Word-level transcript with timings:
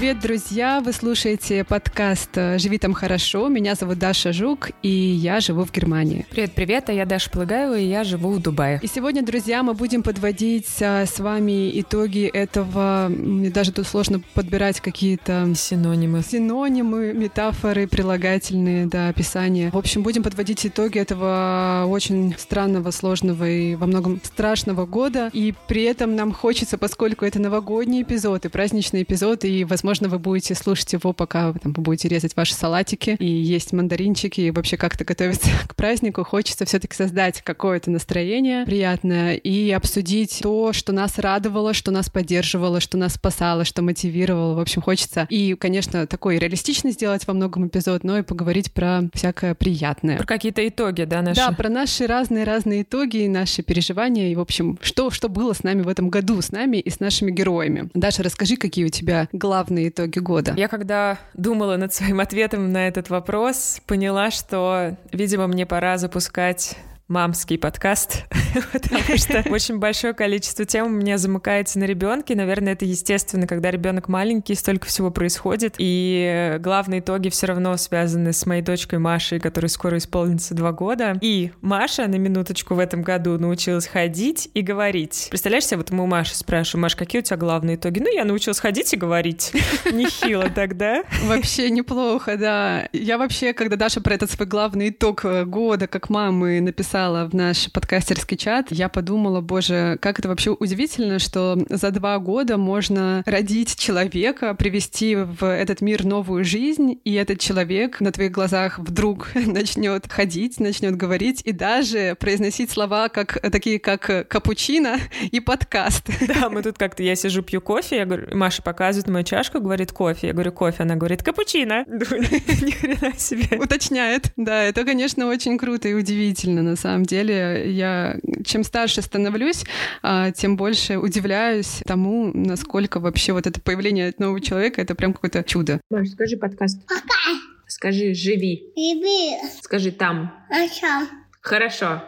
Привет, 0.00 0.20
друзья! 0.20 0.80
Вы 0.80 0.94
слушаете 0.94 1.62
подкаст 1.62 2.30
«Живи 2.34 2.78
там 2.78 2.94
хорошо». 2.94 3.48
Меня 3.48 3.74
зовут 3.74 3.98
Даша 3.98 4.32
Жук, 4.32 4.70
и 4.82 4.88
я 4.88 5.40
живу 5.40 5.66
в 5.66 5.72
Германии. 5.72 6.24
Привет-привет, 6.30 6.88
а 6.88 6.94
я 6.94 7.04
Даша 7.04 7.28
Плагаева, 7.28 7.78
и 7.78 7.84
я 7.84 8.02
живу 8.02 8.30
в 8.30 8.40
Дубае. 8.40 8.80
И 8.82 8.86
сегодня, 8.86 9.22
друзья, 9.22 9.62
мы 9.62 9.74
будем 9.74 10.02
подводить 10.02 10.74
а, 10.80 11.04
с 11.04 11.20
вами 11.20 11.78
итоги 11.78 12.24
этого... 12.24 13.08
Мне 13.10 13.50
даже 13.50 13.72
тут 13.72 13.86
сложно 13.86 14.22
подбирать 14.32 14.80
какие-то... 14.80 15.52
Синонимы. 15.54 16.22
Синонимы, 16.22 17.12
метафоры, 17.12 17.86
прилагательные, 17.86 18.86
да, 18.86 19.10
описания. 19.10 19.70
В 19.70 19.76
общем, 19.76 20.02
будем 20.02 20.22
подводить 20.22 20.64
итоги 20.64 20.98
этого 20.98 21.84
очень 21.86 22.34
странного, 22.38 22.90
сложного 22.90 23.46
и 23.46 23.74
во 23.74 23.86
многом 23.86 24.18
страшного 24.24 24.86
года. 24.86 25.28
И 25.34 25.52
при 25.68 25.82
этом 25.82 26.16
нам 26.16 26.32
хочется, 26.32 26.78
поскольку 26.78 27.26
это 27.26 27.38
новогодний 27.38 28.00
эпизод 28.00 28.46
и 28.46 28.48
праздничный 28.48 29.02
эпизод, 29.02 29.44
и, 29.44 29.64
возможно, 29.64 29.89
Возможно, 29.90 30.08
вы 30.08 30.20
будете 30.20 30.54
слушать 30.54 30.92
его, 30.92 31.12
пока 31.12 31.52
там, 31.52 31.72
вы 31.72 31.82
будете 31.82 32.06
резать 32.06 32.36
ваши 32.36 32.54
салатики 32.54 33.16
и 33.18 33.26
есть 33.26 33.72
мандаринчики, 33.72 34.40
и 34.40 34.52
вообще 34.52 34.76
как-то 34.76 35.04
готовиться 35.04 35.50
к 35.66 35.74
празднику. 35.74 36.22
Хочется 36.22 36.64
все 36.64 36.78
таки 36.78 36.94
создать 36.94 37.42
какое-то 37.42 37.90
настроение 37.90 38.64
приятное 38.64 39.34
и 39.34 39.68
обсудить 39.72 40.38
то, 40.44 40.72
что 40.72 40.92
нас 40.92 41.18
радовало, 41.18 41.74
что 41.74 41.90
нас 41.90 42.08
поддерживало, 42.08 42.78
что 42.78 42.98
нас 42.98 43.14
спасало, 43.14 43.64
что 43.64 43.82
мотивировало. 43.82 44.54
В 44.54 44.60
общем, 44.60 44.80
хочется 44.80 45.26
и, 45.28 45.54
конечно, 45.54 46.06
такой 46.06 46.38
реалистичный 46.38 46.92
сделать 46.92 47.26
во 47.26 47.34
многом 47.34 47.66
эпизод, 47.66 48.04
но 48.04 48.16
и 48.18 48.22
поговорить 48.22 48.72
про 48.72 49.00
всякое 49.12 49.56
приятное. 49.56 50.18
Про 50.18 50.26
какие-то 50.26 50.68
итоги, 50.68 51.02
да, 51.02 51.20
наши? 51.20 51.40
Да, 51.40 51.50
про 51.50 51.68
наши 51.68 52.06
разные-разные 52.06 52.82
итоги, 52.82 53.26
наши 53.26 53.64
переживания 53.64 54.30
и, 54.30 54.36
в 54.36 54.40
общем, 54.40 54.78
что, 54.82 55.10
что 55.10 55.28
было 55.28 55.52
с 55.52 55.64
нами 55.64 55.82
в 55.82 55.88
этом 55.88 56.10
году, 56.10 56.40
с 56.40 56.52
нами 56.52 56.76
и 56.76 56.90
с 56.90 57.00
нашими 57.00 57.32
героями. 57.32 57.90
Даша, 57.94 58.22
расскажи, 58.22 58.54
какие 58.54 58.84
у 58.84 58.88
тебя 58.88 59.26
главные 59.32 59.79
главные 59.80 59.88
итоги 59.88 60.18
года? 60.18 60.54
Я 60.56 60.68
когда 60.68 61.18
думала 61.34 61.76
над 61.76 61.92
своим 61.92 62.20
ответом 62.20 62.72
на 62.72 62.88
этот 62.88 63.10
вопрос, 63.10 63.80
поняла, 63.86 64.30
что, 64.30 64.96
видимо, 65.12 65.46
мне 65.46 65.66
пора 65.66 65.98
запускать 65.98 66.76
мамский 67.10 67.58
подкаст, 67.58 68.24
потому 68.72 69.18
что 69.18 69.44
очень 69.50 69.78
большое 69.78 70.14
количество 70.14 70.64
тем 70.64 70.86
у 70.86 70.90
меня 70.90 71.18
замыкается 71.18 71.80
на 71.80 71.84
ребенке. 71.84 72.36
Наверное, 72.36 72.74
это 72.74 72.84
естественно, 72.84 73.48
когда 73.48 73.70
ребенок 73.72 74.08
маленький, 74.08 74.54
столько 74.54 74.86
всего 74.86 75.10
происходит. 75.10 75.74
И 75.78 76.56
главные 76.60 77.00
итоги 77.00 77.28
все 77.28 77.46
равно 77.48 77.76
связаны 77.76 78.32
с 78.32 78.46
моей 78.46 78.62
дочкой 78.62 79.00
Машей, 79.00 79.40
которой 79.40 79.66
скоро 79.66 79.98
исполнится 79.98 80.54
два 80.54 80.70
года. 80.70 81.18
И 81.20 81.50
Маша 81.60 82.06
на 82.06 82.14
минуточку 82.14 82.76
в 82.76 82.78
этом 82.78 83.02
году 83.02 83.36
научилась 83.38 83.88
ходить 83.88 84.48
и 84.54 84.62
говорить. 84.62 85.26
Представляешь 85.30 85.66
себе, 85.66 85.78
вот 85.78 85.90
мы 85.90 86.04
у 86.04 86.06
Маши 86.06 86.36
спрашиваем, 86.36 86.82
Маш, 86.82 86.94
какие 86.94 87.20
у 87.22 87.24
тебя 87.24 87.36
главные 87.36 87.74
итоги? 87.74 87.98
Ну, 87.98 88.14
я 88.14 88.24
научилась 88.24 88.60
ходить 88.60 88.94
и 88.94 88.96
говорить. 88.96 89.52
Нехило 89.92 90.48
тогда. 90.48 91.02
Вообще 91.24 91.70
неплохо, 91.70 92.36
да. 92.36 92.88
Я 92.92 93.18
вообще, 93.18 93.52
когда 93.52 93.74
Даша 93.74 94.00
про 94.00 94.14
этот 94.14 94.30
свой 94.30 94.46
главный 94.46 94.90
итог 94.90 95.24
года 95.46 95.88
как 95.88 96.08
мамы 96.08 96.60
написала 96.60 96.99
написала 97.00 97.28
в 97.28 97.34
наш 97.34 97.70
подкастерский 97.72 98.36
чат, 98.36 98.66
я 98.70 98.88
подумала, 98.88 99.40
боже, 99.40 99.98
как 100.00 100.18
это 100.18 100.28
вообще 100.28 100.50
удивительно, 100.50 101.18
что 101.18 101.58
за 101.68 101.90
два 101.90 102.18
года 102.18 102.56
можно 102.56 103.22
родить 103.26 103.76
человека, 103.78 104.54
привести 104.54 105.16
в 105.16 105.44
этот 105.44 105.80
мир 105.80 106.04
новую 106.04 106.44
жизнь, 106.44 107.00
и 107.04 107.14
этот 107.14 107.40
человек 107.40 108.00
на 108.00 108.12
твоих 108.12 108.32
глазах 108.32 108.78
вдруг 108.78 109.30
начнет 109.34 110.10
ходить, 110.10 110.60
начнет 110.60 110.96
говорить 110.96 111.42
и 111.44 111.52
даже 111.52 112.16
произносить 112.18 112.70
слова 112.70 113.08
как 113.08 113.40
такие, 113.50 113.78
как 113.78 114.28
капучино 114.28 114.98
и 115.30 115.40
подкаст. 115.40 116.08
Да, 116.30 116.48
мы 116.48 116.62
тут 116.62 116.78
как-то, 116.78 117.02
я 117.02 117.16
сижу, 117.16 117.42
пью 117.42 117.60
кофе, 117.60 117.96
я 117.96 118.04
говорю, 118.04 118.36
Маша 118.36 118.62
показывает 118.62 119.08
мою 119.08 119.24
чашку, 119.24 119.60
говорит 119.60 119.90
кофе, 119.90 120.28
я 120.28 120.32
говорю 120.32 120.52
кофе, 120.52 120.84
она 120.84 120.94
говорит 120.94 121.24
капучино. 121.24 121.84
Ни 121.88 122.70
хрена 122.70 123.12
себе. 123.18 123.58
Уточняет. 123.58 124.32
Да, 124.36 124.62
это, 124.62 124.84
конечно, 124.84 125.26
очень 125.26 125.58
круто 125.58 125.88
и 125.88 125.94
удивительно, 125.94 126.62
на 126.62 126.76
самом 126.76 126.89
самом 126.90 127.04
деле 127.04 127.70
я 127.72 128.16
чем 128.44 128.64
старше 128.64 129.02
становлюсь, 129.02 129.64
а, 130.02 130.30
тем 130.30 130.56
больше 130.56 130.98
удивляюсь 130.98 131.82
тому, 131.86 132.30
насколько 132.34 133.00
вообще 133.00 133.32
вот 133.32 133.46
это 133.46 133.60
появление 133.60 134.12
нового 134.18 134.40
человека— 134.40 134.80
это 134.82 134.94
прям 134.94 135.12
какое-то 135.12 135.42
чудо. 135.42 135.80
Маш, 135.90 136.08
скажи 136.10 136.36
подкаст. 136.36 136.80
Пока. 136.86 137.40
Скажи 137.66 138.14
«живи». 138.14 138.64
Живи. 138.76 139.36
Скажи 139.62 139.92
«там». 139.92 140.32
Хорошо. 140.48 141.08
Хорошо. 141.40 142.02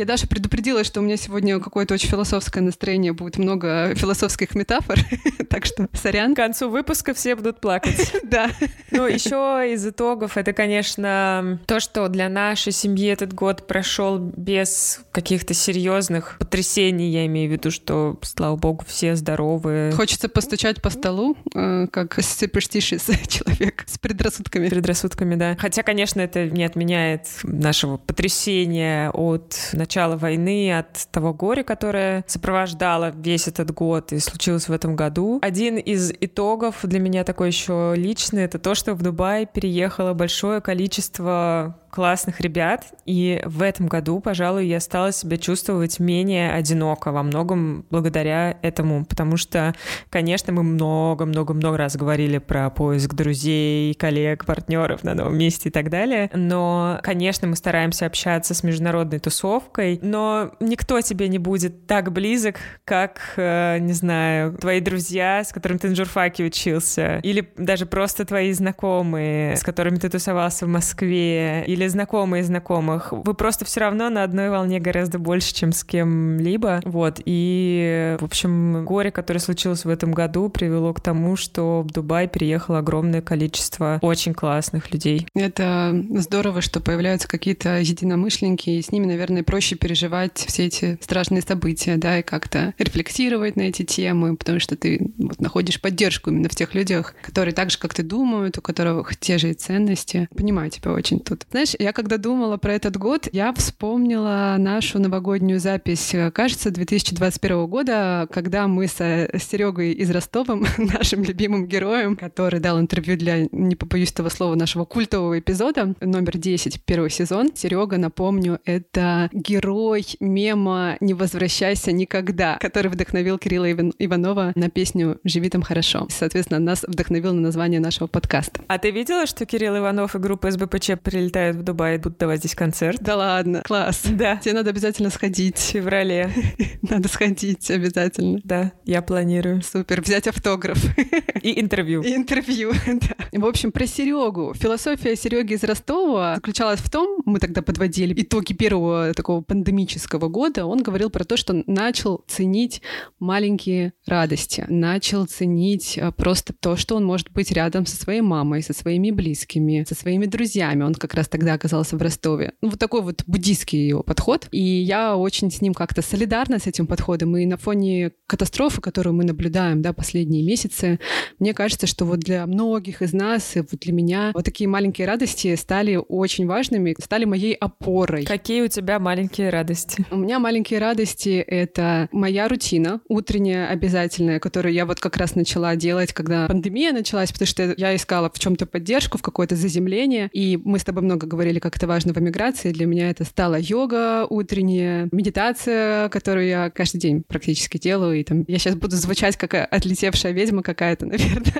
Я 0.00 0.06
даже 0.06 0.26
предупредила, 0.26 0.82
что 0.82 1.00
у 1.00 1.02
меня 1.02 1.18
сегодня 1.18 1.60
какое-то 1.60 1.92
очень 1.92 2.08
философское 2.08 2.62
настроение, 2.62 3.12
будет 3.12 3.36
много 3.36 3.94
философских 3.94 4.54
метафор, 4.54 4.98
так 5.50 5.66
что 5.66 5.90
сорян. 5.92 6.32
К 6.32 6.38
концу 6.38 6.70
выпуска 6.70 7.12
все 7.12 7.36
будут 7.36 7.60
плакать. 7.60 8.14
Да. 8.30 8.48
Ну, 8.92 9.06
еще 9.06 9.62
из 9.72 9.84
итогов 9.84 10.36
это, 10.36 10.52
конечно, 10.52 11.58
то, 11.66 11.80
что 11.80 12.08
для 12.08 12.28
нашей 12.28 12.72
семьи 12.72 13.08
этот 13.08 13.34
год 13.34 13.66
прошел 13.66 14.18
без 14.18 15.00
каких-то 15.10 15.52
серьезных 15.52 16.36
потрясений. 16.38 17.10
Я 17.10 17.26
имею 17.26 17.50
в 17.50 17.52
виду, 17.52 17.70
что, 17.72 18.18
слава 18.22 18.56
богу, 18.56 18.84
все 18.86 19.16
здоровы. 19.16 19.90
Хочется 19.96 20.28
постучать 20.28 20.80
по 20.80 20.90
столу, 20.90 21.36
э, 21.54 21.88
как 21.90 22.18
superstitious 22.18 23.10
человек 23.28 23.84
с 23.86 23.98
предрассудками. 23.98 24.68
Предрассудками, 24.68 25.34
да. 25.34 25.56
Хотя, 25.58 25.82
конечно, 25.82 26.20
это 26.20 26.48
не 26.48 26.64
отменяет 26.64 27.26
нашего 27.42 27.96
потрясения 27.96 29.10
от 29.10 29.70
начала 29.90 30.16
войны, 30.16 30.78
от 30.78 31.08
того 31.10 31.34
горя, 31.34 31.64
которое 31.64 32.22
сопровождало 32.28 33.10
весь 33.10 33.48
этот 33.48 33.72
год 33.72 34.12
и 34.12 34.20
случилось 34.20 34.68
в 34.68 34.72
этом 34.72 34.94
году. 34.94 35.40
Один 35.42 35.78
из 35.78 36.12
итогов 36.20 36.78
для 36.84 37.00
меня 37.00 37.24
такой 37.24 37.48
еще 37.48 37.94
личный, 37.96 38.44
это 38.44 38.60
то, 38.60 38.76
что 38.76 38.94
в 38.94 39.02
Дубай 39.02 39.46
переехало 39.46 40.14
большое 40.14 40.60
количество 40.60 41.76
классных 41.90 42.40
ребят, 42.40 42.86
и 43.04 43.42
в 43.44 43.62
этом 43.62 43.86
году, 43.86 44.20
пожалуй, 44.20 44.66
я 44.66 44.80
стала 44.80 45.12
себя 45.12 45.36
чувствовать 45.36 45.98
менее 45.98 46.52
одиноко 46.52 47.12
во 47.12 47.22
многом 47.22 47.84
благодаря 47.90 48.58
этому, 48.62 49.04
потому 49.04 49.36
что, 49.36 49.74
конечно, 50.08 50.52
мы 50.52 50.62
много-много-много 50.62 51.76
раз 51.76 51.96
говорили 51.96 52.38
про 52.38 52.70
поиск 52.70 53.14
друзей, 53.14 53.94
коллег, 53.94 54.44
партнеров 54.44 55.04
на 55.04 55.14
новом 55.14 55.36
месте 55.36 55.68
и 55.68 55.72
так 55.72 55.90
далее, 55.90 56.30
но, 56.32 57.00
конечно, 57.02 57.48
мы 57.48 57.56
стараемся 57.56 58.06
общаться 58.06 58.54
с 58.54 58.62
международной 58.62 59.18
тусовкой, 59.18 59.98
но 60.02 60.52
никто 60.60 61.00
тебе 61.00 61.28
не 61.28 61.38
будет 61.38 61.86
так 61.86 62.12
близок, 62.12 62.56
как, 62.84 63.20
э, 63.36 63.78
не 63.80 63.92
знаю, 63.92 64.54
твои 64.54 64.80
друзья, 64.80 65.42
с 65.44 65.52
которыми 65.52 65.78
ты 65.78 65.88
на 65.88 65.94
журфаке 65.94 66.44
учился, 66.44 67.18
или 67.22 67.52
даже 67.56 67.86
просто 67.86 68.24
твои 68.24 68.52
знакомые, 68.52 69.56
с 69.56 69.62
которыми 69.62 69.96
ты 69.96 70.08
тусовался 70.08 70.66
в 70.66 70.68
Москве, 70.68 71.64
или 71.66 71.79
или 71.80 71.88
знакомые 71.88 72.44
знакомых, 72.44 73.12
вы 73.12 73.34
просто 73.34 73.64
все 73.64 73.80
равно 73.80 74.10
на 74.10 74.22
одной 74.22 74.50
волне 74.50 74.80
гораздо 74.80 75.18
больше, 75.18 75.54
чем 75.54 75.72
с 75.72 75.82
кем-либо. 75.82 76.80
Вот. 76.84 77.20
И, 77.24 78.16
в 78.20 78.24
общем, 78.24 78.84
горе, 78.84 79.10
которое 79.10 79.40
случилось 79.40 79.84
в 79.84 79.88
этом 79.88 80.12
году, 80.12 80.50
привело 80.50 80.92
к 80.92 81.00
тому, 81.00 81.36
что 81.36 81.80
в 81.82 81.90
Дубай 81.90 82.28
переехало 82.28 82.78
огромное 82.78 83.22
количество 83.22 83.98
очень 84.02 84.34
классных 84.34 84.92
людей. 84.92 85.26
Это 85.34 86.04
здорово, 86.10 86.60
что 86.60 86.80
появляются 86.80 87.28
какие-то 87.28 87.78
единомышленники, 87.78 88.70
и 88.70 88.82
с 88.82 88.92
ними, 88.92 89.06
наверное, 89.06 89.42
проще 89.42 89.76
переживать 89.76 90.44
все 90.46 90.66
эти 90.66 90.98
страшные 91.00 91.40
события, 91.40 91.96
да, 91.96 92.18
и 92.18 92.22
как-то 92.22 92.74
рефлексировать 92.78 93.56
на 93.56 93.62
эти 93.62 93.84
темы, 93.84 94.36
потому 94.36 94.60
что 94.60 94.76
ты 94.76 95.12
вот, 95.16 95.40
находишь 95.40 95.80
поддержку 95.80 96.30
именно 96.30 96.50
в 96.50 96.54
тех 96.54 96.74
людях, 96.74 97.14
которые 97.22 97.54
так 97.54 97.70
же, 97.70 97.78
как 97.78 97.94
ты 97.94 98.02
думают, 98.02 98.58
у 98.58 98.60
которых 98.60 99.16
те 99.16 99.38
же 99.38 99.50
и 99.50 99.54
ценности. 99.54 100.28
Понимаю 100.36 100.70
тебя 100.70 100.92
очень 100.92 101.20
тут. 101.20 101.46
Знаешь, 101.50 101.69
знаешь, 101.70 101.76
я 101.78 101.92
когда 101.92 102.16
думала 102.16 102.56
про 102.56 102.74
этот 102.74 102.96
год, 102.96 103.28
я 103.32 103.52
вспомнила 103.52 104.56
нашу 104.58 104.98
новогоднюю 104.98 105.60
запись, 105.60 106.14
кажется, 106.32 106.70
2021 106.70 107.66
года, 107.66 108.28
когда 108.32 108.66
мы 108.68 108.86
с 108.86 108.96
Серегой 108.96 109.92
из 109.92 110.10
Ростовом, 110.10 110.66
нашим 110.78 111.22
любимым 111.22 111.66
героем, 111.66 112.16
который 112.16 112.60
дал 112.60 112.80
интервью 112.80 113.16
для, 113.16 113.46
не 113.52 113.76
побоюсь 113.76 114.12
этого 114.12 114.28
слова, 114.28 114.54
нашего 114.54 114.84
культового 114.84 115.38
эпизода, 115.38 115.94
номер 116.00 116.38
10, 116.38 116.82
первый 116.84 117.10
сезон. 117.10 117.50
Серега, 117.54 117.98
напомню, 117.98 118.60
это 118.64 119.28
герой 119.32 120.06
мема 120.20 120.96
«Не 121.00 121.14
возвращайся 121.14 121.92
никогда», 121.92 122.56
который 122.58 122.88
вдохновил 122.88 123.38
Кирилла 123.38 123.70
Иванова 123.70 124.52
на 124.54 124.70
песню 124.70 125.18
«Живи 125.24 125.48
там 125.50 125.62
хорошо». 125.62 126.06
Соответственно, 126.10 126.60
нас 126.60 126.84
вдохновил 126.86 127.34
на 127.34 127.40
название 127.40 127.80
нашего 127.80 128.06
подкаста. 128.06 128.60
А 128.66 128.78
ты 128.78 128.90
видела, 128.90 129.26
что 129.26 129.46
Кирилл 129.46 129.78
Иванов 129.78 130.14
и 130.14 130.18
группа 130.18 130.50
СБПЧ 130.50 130.92
прилетают 131.02 131.59
в 131.60 131.62
Дубае, 131.62 131.98
буду 131.98 132.16
давать 132.18 132.40
здесь 132.40 132.54
концерт. 132.54 133.00
Да 133.00 133.16
ладно, 133.16 133.62
класс. 133.64 134.02
Да. 134.10 134.36
Тебе 134.36 134.54
надо 134.54 134.70
обязательно 134.70 135.10
сходить. 135.10 135.58
В 135.58 135.70
феврале. 135.72 136.30
Надо 136.82 137.08
сходить 137.08 137.70
обязательно. 137.70 138.40
Да, 138.44 138.72
я 138.84 139.02
планирую. 139.02 139.62
Супер, 139.62 140.00
взять 140.00 140.26
автограф. 140.26 140.82
И 141.42 141.60
интервью. 141.60 142.02
И 142.02 142.14
интервью, 142.14 142.72
да. 142.86 143.38
В 143.38 143.46
общем, 143.46 143.72
про 143.72 143.86
Серегу. 143.86 144.54
Философия 144.54 145.16
Сереги 145.16 145.54
из 145.54 145.64
Ростова 145.64 146.36
заключалась 146.36 146.80
в 146.80 146.90
том, 146.90 147.22
мы 147.24 147.38
тогда 147.38 147.62
подводили 147.62 148.20
итоги 148.20 148.52
первого 148.52 149.14
такого 149.14 149.42
пандемического 149.42 150.28
года, 150.28 150.66
он 150.66 150.82
говорил 150.82 151.10
про 151.10 151.24
то, 151.24 151.36
что 151.36 151.62
начал 151.66 152.24
ценить 152.26 152.82
маленькие 153.18 153.92
радости, 154.06 154.64
начал 154.68 155.26
ценить 155.26 155.98
а, 155.98 156.12
просто 156.12 156.52
то, 156.52 156.76
что 156.76 156.96
он 156.96 157.04
может 157.04 157.30
быть 157.30 157.50
рядом 157.52 157.86
со 157.86 157.96
своей 157.96 158.20
мамой, 158.20 158.62
со 158.62 158.72
своими 158.72 159.10
близкими, 159.10 159.84
со 159.88 159.94
своими 159.94 160.26
друзьями. 160.26 160.82
Он 160.82 160.94
как 160.94 161.14
раз 161.14 161.28
тогда 161.28 161.49
оказался 161.54 161.96
в 161.96 162.02
Ростове. 162.02 162.52
Ну, 162.60 162.70
вот 162.70 162.78
такой 162.78 163.02
вот 163.02 163.22
буддийский 163.26 163.88
его 163.88 164.02
подход. 164.02 164.48
И 164.50 164.62
я 164.62 165.16
очень 165.16 165.50
с 165.50 165.60
ним 165.60 165.74
как-то 165.74 166.02
солидарна 166.02 166.58
с 166.58 166.66
этим 166.66 166.86
подходом. 166.86 167.36
И 167.36 167.46
на 167.46 167.56
фоне 167.56 168.12
катастрофы, 168.26 168.80
которую 168.80 169.14
мы 169.14 169.24
наблюдаем, 169.24 169.82
да, 169.82 169.92
последние 169.92 170.42
месяцы, 170.42 170.98
мне 171.38 171.54
кажется, 171.54 171.86
что 171.86 172.04
вот 172.04 172.20
для 172.20 172.46
многих 172.46 173.02
из 173.02 173.12
нас, 173.12 173.56
и 173.56 173.60
вот 173.60 173.80
для 173.80 173.92
меня, 173.92 174.30
вот 174.34 174.44
такие 174.44 174.68
маленькие 174.68 175.06
радости 175.06 175.54
стали 175.56 175.96
очень 176.08 176.46
важными, 176.46 176.94
стали 177.02 177.24
моей 177.24 177.54
опорой. 177.54 178.24
Какие 178.24 178.62
у 178.62 178.68
тебя 178.68 178.98
маленькие 178.98 179.50
радости? 179.50 180.04
У 180.10 180.16
меня 180.16 180.38
маленькие 180.38 180.80
радости— 180.80 181.44
это 181.46 182.08
моя 182.12 182.48
рутина, 182.48 183.00
утренняя 183.08 183.68
обязательная, 183.68 184.38
которую 184.38 184.72
я 184.72 184.86
вот 184.86 185.00
как 185.00 185.16
раз 185.16 185.34
начала 185.34 185.76
делать, 185.76 186.12
когда 186.12 186.46
пандемия 186.46 186.92
началась, 186.92 187.32
потому 187.32 187.46
что 187.46 187.74
я 187.76 187.94
искала 187.96 188.30
в 188.32 188.38
чем 188.38 188.56
то 188.56 188.66
поддержку, 188.66 189.18
в 189.18 189.22
какое-то 189.22 189.56
заземление, 189.56 190.28
и 190.32 190.58
мы 190.62 190.78
с 190.78 190.84
тобой 190.84 191.02
много 191.02 191.26
говорили, 191.26 191.39
как 191.60 191.76
это 191.76 191.86
важно 191.86 192.12
в 192.12 192.18
эмиграции. 192.18 192.72
Для 192.72 192.86
меня 192.86 193.10
это 193.10 193.24
стала 193.24 193.58
йога 193.58 194.26
утренняя, 194.28 195.08
медитация, 195.12 196.08
которую 196.08 196.46
я 196.46 196.70
каждый 196.70 196.98
день 196.98 197.22
практически 197.26 197.78
делаю, 197.78 198.20
и 198.20 198.24
там 198.24 198.44
я 198.46 198.58
сейчас 198.58 198.74
буду 198.74 198.96
звучать 198.96 199.36
как 199.36 199.54
отлетевшая 199.54 200.32
ведьма 200.32 200.62
какая-то, 200.62 201.06
наверное. 201.06 201.54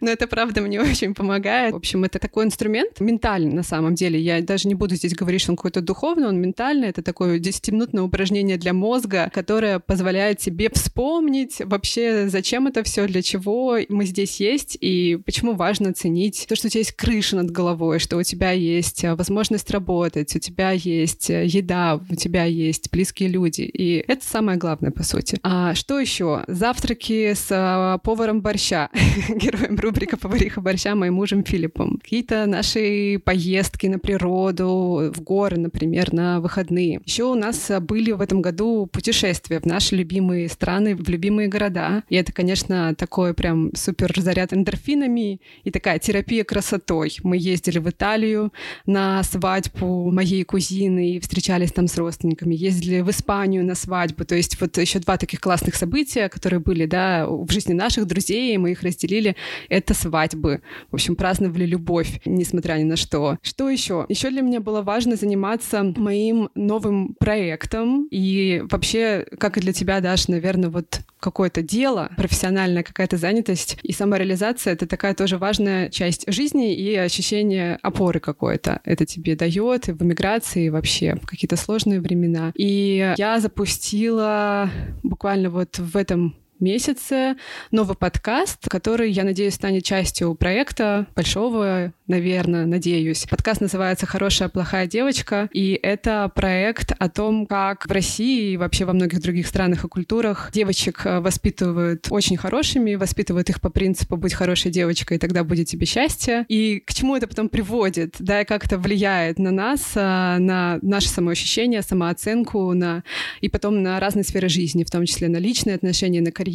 Но 0.00 0.10
это 0.10 0.26
правда 0.26 0.60
мне 0.60 0.80
очень 0.80 1.14
помогает. 1.14 1.72
В 1.72 1.76
общем, 1.76 2.04
это 2.04 2.18
такой 2.18 2.44
инструмент 2.44 3.00
ментальный 3.00 3.52
на 3.52 3.62
самом 3.62 3.94
деле. 3.94 4.20
Я 4.20 4.40
даже 4.40 4.68
не 4.68 4.74
буду 4.74 4.94
здесь 4.94 5.14
говорить, 5.14 5.40
что 5.40 5.52
он 5.52 5.56
какой-то 5.56 5.80
духовный, 5.80 6.28
он 6.28 6.40
ментальный. 6.40 6.88
Это 6.88 7.02
такое 7.02 7.38
10-минутное 7.38 8.02
упражнение 8.02 8.56
для 8.56 8.72
мозга, 8.72 9.30
которое 9.32 9.80
позволяет 9.80 10.40
себе 10.40 10.70
вспомнить 10.72 11.60
вообще, 11.64 12.28
зачем 12.28 12.66
это 12.66 12.82
все, 12.82 13.06
для 13.06 13.22
чего 13.22 13.78
мы 13.88 14.06
здесь 14.06 14.40
есть 14.40 14.78
и 14.80 15.18
почему 15.24 15.54
важно 15.54 15.92
ценить 15.92 16.46
то, 16.48 16.54
что 16.54 16.68
у 16.68 16.70
тебя 16.70 16.80
есть 16.80 16.92
крыша 16.92 17.36
над 17.36 17.50
головой, 17.50 17.98
что 17.98 18.16
у 18.16 18.22
тебя 18.22 18.52
есть 18.52 19.02
э, 19.04 19.14
возможность 19.26 19.70
работать, 19.72 20.36
у 20.36 20.38
тебя 20.38 20.70
есть 20.70 21.30
э, 21.30 21.46
еда, 21.46 22.00
у 22.10 22.14
тебя 22.14 22.44
есть 22.44 22.90
близкие 22.92 23.28
люди. 23.28 23.62
И 23.62 24.04
это 24.06 24.24
самое 24.24 24.56
главное, 24.56 24.92
по 24.92 25.02
сути. 25.02 25.38
А 25.42 25.74
что 25.74 25.98
еще? 25.98 26.44
Завтраки 26.46 27.34
с 27.34 27.48
э, 27.50 27.98
поваром 28.04 28.40
борща, 28.40 28.88
героем 29.28 29.76
рубрика 29.76 30.16
«Повариха 30.16 30.60
борща» 30.60 30.94
моим 30.94 31.14
мужем 31.14 31.42
Филиппом. 31.42 31.98
Какие-то 32.00 32.46
наши 32.46 33.20
поездки 33.24 33.88
на 33.88 33.98
природу, 33.98 35.10
в 35.12 35.20
горы, 35.22 35.58
например, 35.58 36.12
на 36.12 36.40
выходные. 36.40 37.00
Еще 37.04 37.24
у 37.24 37.34
нас 37.34 37.70
были 37.80 38.12
в 38.12 38.20
этом 38.20 38.42
году 38.42 38.86
путешествия 38.86 39.58
в 39.58 39.66
наши 39.66 39.96
любимые 39.96 40.48
страны, 40.48 40.94
в 40.94 41.08
любимые 41.08 41.48
города. 41.48 42.04
И 42.08 42.14
это, 42.14 42.32
конечно, 42.32 42.94
такой 42.94 43.34
прям 43.34 43.74
супер 43.74 44.12
заряд 44.16 44.52
эндорфинами 44.52 45.40
и 45.64 45.70
такая 45.72 45.98
терапия 45.98 46.44
красотой. 46.44 47.16
Мы 47.24 47.36
ездили 47.38 47.78
в 47.78 47.90
Италию 47.90 48.52
на 48.86 49.05
свадьбу 49.22 50.10
моей 50.10 50.44
кузины 50.44 51.12
и 51.12 51.20
встречались 51.20 51.72
там 51.72 51.88
с 51.88 51.96
родственниками. 51.96 52.54
Ездили 52.54 53.00
в 53.00 53.10
Испанию 53.10 53.64
на 53.64 53.74
свадьбу. 53.74 54.24
То 54.24 54.34
есть 54.34 54.60
вот 54.60 54.76
еще 54.78 54.98
два 54.98 55.16
таких 55.16 55.40
классных 55.40 55.74
события, 55.74 56.28
которые 56.28 56.60
были, 56.60 56.86
да, 56.86 57.26
в 57.28 57.50
жизни 57.50 57.72
наших 57.72 58.06
друзей, 58.06 58.56
мы 58.58 58.72
их 58.72 58.82
разделили 58.82 59.36
это 59.68 59.94
свадьбы. 59.94 60.62
В 60.90 60.94
общем, 60.94 61.16
праздновали 61.16 61.66
любовь, 61.66 62.20
несмотря 62.24 62.74
ни 62.74 62.84
на 62.84 62.96
что. 62.96 63.38
Что 63.42 63.68
еще? 63.68 64.06
Еще 64.08 64.30
для 64.30 64.42
меня 64.42 64.60
было 64.60 64.82
важно 64.82 65.16
заниматься 65.16 65.82
моим 65.96 66.50
новым 66.54 67.14
проектом. 67.14 68.06
И 68.10 68.62
вообще, 68.70 69.26
как 69.38 69.56
и 69.56 69.60
для 69.60 69.72
тебя, 69.72 70.00
Даш, 70.00 70.28
наверное, 70.28 70.70
вот 70.70 71.00
какое-то 71.20 71.62
дело, 71.62 72.10
профессиональная 72.16 72.82
какая-то 72.82 73.16
занятость 73.16 73.78
и 73.82 73.92
самореализация— 73.92 74.72
это 74.74 74.86
такая 74.86 75.14
тоже 75.14 75.38
важная 75.38 75.88
часть 75.90 76.30
жизни 76.32 76.74
и 76.74 76.94
ощущение 76.94 77.78
опоры 77.82 78.20
какой-то. 78.20 78.80
Это 78.96 79.04
тебе 79.04 79.36
дает 79.36 79.88
в 79.88 80.02
эмиграции, 80.02 80.70
вообще 80.70 81.16
какие-то 81.26 81.56
сложные 81.56 82.00
времена. 82.00 82.50
И 82.54 83.14
я 83.18 83.40
запустила 83.40 84.70
буквально 85.02 85.50
вот 85.50 85.78
в 85.78 85.98
этом 85.98 86.34
месяце 86.60 87.36
новый 87.70 87.96
подкаст, 87.96 88.68
который, 88.68 89.10
я 89.10 89.24
надеюсь, 89.24 89.54
станет 89.54 89.84
частью 89.84 90.34
проекта 90.34 91.06
большого, 91.14 91.92
наверное, 92.06 92.66
надеюсь. 92.66 93.26
Подкаст 93.28 93.60
называется 93.60 94.06
«Хорошая, 94.06 94.48
плохая 94.48 94.86
девочка», 94.86 95.48
и 95.52 95.78
это 95.82 96.30
проект 96.34 96.92
о 96.98 97.08
том, 97.08 97.46
как 97.46 97.86
в 97.86 97.92
России 97.92 98.52
и 98.52 98.56
вообще 98.56 98.84
во 98.84 98.92
многих 98.92 99.20
других 99.20 99.46
странах 99.46 99.84
и 99.84 99.88
культурах 99.88 100.50
девочек 100.52 101.02
э, 101.04 101.20
воспитывают 101.20 102.06
очень 102.10 102.36
хорошими, 102.36 102.94
воспитывают 102.94 103.50
их 103.50 103.60
по 103.60 103.70
принципу 103.70 104.16
«будь 104.16 104.34
хорошей 104.34 104.70
девочкой, 104.70 105.16
и 105.16 105.20
тогда 105.20 105.44
будет 105.44 105.68
тебе 105.68 105.86
счастье». 105.86 106.44
И 106.48 106.80
к 106.80 106.94
чему 106.94 107.16
это 107.16 107.26
потом 107.26 107.48
приводит, 107.48 108.16
да, 108.18 108.42
и 108.42 108.44
как 108.44 108.64
это 108.64 108.78
влияет 108.78 109.38
на 109.38 109.50
нас, 109.50 109.92
э, 109.94 110.00
на 110.38 110.78
наше 110.82 111.08
самоощущение, 111.08 111.82
самооценку, 111.82 112.72
на... 112.72 113.02
и 113.40 113.48
потом 113.48 113.82
на 113.82 114.00
разные 114.00 114.24
сферы 114.24 114.48
жизни, 114.48 114.84
в 114.84 114.90
том 114.90 115.04
числе 115.04 115.28
на 115.28 115.38
личные 115.38 115.76
отношения, 115.76 116.20
на 116.20 116.30
карьеру. 116.30 116.45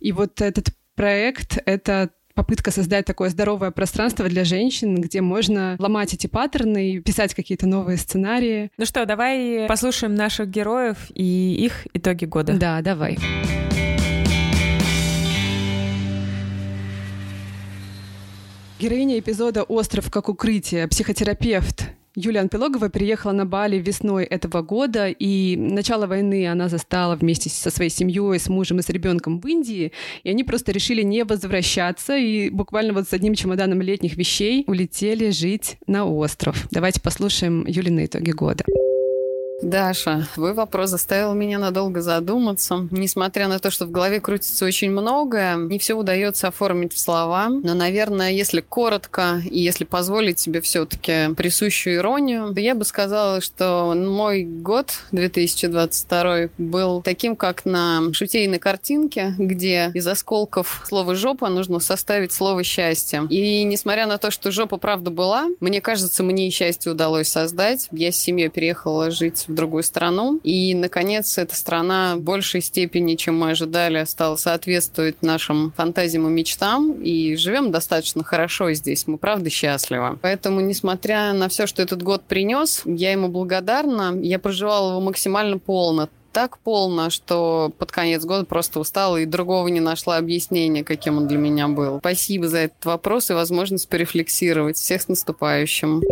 И 0.00 0.12
вот 0.12 0.40
этот 0.40 0.68
проект— 0.94 1.58
это 1.66 2.10
попытка 2.34 2.70
создать 2.70 3.04
такое 3.04 3.28
здоровое 3.28 3.70
пространство 3.70 4.28
для 4.28 4.44
женщин, 4.44 4.94
где 5.00 5.20
можно 5.20 5.76
ломать 5.78 6.14
эти 6.14 6.26
паттерны 6.26 6.92
и 6.92 7.00
писать 7.00 7.34
какие-то 7.34 7.66
новые 7.66 7.98
сценарии. 7.98 8.70
Ну 8.78 8.86
что, 8.86 9.04
давай 9.04 9.66
послушаем 9.68 10.14
наших 10.14 10.48
героев 10.48 10.96
и 11.14 11.54
их 11.58 11.86
итоги 11.92 12.24
года. 12.24 12.54
Да, 12.54 12.80
давай. 12.80 13.18
Героиня 18.78 19.18
эпизода 19.18 19.62
«Остров 19.62 20.10
как 20.10 20.30
укрытие», 20.30 20.88
психотерапевт 20.88 21.90
Юлия 22.16 22.40
Анпилогова 22.40 22.88
приехала 22.88 23.32
на 23.32 23.46
Бали 23.46 23.78
весной 23.78 24.24
этого 24.24 24.62
года, 24.62 25.08
и 25.08 25.56
начало 25.56 26.08
войны 26.08 26.48
она 26.48 26.68
застала 26.68 27.14
вместе 27.14 27.48
со 27.50 27.70
своей 27.70 27.90
семьей, 27.90 28.38
с 28.40 28.48
мужем 28.48 28.80
и 28.80 28.82
с 28.82 28.88
ребенком 28.88 29.40
в 29.40 29.46
Индии, 29.46 29.92
и 30.24 30.30
они 30.30 30.42
просто 30.42 30.72
решили 30.72 31.02
не 31.02 31.24
возвращаться, 31.24 32.16
и 32.16 32.50
буквально 32.50 32.94
вот 32.94 33.08
с 33.08 33.12
одним 33.12 33.34
чемоданом 33.34 33.80
летних 33.80 34.16
вещей 34.16 34.64
улетели 34.66 35.30
жить 35.30 35.76
на 35.86 36.04
остров. 36.04 36.66
Давайте 36.72 37.00
послушаем 37.00 37.64
Юлины 37.66 38.06
итоги 38.06 38.32
года. 38.32 38.64
Даша, 39.62 40.26
твой 40.34 40.54
вопрос 40.54 40.90
заставил 40.90 41.34
меня 41.34 41.58
надолго 41.58 42.00
задуматься. 42.00 42.88
Несмотря 42.90 43.46
на 43.46 43.58
то, 43.58 43.70
что 43.70 43.84
в 43.84 43.90
голове 43.90 44.20
крутится 44.20 44.64
очень 44.64 44.90
многое, 44.90 45.56
не 45.56 45.78
все 45.78 45.94
удается 45.94 46.48
оформить 46.48 46.94
в 46.94 46.98
слова. 46.98 47.48
Но, 47.48 47.74
наверное, 47.74 48.30
если 48.30 48.60
коротко 48.60 49.42
и 49.44 49.60
если 49.60 49.84
позволить 49.84 50.38
себе 50.38 50.60
все-таки 50.60 51.34
присущую 51.34 51.96
иронию, 51.96 52.54
то 52.54 52.60
я 52.60 52.74
бы 52.74 52.84
сказала, 52.84 53.40
что 53.40 53.94
мой 53.94 54.44
год 54.44 54.92
2022 55.12 56.48
был 56.56 57.02
таким, 57.02 57.36
как 57.36 57.66
на 57.66 58.12
шутейной 58.12 58.58
картинке, 58.58 59.34
где 59.36 59.90
из 59.92 60.06
осколков 60.06 60.82
слова 60.86 61.14
«жопа» 61.14 61.48
нужно 61.48 61.80
составить 61.80 62.32
слово 62.32 62.64
«счастье». 62.64 63.26
И 63.28 63.62
несмотря 63.64 64.06
на 64.06 64.16
то, 64.16 64.30
что 64.30 64.50
жопа 64.50 64.78
правда 64.78 65.10
была, 65.10 65.46
мне 65.60 65.80
кажется, 65.80 66.22
мне 66.22 66.48
и 66.48 66.50
счастье 66.50 66.92
удалось 66.92 67.28
создать. 67.28 67.88
Я 67.92 68.10
с 68.10 68.16
семьей 68.16 68.48
переехала 68.48 69.10
жить 69.10 69.44
в 69.50 69.54
другую 69.54 69.82
страну. 69.82 70.40
И, 70.42 70.74
наконец, 70.74 71.38
эта 71.38 71.54
страна 71.54 72.16
в 72.16 72.20
большей 72.20 72.60
степени, 72.60 73.16
чем 73.16 73.38
мы 73.38 73.50
ожидали, 73.50 74.04
стала 74.04 74.36
соответствовать 74.36 75.22
нашим 75.22 75.72
фантазиям 75.76 76.26
и 76.28 76.30
мечтам. 76.30 76.92
И 77.02 77.36
живем 77.36 77.70
достаточно 77.70 78.24
хорошо 78.24 78.72
здесь. 78.72 79.06
Мы, 79.06 79.18
правда, 79.18 79.50
счастливы. 79.50 80.18
Поэтому, 80.22 80.60
несмотря 80.60 81.32
на 81.32 81.48
все, 81.48 81.66
что 81.66 81.82
этот 81.82 82.02
год 82.02 82.22
принес, 82.22 82.82
я 82.84 83.12
ему 83.12 83.28
благодарна. 83.28 84.18
Я 84.20 84.38
проживала 84.38 84.90
его 84.90 85.00
максимально 85.00 85.58
полно 85.58 86.08
так 86.32 86.58
полно, 86.58 87.10
что 87.10 87.72
под 87.78 87.92
конец 87.92 88.24
года 88.24 88.44
просто 88.44 88.80
устала 88.80 89.16
и 89.16 89.26
другого 89.26 89.68
не 89.68 89.80
нашла 89.80 90.16
объяснения, 90.16 90.84
каким 90.84 91.18
он 91.18 91.26
для 91.26 91.38
меня 91.38 91.68
был. 91.68 91.98
Спасибо 91.98 92.48
за 92.48 92.58
этот 92.58 92.84
вопрос 92.84 93.30
и 93.30 93.34
возможность 93.34 93.88
порефлексировать. 93.88 94.76
Всех 94.76 95.02
с 95.02 95.08
наступающим. 95.08 96.02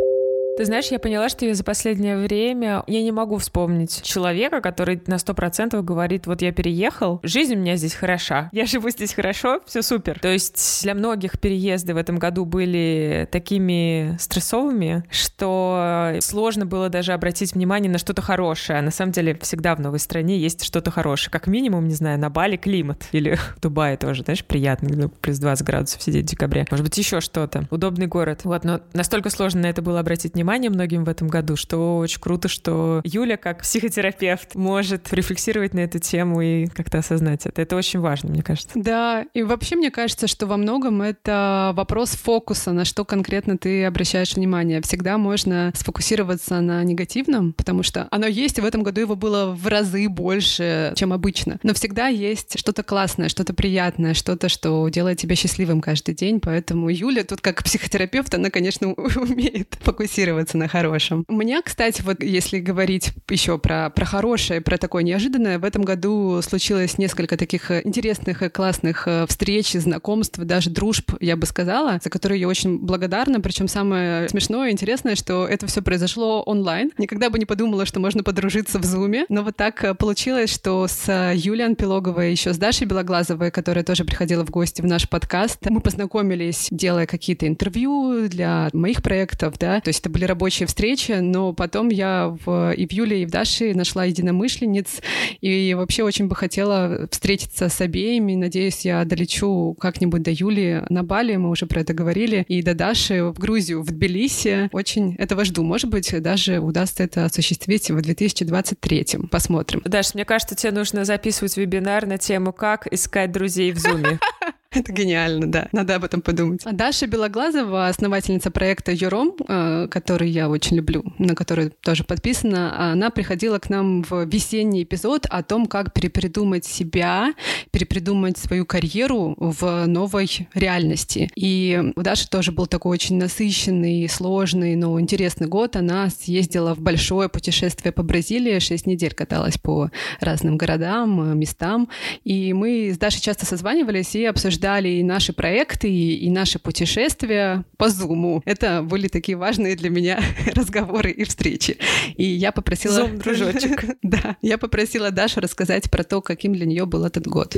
Ты 0.58 0.64
знаешь, 0.64 0.86
я 0.86 0.98
поняла, 0.98 1.28
что 1.28 1.46
я 1.46 1.54
за 1.54 1.62
последнее 1.62 2.16
время, 2.16 2.82
я 2.88 3.00
не 3.00 3.12
могу 3.12 3.38
вспомнить 3.38 4.02
человека, 4.02 4.60
который 4.60 5.00
на 5.06 5.18
сто 5.18 5.32
процентов 5.32 5.84
говорит, 5.84 6.26
вот 6.26 6.42
я 6.42 6.50
переехал, 6.50 7.20
жизнь 7.22 7.54
у 7.54 7.58
меня 7.58 7.76
здесь 7.76 7.94
хороша, 7.94 8.48
я 8.50 8.66
живу 8.66 8.90
здесь 8.90 9.14
хорошо, 9.14 9.60
все 9.66 9.82
супер. 9.82 10.18
То 10.18 10.26
есть 10.26 10.82
для 10.82 10.96
многих 10.96 11.38
переезды 11.38 11.94
в 11.94 11.96
этом 11.96 12.18
году 12.18 12.44
были 12.44 13.28
такими 13.30 14.16
стрессовыми, 14.18 15.04
что 15.12 16.16
сложно 16.18 16.66
было 16.66 16.88
даже 16.88 17.12
обратить 17.12 17.52
внимание 17.52 17.88
на 17.88 17.98
что-то 17.98 18.20
хорошее. 18.20 18.80
На 18.80 18.90
самом 18.90 19.12
деле 19.12 19.38
всегда 19.40 19.76
в 19.76 19.80
новой 19.80 20.00
стране 20.00 20.38
есть 20.38 20.64
что-то 20.64 20.90
хорошее. 20.90 21.30
Как 21.30 21.46
минимум, 21.46 21.86
не 21.86 21.94
знаю, 21.94 22.18
на 22.18 22.30
Бали 22.30 22.56
климат. 22.56 23.04
Или 23.12 23.36
в 23.36 23.60
Дубае 23.60 23.96
тоже, 23.96 24.24
знаешь, 24.24 24.44
приятно, 24.44 25.08
плюс 25.08 25.38
20 25.38 25.64
градусов 25.64 26.02
сидеть 26.02 26.26
в 26.26 26.30
декабре. 26.30 26.66
Может 26.68 26.84
быть, 26.84 26.98
еще 26.98 27.20
что-то. 27.20 27.68
Удобный 27.70 28.08
город. 28.08 28.40
Вот, 28.42 28.64
но 28.64 28.80
настолько 28.92 29.30
сложно 29.30 29.60
на 29.60 29.66
это 29.66 29.82
было 29.82 30.00
обратить 30.00 30.34
внимание, 30.34 30.47
внимание 30.48 30.70
многим 30.70 31.04
в 31.04 31.10
этом 31.10 31.28
году, 31.28 31.56
что 31.56 31.98
очень 31.98 32.20
круто, 32.22 32.48
что 32.48 33.02
Юля, 33.04 33.36
как 33.36 33.60
психотерапевт, 33.60 34.54
может 34.54 35.12
рефлексировать 35.12 35.74
на 35.74 35.80
эту 35.80 35.98
тему 35.98 36.40
и 36.40 36.68
как-то 36.68 36.98
осознать 36.98 37.44
это. 37.44 37.60
Это 37.60 37.76
очень 37.76 38.00
важно, 38.00 38.30
мне 38.30 38.42
кажется. 38.42 38.70
Да, 38.74 39.26
и 39.34 39.42
вообще 39.42 39.76
мне 39.76 39.90
кажется, 39.90 40.26
что 40.26 40.46
во 40.46 40.56
многом 40.56 41.02
это 41.02 41.72
вопрос 41.74 42.12
фокуса, 42.12 42.72
на 42.72 42.86
что 42.86 43.04
конкретно 43.04 43.58
ты 43.58 43.84
обращаешь 43.84 44.36
внимание. 44.36 44.80
Всегда 44.80 45.18
можно 45.18 45.70
сфокусироваться 45.74 46.62
на 46.62 46.82
негативном, 46.82 47.52
потому 47.52 47.82
что 47.82 48.08
оно 48.10 48.26
есть, 48.26 48.56
и 48.56 48.62
в 48.62 48.64
этом 48.64 48.82
году 48.82 49.02
его 49.02 49.16
было 49.16 49.52
в 49.52 49.66
разы 49.66 50.08
больше, 50.08 50.94
чем 50.96 51.12
обычно. 51.12 51.58
Но 51.62 51.74
всегда 51.74 52.06
есть 52.06 52.58
что-то 52.58 52.82
классное, 52.82 53.28
что-то 53.28 53.52
приятное, 53.52 54.14
что-то, 54.14 54.48
что 54.48 54.88
делает 54.88 55.18
тебя 55.18 55.36
счастливым 55.36 55.82
каждый 55.82 56.14
день. 56.14 56.40
Поэтому 56.40 56.88
Юля 56.88 57.24
тут 57.24 57.42
как 57.42 57.62
психотерапевт, 57.62 58.32
она, 58.34 58.48
конечно, 58.48 58.88
умеет 58.94 59.76
фокусироваться 59.82 60.37
фокусироваться 60.38 60.58
на 60.58 60.68
хорошем. 60.68 61.24
У 61.28 61.34
меня, 61.34 61.62
кстати, 61.62 62.02
вот 62.02 62.22
если 62.22 62.58
говорить 62.58 63.12
еще 63.28 63.58
про, 63.58 63.90
про 63.90 64.04
хорошее, 64.04 64.60
про 64.60 64.78
такое 64.78 65.02
неожиданное, 65.02 65.58
в 65.58 65.64
этом 65.64 65.82
году 65.82 66.40
случилось 66.42 66.98
несколько 66.98 67.36
таких 67.36 67.70
интересных 67.70 68.42
и 68.42 68.48
классных 68.48 69.06
э, 69.06 69.26
встреч, 69.28 69.72
знакомств, 69.72 70.38
даже 70.38 70.70
дружб, 70.70 71.12
я 71.20 71.36
бы 71.36 71.46
сказала, 71.46 72.00
за 72.02 72.10
которые 72.10 72.40
я 72.40 72.48
очень 72.48 72.78
благодарна. 72.78 73.40
Причем 73.40 73.68
самое 73.68 74.28
смешное 74.28 74.68
и 74.68 74.72
интересное, 74.72 75.16
что 75.16 75.46
это 75.46 75.66
все 75.66 75.82
произошло 75.82 76.42
онлайн. 76.42 76.90
Никогда 76.98 77.30
бы 77.30 77.38
не 77.38 77.46
подумала, 77.46 77.86
что 77.86 78.00
можно 78.00 78.22
подружиться 78.22 78.78
в 78.78 78.84
Зуме. 78.84 79.26
Но 79.28 79.42
вот 79.42 79.56
так 79.56 79.84
э, 79.84 79.94
получилось, 79.94 80.52
что 80.52 80.86
с 80.86 81.32
Юлией 81.34 81.66
Анпилоговой, 81.66 82.30
еще 82.30 82.52
с 82.52 82.58
Дашей 82.58 82.86
Белоглазовой, 82.86 83.50
которая 83.50 83.84
тоже 83.84 84.04
приходила 84.04 84.44
в 84.44 84.50
гости 84.50 84.82
в 84.82 84.86
наш 84.86 85.08
подкаст, 85.08 85.58
мы 85.68 85.80
познакомились, 85.80 86.68
делая 86.70 87.06
какие-то 87.06 87.46
интервью 87.46 88.28
для 88.28 88.70
моих 88.72 89.02
проектов, 89.02 89.58
да, 89.58 89.80
то 89.80 89.88
есть 89.88 90.00
это 90.00 90.10
были 90.10 90.24
рабочие 90.28 90.66
встречи, 90.66 91.12
но 91.12 91.52
потом 91.52 91.88
я 91.88 92.36
в, 92.44 92.72
и 92.72 92.86
в 92.86 92.92
Юле, 92.92 93.22
и 93.22 93.26
в 93.26 93.30
Даше 93.30 93.74
нашла 93.74 94.04
единомышленниц, 94.04 95.00
и 95.40 95.74
вообще 95.74 96.02
очень 96.04 96.28
бы 96.28 96.36
хотела 96.36 97.08
встретиться 97.10 97.68
с 97.68 97.80
обеими. 97.80 98.34
Надеюсь, 98.34 98.84
я 98.84 99.04
долечу 99.04 99.76
как-нибудь 99.80 100.22
до 100.22 100.30
Юли 100.30 100.82
на 100.88 101.02
Бали, 101.02 101.36
мы 101.36 101.50
уже 101.50 101.66
про 101.66 101.80
это 101.80 101.94
говорили, 101.94 102.44
и 102.48 102.62
до 102.62 102.74
Даши 102.74 103.24
в 103.24 103.38
Грузию, 103.38 103.82
в 103.82 103.90
Тбилиси. 103.90 104.68
Очень 104.72 105.14
этого 105.16 105.44
жду. 105.44 105.62
Может 105.62 105.90
быть, 105.90 106.14
даже 106.22 106.60
удастся 106.60 107.02
это 107.02 107.24
осуществить 107.24 107.90
в 107.90 108.00
2023. 108.00 109.06
Посмотрим. 109.30 109.82
Даш, 109.84 110.14
мне 110.14 110.24
кажется, 110.24 110.54
тебе 110.54 110.72
нужно 110.72 111.04
записывать 111.04 111.56
вебинар 111.56 112.06
на 112.06 112.18
тему 112.18 112.52
«Как 112.52 112.86
искать 112.92 113.32
друзей 113.32 113.72
в 113.72 113.78
Зуме». 113.78 114.18
Это 114.74 114.92
гениально, 114.92 115.50
да. 115.50 115.68
Надо 115.72 115.94
об 115.94 116.04
этом 116.04 116.20
подумать. 116.20 116.62
Даша 116.70 117.06
Белоглазова, 117.06 117.88
основательница 117.88 118.50
проекта 118.50 118.92
Юром, 118.92 119.34
э, 119.48 119.88
который 119.90 120.28
я 120.28 120.50
очень 120.50 120.76
люблю, 120.76 121.04
на 121.18 121.34
который 121.34 121.70
тоже 121.70 122.04
подписана, 122.04 122.92
она 122.92 123.08
приходила 123.08 123.58
к 123.58 123.70
нам 123.70 124.02
в 124.02 124.26
весенний 124.26 124.82
эпизод 124.82 125.24
о 125.30 125.42
том, 125.42 125.66
как 125.66 125.94
перепридумать 125.94 126.66
себя, 126.66 127.32
перепридумать 127.70 128.36
свою 128.36 128.66
карьеру 128.66 129.34
в 129.38 129.86
новой 129.86 130.48
реальности. 130.52 131.30
И 131.34 131.82
у 131.96 132.02
Даши 132.02 132.28
тоже 132.28 132.52
был 132.52 132.66
такой 132.66 132.92
очень 132.92 133.16
насыщенный, 133.16 134.06
сложный, 134.08 134.76
но 134.76 135.00
интересный 135.00 135.46
год. 135.46 135.76
Она 135.76 136.10
съездила 136.10 136.74
в 136.74 136.80
большое 136.80 137.30
путешествие 137.30 137.92
по 137.92 138.02
Бразилии, 138.02 138.58
шесть 138.58 138.86
недель 138.86 139.14
каталась 139.14 139.56
по 139.56 139.90
разным 140.20 140.58
городам, 140.58 141.38
местам. 141.38 141.88
И 142.24 142.52
мы 142.52 142.90
с 142.92 142.98
Дашей 142.98 143.22
часто 143.22 143.46
созванивались 143.46 144.14
и 144.14 144.26
обсуждали 144.26 144.57
обсуждали 144.58 144.88
и 144.88 145.02
наши 145.02 145.32
проекты, 145.32 145.88
и, 145.88 146.16
и 146.16 146.30
наши 146.30 146.58
путешествия 146.58 147.64
по 147.76 147.88
Зуму. 147.88 148.42
Это 148.44 148.82
были 148.82 149.08
такие 149.08 149.36
важные 149.38 149.76
для 149.76 149.90
меня 149.90 150.20
разговоры 150.54 151.10
и 151.10 151.24
встречи. 151.24 151.76
И 152.16 152.24
я 152.24 152.50
попросила... 152.52 152.94
Зум, 152.94 153.18
дружочек. 153.18 153.84
да, 154.02 154.36
я 154.42 154.58
попросила 154.58 155.10
Дашу 155.10 155.40
рассказать 155.40 155.90
про 155.90 156.02
то, 156.02 156.20
каким 156.20 156.54
для 156.54 156.66
нее 156.66 156.86
был 156.86 157.04
этот 157.04 157.26
год. 157.26 157.56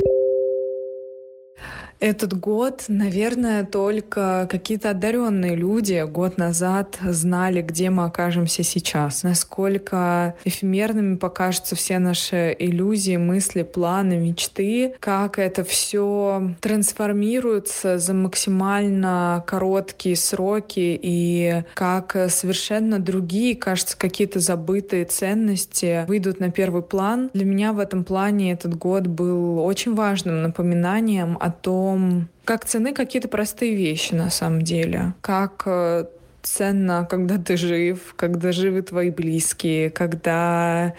Этот 2.01 2.33
год, 2.37 2.85
наверное, 2.87 3.63
только 3.63 4.47
какие-то 4.49 4.89
одаренные 4.89 5.55
люди 5.55 6.03
год 6.09 6.39
назад 6.39 6.97
знали, 7.03 7.61
где 7.61 7.91
мы 7.91 8.05
окажемся 8.05 8.63
сейчас. 8.63 9.21
Насколько 9.21 10.33
эфемерными 10.43 11.17
покажутся 11.17 11.75
все 11.75 11.99
наши 11.99 12.55
иллюзии, 12.57 13.17
мысли, 13.17 13.61
планы, 13.61 14.17
мечты, 14.17 14.95
как 14.99 15.37
это 15.37 15.63
все 15.63 16.55
трансформируется 16.59 17.99
за 17.99 18.15
максимально 18.15 19.43
короткие 19.45 20.15
сроки 20.15 20.99
и 20.99 21.63
как 21.75 22.17
совершенно 22.29 22.97
другие, 22.97 23.55
кажется, 23.55 23.95
какие-то 23.95 24.39
забытые 24.39 25.05
ценности 25.05 26.05
выйдут 26.07 26.39
на 26.39 26.49
первый 26.49 26.81
план. 26.81 27.29
Для 27.35 27.45
меня 27.45 27.73
в 27.73 27.79
этом 27.79 28.03
плане 28.03 28.53
этот 28.53 28.75
год 28.75 29.05
был 29.05 29.59
очень 29.59 29.93
важным 29.93 30.41
напоминанием 30.41 31.37
о 31.39 31.51
том, 31.51 31.90
том, 31.91 32.27
как 32.45 32.65
цены 32.65 32.93
какие-то 32.93 33.27
простые 33.27 33.75
вещи 33.75 34.13
на 34.13 34.29
самом 34.29 34.61
деле. 34.61 35.13
Как 35.21 35.63
э, 35.65 36.05
ценно, 36.41 37.05
когда 37.09 37.37
ты 37.37 37.57
жив, 37.57 38.13
когда 38.15 38.51
живы 38.51 38.81
твои 38.81 39.09
близкие, 39.09 39.89
когда 39.89 40.93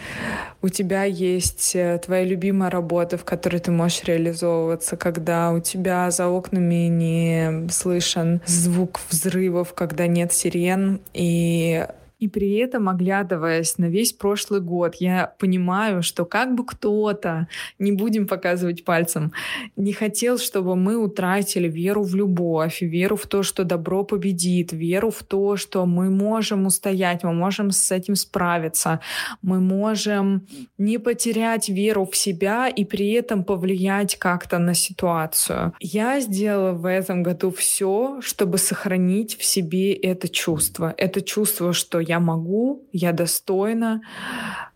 у 0.61 0.69
тебя 0.69 1.05
есть 1.05 1.75
э, 1.75 1.99
твоя 2.05 2.25
любимая 2.25 2.71
работа, 2.71 3.17
в 3.17 3.25
которой 3.25 3.59
ты 3.59 3.71
можешь 3.71 4.05
реализовываться, 4.05 4.97
когда 4.97 5.53
у 5.53 5.61
тебя 5.61 6.11
за 6.11 6.29
окнами 6.29 6.89
не 6.89 7.69
слышен 7.71 8.41
звук 8.47 9.01
взрывов, 9.11 9.75
когда 9.75 10.07
нет 10.07 10.33
сирен, 10.33 11.01
и 11.15 11.87
и 12.23 12.29
при 12.29 12.55
этом, 12.55 12.89
оглядываясь 12.89 13.79
на 13.79 13.87
весь 13.87 14.13
прошлый 14.13 14.61
год, 14.61 14.95
я 15.01 15.35
понимаю, 15.41 16.05
что 16.05 16.25
как 16.25 16.55
бы 16.55 16.65
кто-то, 16.65 17.49
не 17.81 17.91
будем 17.91 18.29
показывать 18.29 18.85
пальцем, 18.85 19.33
не 19.75 19.93
хотел, 19.93 20.39
чтобы 20.39 20.77
мы 20.77 20.97
утратили 20.97 21.67
веру 21.67 22.05
в 22.05 22.15
любовь, 22.15 22.81
веру 22.81 23.17
в 23.17 23.27
то, 23.27 23.43
что 23.43 23.65
добро 23.65 24.05
победит, 24.05 24.73
веру 24.73 25.11
в 25.11 25.25
то, 25.25 25.57
что 25.57 25.85
мы 25.85 26.11
можем 26.11 26.67
устоять, 26.67 27.25
мы 27.25 27.33
можем 27.33 27.73
с 27.73 27.91
этим 27.91 28.15
справиться, 28.15 29.01
мы 29.43 29.59
можем 29.59 30.47
не 30.79 30.99
потерять 30.99 31.69
веру 31.69 32.07
в 32.07 32.17
себя 32.17 32.69
и 32.69 32.85
при 32.85 33.11
этом 33.15 33.43
повлиять 33.43 34.17
как-то 34.17 34.59
на 34.61 34.75
ситуацию. 34.75 35.73
Я 35.81 36.21
сделала 36.21 36.71
в 36.71 36.87
этом 36.87 37.25
году 37.25 37.51
все, 37.51 38.21
чтобы 38.21 38.59
сохранить 38.59 39.37
в 39.37 39.45
себе 39.45 39.93
это 39.93 40.29
чувство. 40.29 40.95
Это 40.97 41.21
чувство, 41.21 41.73
что 41.73 41.99
я 41.99 42.12
я 42.13 42.21
могу, 42.21 42.83
я 42.93 43.13
достойна, 43.13 44.03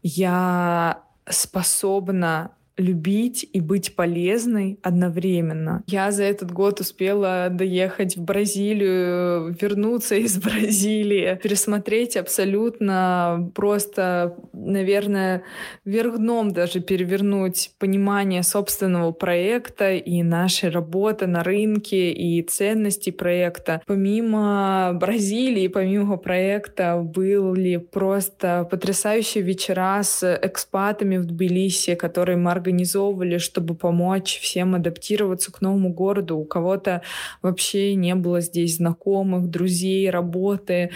я 0.02 1.02
способна 1.28 2.55
любить 2.76 3.48
и 3.52 3.60
быть 3.60 3.94
полезной 3.94 4.78
одновременно. 4.82 5.82
Я 5.86 6.10
за 6.10 6.24
этот 6.24 6.52
год 6.52 6.80
успела 6.80 7.48
доехать 7.50 8.16
в 8.16 8.22
Бразилию, 8.22 9.54
вернуться 9.60 10.16
из 10.16 10.36
Бразилии, 10.42 11.38
пересмотреть 11.42 12.16
абсолютно 12.16 13.50
просто, 13.54 14.36
наверное, 14.52 15.42
вверх 15.84 16.18
дном 16.18 16.52
даже 16.52 16.80
перевернуть 16.80 17.70
понимание 17.78 18.42
собственного 18.42 19.12
проекта 19.12 19.94
и 19.94 20.22
нашей 20.22 20.68
работы 20.68 21.26
на 21.26 21.42
рынке 21.42 22.10
и 22.12 22.42
ценности 22.42 23.10
проекта. 23.10 23.80
Помимо 23.86 24.92
Бразилии, 24.94 25.68
помимо 25.68 26.16
проекта 26.16 26.96
были 26.98 27.76
просто 27.76 28.66
потрясающие 28.70 29.42
вечера 29.42 30.02
с 30.02 30.38
экспатами 30.42 31.16
в 31.16 31.24
Тбилиси, 31.24 31.94
которые 31.94 32.36
мы 32.36 32.50
организовывали, 32.66 33.38
чтобы 33.38 33.74
помочь 33.74 34.40
всем 34.40 34.74
адаптироваться 34.74 35.52
к 35.52 35.60
новому 35.60 35.92
городу. 35.92 36.36
У 36.36 36.44
кого-то 36.44 37.02
вообще 37.42 37.94
не 37.94 38.14
было 38.14 38.40
здесь 38.40 38.76
знакомых, 38.76 39.48
друзей, 39.48 40.10
работы. 40.10 40.90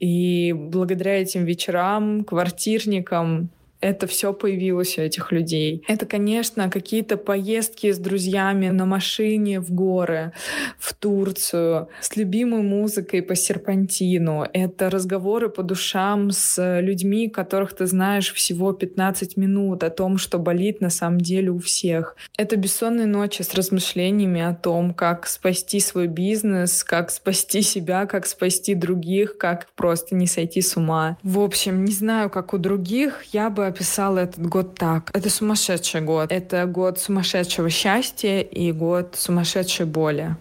И 0.00 0.52
благодаря 0.52 1.22
этим 1.22 1.44
вечерам, 1.44 2.24
квартирникам, 2.24 3.48
это 3.84 4.06
все 4.06 4.32
появилось 4.32 4.96
у 4.96 5.02
этих 5.02 5.30
людей. 5.30 5.84
Это, 5.86 6.06
конечно, 6.06 6.70
какие-то 6.70 7.18
поездки 7.18 7.92
с 7.92 7.98
друзьями 7.98 8.70
на 8.70 8.86
машине 8.86 9.60
в 9.60 9.70
горы, 9.72 10.32
в 10.78 10.94
Турцию, 10.94 11.88
с 12.00 12.16
любимой 12.16 12.62
музыкой 12.62 13.22
по 13.22 13.34
серпантину. 13.34 14.46
Это 14.54 14.88
разговоры 14.88 15.50
по 15.50 15.62
душам 15.62 16.30
с 16.30 16.80
людьми, 16.80 17.28
которых 17.28 17.74
ты 17.74 17.84
знаешь 17.84 18.32
всего 18.32 18.72
15 18.72 19.36
минут, 19.36 19.84
о 19.84 19.90
том, 19.90 20.16
что 20.16 20.38
болит 20.38 20.80
на 20.80 20.88
самом 20.88 21.20
деле 21.20 21.50
у 21.50 21.58
всех. 21.58 22.16
Это 22.38 22.56
бессонные 22.56 23.06
ночи 23.06 23.42
с 23.42 23.54
размышлениями 23.54 24.40
о 24.40 24.54
том, 24.54 24.94
как 24.94 25.26
спасти 25.26 25.80
свой 25.80 26.06
бизнес, 26.06 26.84
как 26.84 27.10
спасти 27.10 27.60
себя, 27.60 28.06
как 28.06 28.24
спасти 28.24 28.74
других, 28.74 29.36
как 29.36 29.68
просто 29.76 30.14
не 30.14 30.26
сойти 30.26 30.62
с 30.62 30.74
ума. 30.78 31.18
В 31.22 31.38
общем, 31.38 31.84
не 31.84 31.92
знаю, 31.92 32.30
как 32.30 32.54
у 32.54 32.58
других, 32.58 33.24
я 33.32 33.50
бы 33.50 33.73
описала 33.74 34.18
этот 34.18 34.46
год 34.46 34.74
так. 34.74 35.10
Это 35.12 35.28
сумасшедший 35.28 36.00
год. 36.00 36.30
Это 36.30 36.64
год 36.66 36.98
сумасшедшего 36.98 37.70
счастья 37.70 38.40
и 38.40 38.72
год 38.72 39.16
сумасшедшей 39.18 39.86
боли. 39.86 40.36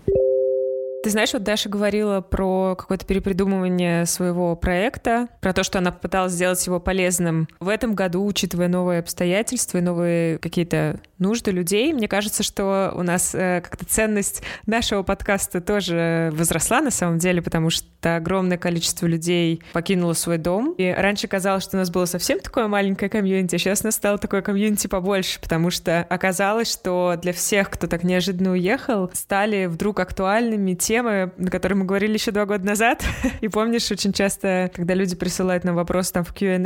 Ты 1.03 1.10
знаешь, 1.10 1.33
вот 1.33 1.43
Даша 1.43 1.67
говорила 1.67 2.22
про 2.22 2.77
какое-то 2.77 3.05
перепридумывание 3.05 4.05
своего 4.05 4.55
проекта, 4.55 5.27
про 5.41 5.51
то, 5.51 5.62
что 5.63 5.79
она 5.79 5.91
попыталась 5.91 6.31
сделать 6.31 6.65
его 6.65 6.79
полезным. 6.79 7.50
В 7.60 7.67
этом 7.67 7.93
году, 7.93 8.25
учитывая 8.25 8.69
новые 8.69 9.01
обстоятельства 9.01 9.79
и 9.79 9.81
новые 9.81 10.38
какие-то 10.38 11.01
нужды 11.19 11.51
людей, 11.51 11.91
мне 11.91 12.07
кажется, 12.07 12.41
что 12.41 12.93
у 12.95 13.03
нас 13.03 13.36
э, 13.36 13.60
как-то 13.62 13.83
ценность 13.86 14.43
нашего 14.65 15.03
подкаста 15.03 15.60
тоже 15.60 16.31
возросла 16.33 16.79
на 16.79 16.91
самом 16.91 17.17
деле, 17.17 17.41
потому 17.41 17.69
что 17.69 18.15
огромное 18.15 18.57
количество 18.57 19.05
людей 19.05 19.62
покинуло 19.74 20.13
свой 20.13 20.38
дом. 20.38 20.74
И 20.77 20.89
раньше 20.89 21.27
казалось, 21.27 21.63
что 21.63 21.75
у 21.75 21.79
нас 21.79 21.89
было 21.89 22.05
совсем 22.05 22.39
такое 22.39 22.67
маленькое 22.67 23.10
комьюнити, 23.10 23.55
а 23.55 23.57
сейчас 23.57 23.81
у 23.81 23.88
нас 23.88 23.95
стало 23.95 24.19
такое 24.19 24.41
комьюнити 24.41 24.88
побольше, 24.88 25.41
потому 25.41 25.69
что 25.69 26.05
оказалось, 26.10 26.72
что 26.72 27.15
для 27.22 27.33
всех, 27.33 27.69
кто 27.69 27.88
так 27.88 28.03
неожиданно 28.03 28.51
уехал, 28.51 29.12
стали 29.13 29.65
вдруг 29.65 30.00
актуальными 30.00 30.75
те 30.75 30.92
темы, 30.93 31.31
на 31.38 31.50
которые 31.50 31.75
мы 31.75 31.85
говорили 31.85 32.13
еще 32.13 32.29
два 32.29 32.45
года 32.45 32.63
назад. 32.63 33.03
И 33.41 33.47
помнишь, 33.47 33.89
очень 33.89 34.13
часто, 34.13 34.69
когда 34.75 34.93
люди 34.93 35.15
присылают 35.15 35.63
нам 35.63 35.73
вопрос 35.73 36.12
там 36.12 36.23
в 36.23 36.31
Q&A, 36.35 36.59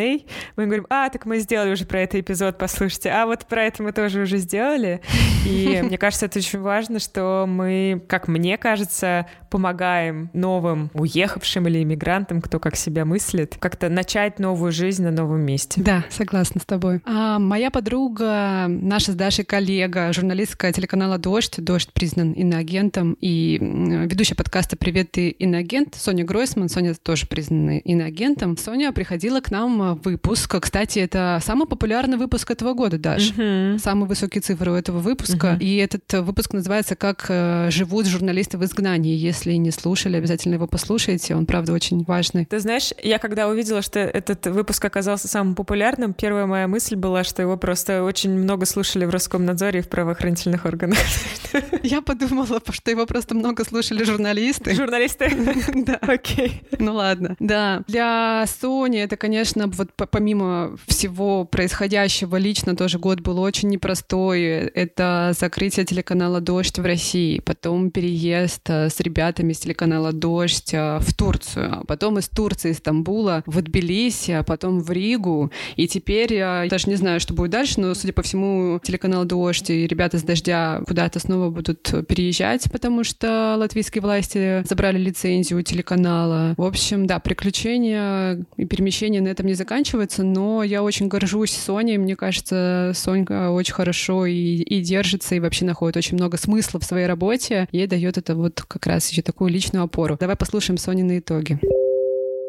мы 0.57 0.65
говорим, 0.65 0.85
а, 0.89 1.09
так 1.09 1.25
мы 1.25 1.39
сделали 1.39 1.71
уже 1.71 1.85
про 1.85 2.01
это 2.01 2.19
эпизод, 2.19 2.57
послушайте, 2.57 3.09
а 3.09 3.25
вот 3.25 3.45
про 3.45 3.63
это 3.63 3.83
мы 3.83 3.93
тоже 3.93 4.23
уже 4.23 4.37
сделали. 4.39 4.99
И 5.45 5.81
мне 5.81 5.97
кажется, 5.97 6.25
это 6.25 6.39
очень 6.39 6.59
важно, 6.59 6.99
что 6.99 7.45
мы, 7.47 8.03
как 8.09 8.27
мне 8.27 8.57
кажется, 8.57 9.27
помогаем 9.49 10.29
новым 10.33 10.89
уехавшим 10.93 11.67
или 11.67 11.83
иммигрантам, 11.83 12.41
кто 12.41 12.59
как 12.59 12.75
себя 12.75 13.05
мыслит, 13.05 13.57
как-то 13.59 13.89
начать 13.89 14.39
новую 14.39 14.71
жизнь 14.71 15.03
на 15.03 15.11
новом 15.11 15.41
месте. 15.41 15.81
Да, 15.81 16.05
согласна 16.09 16.61
с 16.61 16.65
тобой. 16.65 17.01
А 17.05 17.39
моя 17.39 17.71
подруга, 17.71 18.65
наша 18.67 19.11
с 19.11 19.15
Дашей 19.15 19.45
коллега, 19.45 20.11
журналистка 20.13 20.71
телеканала 20.71 21.17
«Дождь», 21.17 21.55
«Дождь» 21.57 21.91
признан 21.93 22.33
иноагентом 22.33 23.17
и 23.21 23.57
ведущая 23.61 24.35
подкаста 24.35 24.77
«Привет, 24.77 25.11
ты 25.11 25.29
иноагент» 25.29 25.95
Соня 25.95 26.23
Гройсман. 26.23 26.69
Соня 26.69 26.93
тоже 26.95 27.27
признана 27.27 27.77
иноагентом. 27.79 28.57
Соня 28.57 28.91
приходила 28.91 29.41
к 29.41 29.51
нам 29.51 29.95
в 29.95 30.01
выпуск. 30.03 30.55
Кстати, 30.59 30.99
это 30.99 31.39
самый 31.43 31.67
популярный 31.67 32.17
выпуск 32.17 32.51
этого 32.51 32.73
года, 32.73 32.97
Даш. 32.97 33.31
Uh-huh. 33.31 33.79
Самые 33.79 34.07
высокие 34.07 34.41
цифры 34.41 34.71
у 34.71 34.75
этого 34.75 34.99
выпуска. 34.99 35.57
Uh-huh. 35.59 35.63
И 35.63 35.77
этот 35.77 36.11
выпуск 36.25 36.53
называется 36.53 36.95
«Как 36.95 37.25
э, 37.29 37.69
живут 37.71 38.05
журналисты 38.05 38.57
в 38.57 38.63
изгнании». 38.63 39.15
Если 39.37 39.53
не 39.53 39.69
слушали, 39.69 40.17
обязательно 40.17 40.55
его 40.55 40.65
послушайте. 40.65 41.35
Он, 41.35 41.45
правда, 41.45 41.71
очень 41.71 42.03
важный. 42.03 42.45
Ты 42.45 42.59
знаешь, 42.59 42.91
я 43.03 43.19
когда 43.19 43.47
увидела, 43.47 43.83
что 43.83 43.99
этот 43.99 44.47
выпуск 44.47 44.83
оказался 44.83 45.27
самым 45.27 45.53
популярным, 45.53 46.15
первая 46.15 46.47
моя 46.47 46.67
мысль 46.67 46.95
была, 46.95 47.23
что 47.23 47.43
его 47.43 47.55
просто 47.55 48.03
очень 48.03 48.31
много 48.31 48.65
слушали 48.65 49.05
в 49.05 49.11
Роскомнадзоре 49.11 49.79
и 49.79 49.81
в 49.83 49.89
правоохранительных 49.89 50.65
органах. 50.65 50.97
Я 51.83 52.01
подумала, 52.01 52.59
что 52.71 52.89
его 52.89 53.05
просто 53.05 53.35
много 53.35 53.63
слушали 53.63 54.03
журналисты. 54.03 54.73
Журналисты? 54.73 55.31
Да. 55.87 55.99
Окей. 56.01 56.63
Ну 56.79 56.95
ладно. 56.95 57.35
Да. 57.39 57.83
Для 57.87 58.43
Sony 58.45 58.97
это, 59.03 59.15
конечно, 59.15 59.67
вот 59.67 59.91
помимо 59.95 60.75
всего 60.87 61.45
происходящего 61.45 62.35
лично 62.37 62.75
тоже 62.75 62.97
год 62.97 63.21
был 63.21 63.39
очень 63.39 63.69
непростой. 63.69 64.41
Это 64.41 65.33
закрытие 65.37 65.85
телеканала 65.85 66.41
«Дождь» 66.41 66.79
в 66.79 66.83
России, 66.83 67.39
потом 67.39 67.91
переезд 67.91 68.69
э, 68.69 68.89
с 68.89 68.99
ребятами 69.27 69.51
из 69.51 69.59
телеканала 69.59 70.13
«Дождь» 70.13 70.73
э, 70.73 70.99
в 70.99 71.13
Турцию, 71.13 71.79
а 71.81 71.83
потом 71.85 72.19
из 72.19 72.29
Турции, 72.29 72.71
из 72.71 72.77
Стамбула 72.77 73.43
в 73.45 73.61
Тбилиси, 73.61 74.31
а 74.31 74.43
потом 74.43 74.79
в 74.79 74.91
Ригу. 74.91 75.51
И 75.75 75.87
теперь 75.87 76.33
я 76.33 76.65
даже 76.69 76.89
не 76.89 76.95
знаю, 76.95 77.19
что 77.19 77.33
будет 77.33 77.51
дальше, 77.51 77.81
но, 77.81 77.93
судя 77.93 78.13
по 78.13 78.21
всему, 78.21 78.79
телеканал 78.83 79.25
«Дождь» 79.25 79.69
и 79.69 79.87
ребята 79.87 80.17
с 80.17 80.23
«Дождя» 80.23 80.81
куда-то 80.87 81.19
снова 81.19 81.49
будут 81.49 81.93
переезжать, 82.07 82.71
потому 82.71 83.03
что 83.03 83.55
латвийский 83.57 83.87
российские 83.87 84.01
власти 84.01 84.67
забрали 84.67 84.97
лицензию 84.97 85.63
телеканала. 85.63 86.53
В 86.57 86.63
общем, 86.63 87.07
да, 87.07 87.19
приключения 87.19 88.45
и 88.57 88.65
перемещения 88.65 89.21
на 89.21 89.29
этом 89.29 89.45
не 89.45 89.53
заканчиваются, 89.53 90.23
но 90.23 90.63
я 90.63 90.83
очень 90.83 91.07
горжусь 91.07 91.51
Соней. 91.51 91.97
Мне 91.97 92.15
кажется, 92.15 92.91
Сонька 92.93 93.51
очень 93.51 93.73
хорошо 93.73 94.25
и, 94.25 94.33
и 94.33 94.81
держится, 94.81 95.35
и 95.35 95.39
вообще 95.39 95.65
находит 95.65 95.97
очень 95.97 96.17
много 96.17 96.37
смысла 96.37 96.79
в 96.79 96.83
своей 96.83 97.07
работе. 97.07 97.67
Ей 97.71 97.87
дает 97.87 98.17
это 98.17 98.35
вот 98.35 98.61
как 98.67 98.85
раз 98.87 99.09
такую 99.21 99.51
личную 99.51 99.83
опору. 99.83 100.17
Давай 100.19 100.35
послушаем 100.35 100.77
Сонины 100.77 101.19
итоги. 101.19 101.59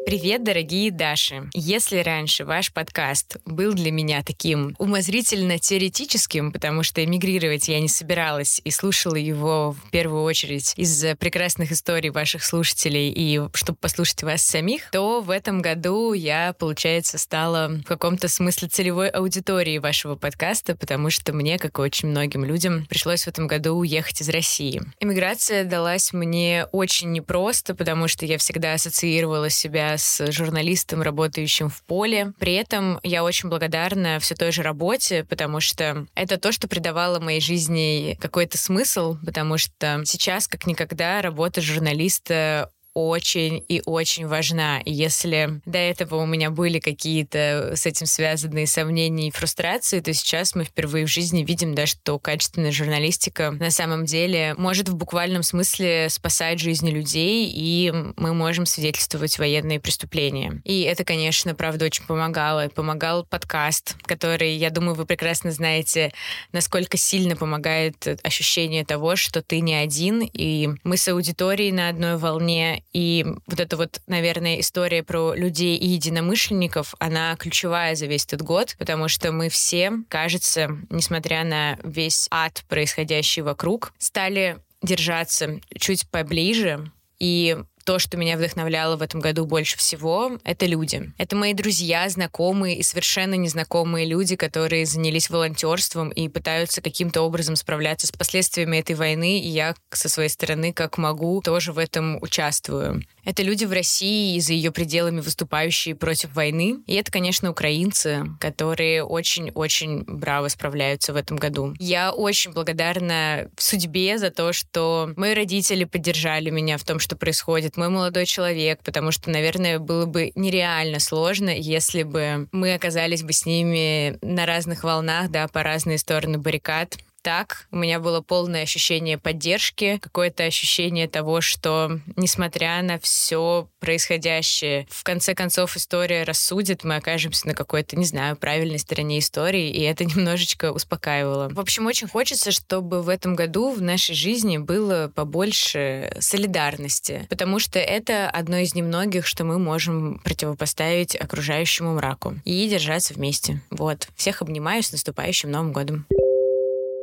Привет, 0.05 0.43
дорогие 0.43 0.89
Даши! 0.89 1.49
Если 1.53 1.99
раньше 1.99 2.43
ваш 2.43 2.73
подкаст 2.73 3.37
был 3.45 3.73
для 3.73 3.91
меня 3.91 4.23
таким 4.23 4.75
умозрительно-теоретическим, 4.79 6.51
потому 6.51 6.81
что 6.81 7.03
эмигрировать 7.03 7.67
я 7.67 7.79
не 7.79 7.87
собиралась 7.87 8.59
и 8.63 8.71
слушала 8.71 9.15
его 9.15 9.73
в 9.73 9.91
первую 9.91 10.23
очередь 10.23 10.73
из 10.77 11.05
прекрасных 11.19 11.71
историй 11.71 12.09
ваших 12.09 12.43
слушателей 12.43 13.11
и 13.11 13.41
чтобы 13.53 13.77
послушать 13.77 14.23
вас 14.23 14.41
самих, 14.41 14.89
то 14.89 15.21
в 15.21 15.29
этом 15.29 15.61
году 15.61 16.13
я, 16.13 16.53
получается, 16.53 17.19
стала 17.19 17.67
в 17.67 17.83
каком-то 17.83 18.29
смысле 18.29 18.67
целевой 18.69 19.09
аудиторией 19.09 19.77
вашего 19.77 20.15
подкаста, 20.15 20.75
потому 20.75 21.11
что 21.11 21.33
мне, 21.33 21.59
как 21.59 21.77
и 21.77 21.81
очень 21.81 22.09
многим 22.09 22.45
людям, 22.45 22.87
пришлось 22.87 23.23
в 23.23 23.27
этом 23.27 23.45
году 23.45 23.75
уехать 23.75 24.21
из 24.21 24.29
России. 24.29 24.81
Эмиграция 24.99 25.65
далась 25.65 26.13
мне 26.13 26.65
очень 26.71 27.11
непросто, 27.11 27.75
потому 27.75 28.07
что 28.07 28.25
я 28.25 28.39
всегда 28.39 28.73
ассоциировала 28.73 29.51
себя 29.51 29.88
с 29.97 30.31
журналистом, 30.31 31.01
работающим 31.01 31.69
в 31.69 31.83
поле. 31.83 32.33
При 32.39 32.53
этом 32.53 32.99
я 33.03 33.23
очень 33.23 33.49
благодарна 33.49 34.19
все 34.19 34.35
той 34.35 34.51
же 34.51 34.63
работе, 34.63 35.23
потому 35.23 35.59
что 35.59 36.05
это 36.15 36.37
то, 36.37 36.51
что 36.51 36.67
придавало 36.67 37.19
моей 37.19 37.41
жизни 37.41 38.17
какой-то 38.21 38.57
смысл, 38.57 39.17
потому 39.25 39.57
что 39.57 40.01
сейчас, 40.05 40.47
как 40.47 40.67
никогда, 40.67 41.21
работа 41.21 41.61
журналиста 41.61 42.71
очень 42.93 43.63
и 43.67 43.81
очень 43.85 44.27
важна. 44.27 44.81
Если 44.85 45.61
до 45.65 45.77
этого 45.77 46.15
у 46.15 46.25
меня 46.25 46.49
были 46.49 46.79
какие-то 46.79 47.73
с 47.75 47.85
этим 47.85 48.05
связанные 48.05 48.67
сомнения 48.67 49.27
и 49.27 49.31
фрустрации, 49.31 49.99
то 49.99 50.13
сейчас 50.13 50.55
мы 50.55 50.63
впервые 50.63 51.05
в 51.05 51.09
жизни 51.09 51.43
видим, 51.43 51.75
да, 51.75 51.85
что 51.85 52.19
качественная 52.19 52.71
журналистика 52.71 53.51
на 53.51 53.71
самом 53.71 54.05
деле 54.05 54.55
может 54.57 54.89
в 54.89 54.95
буквальном 54.95 55.43
смысле 55.43 56.09
спасать 56.09 56.59
жизни 56.59 56.89
людей, 56.89 57.51
и 57.53 57.91
мы 58.17 58.33
можем 58.33 58.65
свидетельствовать 58.65 59.37
военные 59.39 59.79
преступления. 59.79 60.61
И 60.65 60.81
это, 60.81 61.03
конечно, 61.03 61.55
правда, 61.55 61.85
очень 61.85 62.05
помогало. 62.05 62.69
Помогал 62.69 63.25
подкаст, 63.25 63.95
который, 64.03 64.55
я 64.55 64.69
думаю, 64.69 64.95
вы 64.95 65.05
прекрасно 65.05 65.51
знаете, 65.51 66.11
насколько 66.51 66.97
сильно 66.97 67.35
помогает 67.35 68.07
ощущение 68.23 68.85
того, 68.85 69.15
что 69.15 69.41
ты 69.41 69.61
не 69.61 69.75
один, 69.75 70.21
и 70.21 70.69
мы 70.83 70.97
с 70.97 71.07
аудиторией 71.07 71.71
на 71.71 71.89
одной 71.89 72.17
волне, 72.17 72.83
и 72.91 73.25
вот 73.45 73.59
эта 73.59 73.77
вот, 73.77 74.01
наверное, 74.07 74.59
история 74.59 75.03
про 75.03 75.33
людей 75.33 75.77
и 75.77 75.87
единомышленников, 75.87 76.95
она 76.99 77.35
ключевая 77.35 77.95
за 77.95 78.07
весь 78.07 78.25
этот 78.25 78.41
год, 78.41 78.75
потому 78.79 79.07
что 79.07 79.31
мы 79.31 79.49
все, 79.49 79.91
кажется, 80.07 80.69
несмотря 80.89 81.43
на 81.43 81.77
весь 81.83 82.27
ад, 82.31 82.63
происходящий 82.67 83.41
вокруг, 83.41 83.93
стали 83.99 84.57
держаться 84.81 85.59
чуть 85.77 86.09
поближе 86.09 86.91
и 87.19 87.57
то, 87.83 87.99
что 87.99 88.17
меня 88.17 88.37
вдохновляло 88.37 88.95
в 88.95 89.01
этом 89.01 89.19
году 89.19 89.45
больше 89.45 89.77
всего, 89.77 90.37
это 90.43 90.65
люди. 90.65 91.11
Это 91.17 91.35
мои 91.35 91.53
друзья, 91.53 92.07
знакомые 92.09 92.77
и 92.77 92.83
совершенно 92.83 93.35
незнакомые 93.35 94.05
люди, 94.05 94.35
которые 94.35 94.85
занялись 94.85 95.29
волонтерством 95.29 96.09
и 96.09 96.27
пытаются 96.27 96.81
каким-то 96.81 97.21
образом 97.21 97.55
справляться 97.55 98.07
с 98.07 98.11
последствиями 98.11 98.77
этой 98.77 98.95
войны, 98.95 99.39
и 99.39 99.47
я 99.47 99.75
со 99.91 100.09
своей 100.09 100.29
стороны, 100.29 100.73
как 100.73 100.97
могу, 100.97 101.41
тоже 101.41 101.73
в 101.73 101.77
этом 101.77 102.21
участвую. 102.21 103.03
Это 103.25 103.43
люди 103.43 103.65
в 103.65 103.71
России 103.71 104.35
и 104.35 104.39
за 104.39 104.53
ее 104.53 104.71
пределами 104.71 105.19
выступающие 105.19 105.95
против 105.95 106.33
войны. 106.33 106.79
И 106.87 106.95
это, 106.95 107.11
конечно, 107.11 107.51
украинцы, 107.51 108.25
которые 108.39 109.03
очень-очень 109.03 110.03
браво 110.07 110.47
справляются 110.47 111.13
в 111.13 111.15
этом 111.15 111.37
году. 111.37 111.75
Я 111.79 112.11
очень 112.11 112.51
благодарна 112.51 113.49
судьбе 113.57 114.17
за 114.17 114.31
то, 114.31 114.51
что 114.53 115.11
мои 115.15 115.33
родители 115.33 115.83
поддержали 115.83 116.49
меня 116.49 116.77
в 116.77 116.83
том, 116.83 116.99
что 116.99 117.15
происходит 117.15 117.68
будет 117.69 117.77
мой 117.77 117.89
молодой 117.89 118.25
человек, 118.25 118.79
потому 118.83 119.11
что, 119.11 119.29
наверное, 119.29 119.77
было 119.77 120.05
бы 120.05 120.31
нереально 120.35 120.99
сложно, 120.99 121.49
если 121.49 122.03
бы 122.03 122.47
мы 122.51 122.73
оказались 122.73 123.21
бы 123.21 123.31
с 123.31 123.45
ними 123.45 124.17
на 124.21 124.45
разных 124.45 124.83
волнах, 124.83 125.29
да, 125.29 125.47
по 125.47 125.61
разные 125.61 125.99
стороны 125.99 126.39
баррикад 126.39 126.97
так. 127.21 127.67
У 127.71 127.77
меня 127.77 127.99
было 127.99 128.21
полное 128.21 128.63
ощущение 128.63 129.17
поддержки, 129.17 129.99
какое-то 130.01 130.43
ощущение 130.43 131.07
того, 131.07 131.41
что, 131.41 131.99
несмотря 132.15 132.81
на 132.81 132.99
все 132.99 133.67
происходящее, 133.79 134.87
в 134.89 135.03
конце 135.03 135.35
концов 135.35 135.75
история 135.75 136.23
рассудит, 136.23 136.83
мы 136.83 136.95
окажемся 136.95 137.47
на 137.47 137.53
какой-то, 137.53 137.97
не 137.97 138.05
знаю, 138.05 138.35
правильной 138.35 138.79
стороне 138.79 139.19
истории, 139.19 139.69
и 139.69 139.81
это 139.81 140.05
немножечко 140.05 140.71
успокаивало. 140.71 141.49
В 141.49 141.59
общем, 141.59 141.85
очень 141.85 142.07
хочется, 142.07 142.51
чтобы 142.51 143.01
в 143.01 143.09
этом 143.09 143.35
году 143.35 143.71
в 143.71 143.81
нашей 143.81 144.15
жизни 144.15 144.57
было 144.57 145.11
побольше 145.13 146.15
солидарности, 146.19 147.25
потому 147.29 147.59
что 147.59 147.79
это 147.79 148.29
одно 148.29 148.57
из 148.57 148.75
немногих, 148.75 149.25
что 149.25 149.43
мы 149.43 149.59
можем 149.59 150.19
противопоставить 150.19 151.15
окружающему 151.15 151.93
мраку 151.95 152.35
и 152.45 152.67
держаться 152.69 153.13
вместе. 153.13 153.61
Вот. 153.69 154.07
Всех 154.15 154.41
обнимаю 154.41 154.83
с 154.83 154.91
наступающим 154.91 155.51
Новым 155.51 155.73
годом. 155.73 156.05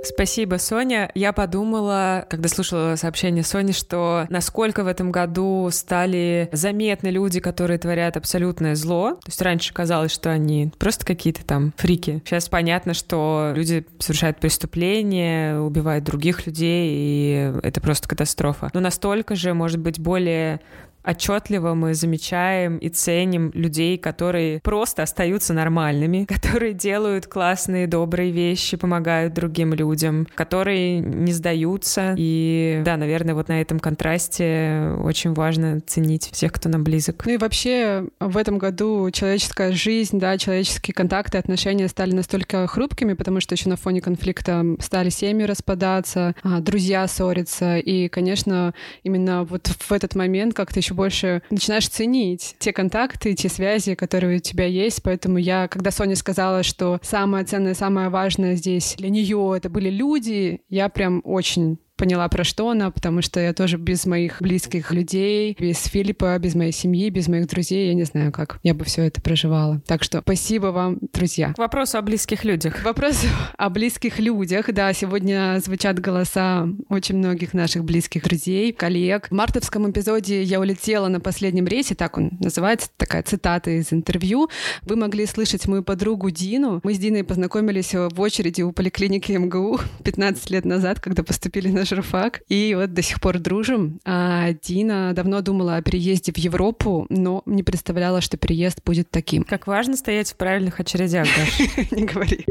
Спасибо, 0.07 0.57
Соня. 0.57 1.11
Я 1.15 1.33
подумала, 1.33 2.27
когда 2.31 2.49
слушала 2.49 2.95
сообщение 2.97 3.43
Сони, 3.43 3.73
что 3.73 4.27
насколько 4.31 4.85
в 4.85 4.87
этом 4.87 5.11
году 5.11 5.69
стали 5.73 6.49
заметны 6.53 7.09
люди, 7.09 7.41
которые 7.41 7.79
творят 7.79 8.17
абсолютное 8.17 8.77
зло. 8.77 9.13
То 9.23 9.29
есть 9.29 9.43
раньше 9.43 9.75
казалось, 9.75 10.13
что 10.13 10.31
они 10.31 10.71
просто 10.79 11.05
какие-то 11.05 11.45
там 11.45 11.73
фрики. 11.77 12.23
Сейчас 12.25 12.49
понятно, 12.49 12.95
что 12.95 13.53
люди 13.55 13.85
совершают 13.99 14.39
преступления, 14.39 15.59
убивают 15.59 16.05
других 16.05 16.47
людей, 16.47 16.91
и 16.93 17.53
это 17.63 17.81
просто 17.81 18.09
катастрофа. 18.09 18.71
Но 18.75 18.81
настолько 18.81 19.35
же, 19.35 19.55
может 19.55 19.81
быть, 19.81 19.99
более 19.99 20.61
отчетливо 21.07 21.75
мы 21.75 21.95
замечаем 21.95 22.79
и 22.79 22.89
ценим 22.89 23.51
людей, 23.55 23.97
которые 23.99 24.61
просто 24.61 25.03
остаются 25.03 25.55
нормальными, 25.55 26.25
которые 26.29 26.75
делают 26.75 27.27
классные, 27.27 27.87
добрые 27.87 28.33
вещи, 28.33 28.77
помогают 28.77 29.35
другим 29.35 29.73
людям, 29.73 30.27
которые 30.35 30.99
не 31.01 31.33
сдаются. 31.33 32.15
И 32.19 32.83
да, 32.85 32.97
наверное, 32.97 33.35
вот 33.35 33.49
на 33.49 33.61
этом 33.61 33.79
контрасте 33.79 34.97
очень 35.03 35.33
важно 35.33 35.81
ценить 35.87 36.31
всех, 36.33 36.53
кто 36.53 36.69
нам 36.69 36.85
близок. 36.85 37.25
Ну 37.27 37.33
и 37.33 37.37
вообще 37.37 38.07
в 38.21 38.37
этом 38.37 38.59
году 38.59 39.11
человеческая 39.11 39.73
жизнь, 39.73 40.19
да, 40.19 40.37
человеческие 40.39 40.95
контакты, 40.95 41.39
отношения 41.39 41.89
стали 41.89 42.13
настолько 42.13 42.67
хрупкими, 42.67 43.13
потому 43.13 43.41
что 43.41 43.55
еще 43.55 43.69
на 43.69 43.77
фоне 43.77 44.01
конфликта 44.01 44.65
стали 44.81 45.11
семьи 45.11 45.45
распадаться, 45.45 46.35
а, 46.43 46.61
друзья 46.61 47.07
ссориться. 47.07 47.79
И, 47.79 48.09
конечно, 48.09 48.75
именно 49.05 49.45
вот 49.45 49.69
в 49.69 49.93
этот 49.93 50.15
момент 50.15 50.55
как-то 50.55 50.81
еще 50.81 50.95
больше 50.97 51.43
начинаешь 51.51 51.89
ценить 51.89 52.57
те 52.59 52.73
контакты, 52.73 53.35
те 53.35 53.49
связи, 53.49 53.95
которые 53.95 54.39
у 54.39 54.41
тебя 54.41 54.67
есть. 54.67 55.03
Поэтому 55.03 55.39
я, 55.39 55.69
когда 55.69 55.91
Соня 55.91 56.17
сказала, 56.17 56.63
что 56.63 56.99
самое 57.03 57.45
ценное, 57.45 57.75
самое 57.75 58.09
важное 58.09 58.57
здесь 58.57 58.97
для 58.99 59.11
нее 59.11 59.55
это 59.57 59.69
были 59.71 59.91
люди, 59.91 60.63
я 60.69 60.89
прям 60.89 61.21
очень 61.25 61.79
поняла, 61.97 62.29
про 62.29 62.45
что 62.45 62.71
она, 62.71 62.91
потому 62.91 63.23
что 63.23 63.41
я 63.41 63.53
тоже 63.53 63.79
без 63.79 64.07
моих 64.07 64.41
близких 64.41 64.93
людей, 64.93 65.57
без 65.59 65.85
Филиппа, 65.85 66.39
без 66.39 66.55
моей 66.55 66.73
семьи, 66.73 67.09
без 67.11 67.29
моих 67.29 67.49
друзей, 67.49 67.89
я 67.89 67.95
не 67.95 68.05
знаю, 68.05 68.33
как 68.33 68.59
я 68.63 68.75
бы 68.75 68.85
все 68.85 69.05
это 69.05 69.21
проживала. 69.21 69.81
Так 69.87 70.03
что 70.03 70.21
спасибо 70.21 70.67
вам, 70.67 70.99
друзья. 71.13 71.55
К 71.55 71.59
вопросу 71.59 71.99
о 71.99 72.03
близких 72.03 72.45
людях. 72.45 72.83
К 72.83 72.85
вопросу 72.85 73.27
о 73.57 73.71
близких 73.71 74.19
людях. 74.19 74.73
Да, 74.73 74.93
сегодня 74.93 75.61
звучат 75.65 75.99
голоса 75.99 76.69
очень 76.89 77.17
многих 77.17 77.55
наших 77.55 77.85
близких 77.85 78.23
друзей, 78.23 78.73
коллег. 78.73 79.29
В 79.29 79.33
мартовском 79.33 79.91
эпизоде 79.91 80.43
«Я 80.43 80.61
улетела 80.61 81.09
на 81.09 81.21
последнем 81.21 81.67
рейсе», 81.67 81.95
так 81.95 82.19
он 82.19 82.33
называется, 82.41 82.91
такая 82.97 83.23
цитата 83.23 83.71
из 83.71 83.93
интервью. 83.93 84.51
Вы 84.83 84.97
могли 84.97 85.25
слышать 85.27 85.67
мою 85.67 85.83
подругу 85.83 86.31
Дину. 86.31 86.81
Мы 86.83 86.95
с 86.95 86.99
Диной 86.99 87.25
познакомились 87.25 87.95
в 87.95 88.21
очереди 88.21 88.63
у 88.63 88.73
поликлиники 88.73 89.33
МГУ 89.33 89.81
15 90.05 90.51
лет 90.51 90.65
назад, 90.65 91.01
когда 91.01 91.23
поступили 91.23 91.69
на 91.69 91.86
журфак, 91.87 92.43
и 92.49 92.75
вот 92.75 92.93
до 92.93 93.03
сих 93.03 93.21
пор 93.21 93.39
дружим. 93.39 94.01
А 94.05 94.53
Дина 94.53 95.13
давно 95.15 95.41
думала 95.41 95.77
о 95.77 95.83
переезде 95.83 96.33
в 96.33 96.39
Европу, 96.39 97.07
но 97.09 97.43
не 97.47 97.63
представляла, 97.63 98.21
что 98.21 98.37
переезд 98.37 98.83
будет 98.85 99.11
таким. 99.11 99.45
Как 99.45 99.67
важно 99.67 99.97
стоять 99.97 100.31
в 100.31 100.37
правильных 100.37 100.81
очередях, 100.81 101.27
Даша. 101.27 101.87
Не 101.95 102.05
говори. 102.05 102.45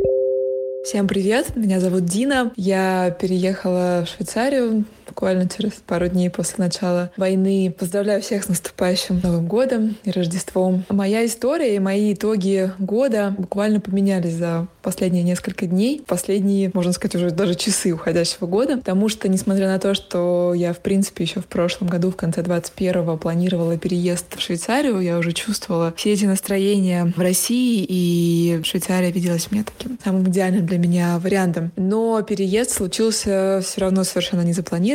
Всем 0.85 1.07
привет, 1.07 1.55
меня 1.55 1.79
зовут 1.79 2.05
Дина. 2.05 2.51
Я 2.55 3.09
переехала 3.19 4.05
в 4.05 4.09
Швейцарию 4.09 4.85
буквально 5.07 5.47
через 5.49 5.73
пару 5.73 6.07
дней 6.07 6.29
после 6.29 6.55
начала 6.63 7.11
войны. 7.17 7.73
Поздравляю 7.77 8.21
всех 8.21 8.43
с 8.43 8.49
наступающим 8.49 9.19
Новым 9.23 9.47
годом 9.47 9.97
и 10.03 10.11
Рождеством. 10.11 10.83
Моя 10.89 11.25
история 11.25 11.75
и 11.75 11.79
мои 11.79 12.13
итоги 12.13 12.71
года 12.79 13.35
буквально 13.37 13.79
поменялись 13.79 14.33
за 14.33 14.67
последние 14.81 15.23
несколько 15.23 15.65
дней, 15.65 16.03
последние, 16.05 16.69
можно 16.73 16.93
сказать, 16.93 17.15
уже 17.15 17.31
даже 17.31 17.55
часы 17.55 17.91
уходящего 17.91 18.45
года, 18.45 18.77
потому 18.77 19.09
что, 19.09 19.27
несмотря 19.27 19.67
на 19.67 19.79
то, 19.79 19.95
что 19.95 20.53
я, 20.55 20.73
в 20.73 20.79
принципе, 20.79 21.23
еще 21.23 21.41
в 21.41 21.47
прошлом 21.47 21.87
году, 21.87 22.11
в 22.11 22.15
конце 22.15 22.41
21-го, 22.41 23.17
планировала 23.17 23.77
переезд 23.77 24.37
в 24.37 24.41
Швейцарию, 24.41 24.99
я 24.99 25.17
уже 25.17 25.31
чувствовала 25.31 25.93
все 25.97 26.13
эти 26.13 26.25
настроения 26.25 27.11
в 27.15 27.19
России, 27.19 27.83
и 27.87 28.61
Швейцария 28.63 29.11
виделась 29.11 29.49
мне 29.51 29.63
таким 29.63 29.97
самым 30.03 30.29
идеальным 30.29 30.65
для 30.65 30.77
меня 30.77 31.17
вариантом. 31.19 31.71
Но 31.75 32.21
переезд 32.21 32.71
случился 32.71 33.61
все 33.63 33.81
равно 33.81 34.03
совершенно 34.03 34.41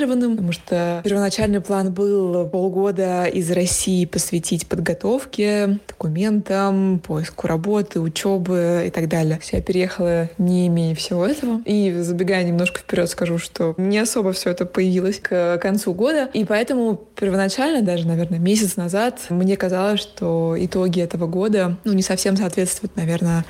незапланированным, 0.01 0.33
потому 0.33 0.53
что 0.53 1.01
первоначальный 1.05 1.61
план 1.61 1.93
был 1.93 2.49
полгода 2.49 3.25
из 3.25 3.51
России 3.51 4.05
посвятить 4.05 4.67
подготовке, 4.67 5.79
документам, 5.89 7.01
поиску 7.07 7.47
работы, 7.47 8.01
учебы 8.01 8.85
и 8.87 8.91
так 8.91 9.09
далее. 9.09 9.39
Все, 9.41 9.59
я 9.59 9.63
приехала 9.63 10.29
не 10.39 10.69
имея 10.69 10.95
всего 10.95 11.27
этого. 11.27 11.61
И 11.65 11.93
забегая 12.01 12.45
немножко 12.45 12.81
вперед, 12.81 13.09
скажу, 13.09 13.39
что 13.39 13.75
не 13.77 13.99
особо 13.99 14.33
все 14.33 14.51
это 14.51 14.67
появилось 14.67 15.19
к 15.21 15.59
концу 15.59 15.93
года. 15.95 16.29
И 16.33 16.45
поэтому 16.45 17.01
первоначально, 17.17 17.83
даже, 17.83 18.07
наверное, 18.07 18.39
месяц 18.39 18.77
назад, 18.77 19.21
мне 19.29 19.57
казалось, 19.57 20.01
что 20.01 20.57
итоги 20.59 21.01
этого 21.01 21.27
года 21.27 21.77
ну, 21.85 21.93
не 21.93 22.03
совсем 22.03 22.37
соответствуют, 22.37 22.97
наверное, 22.97 23.45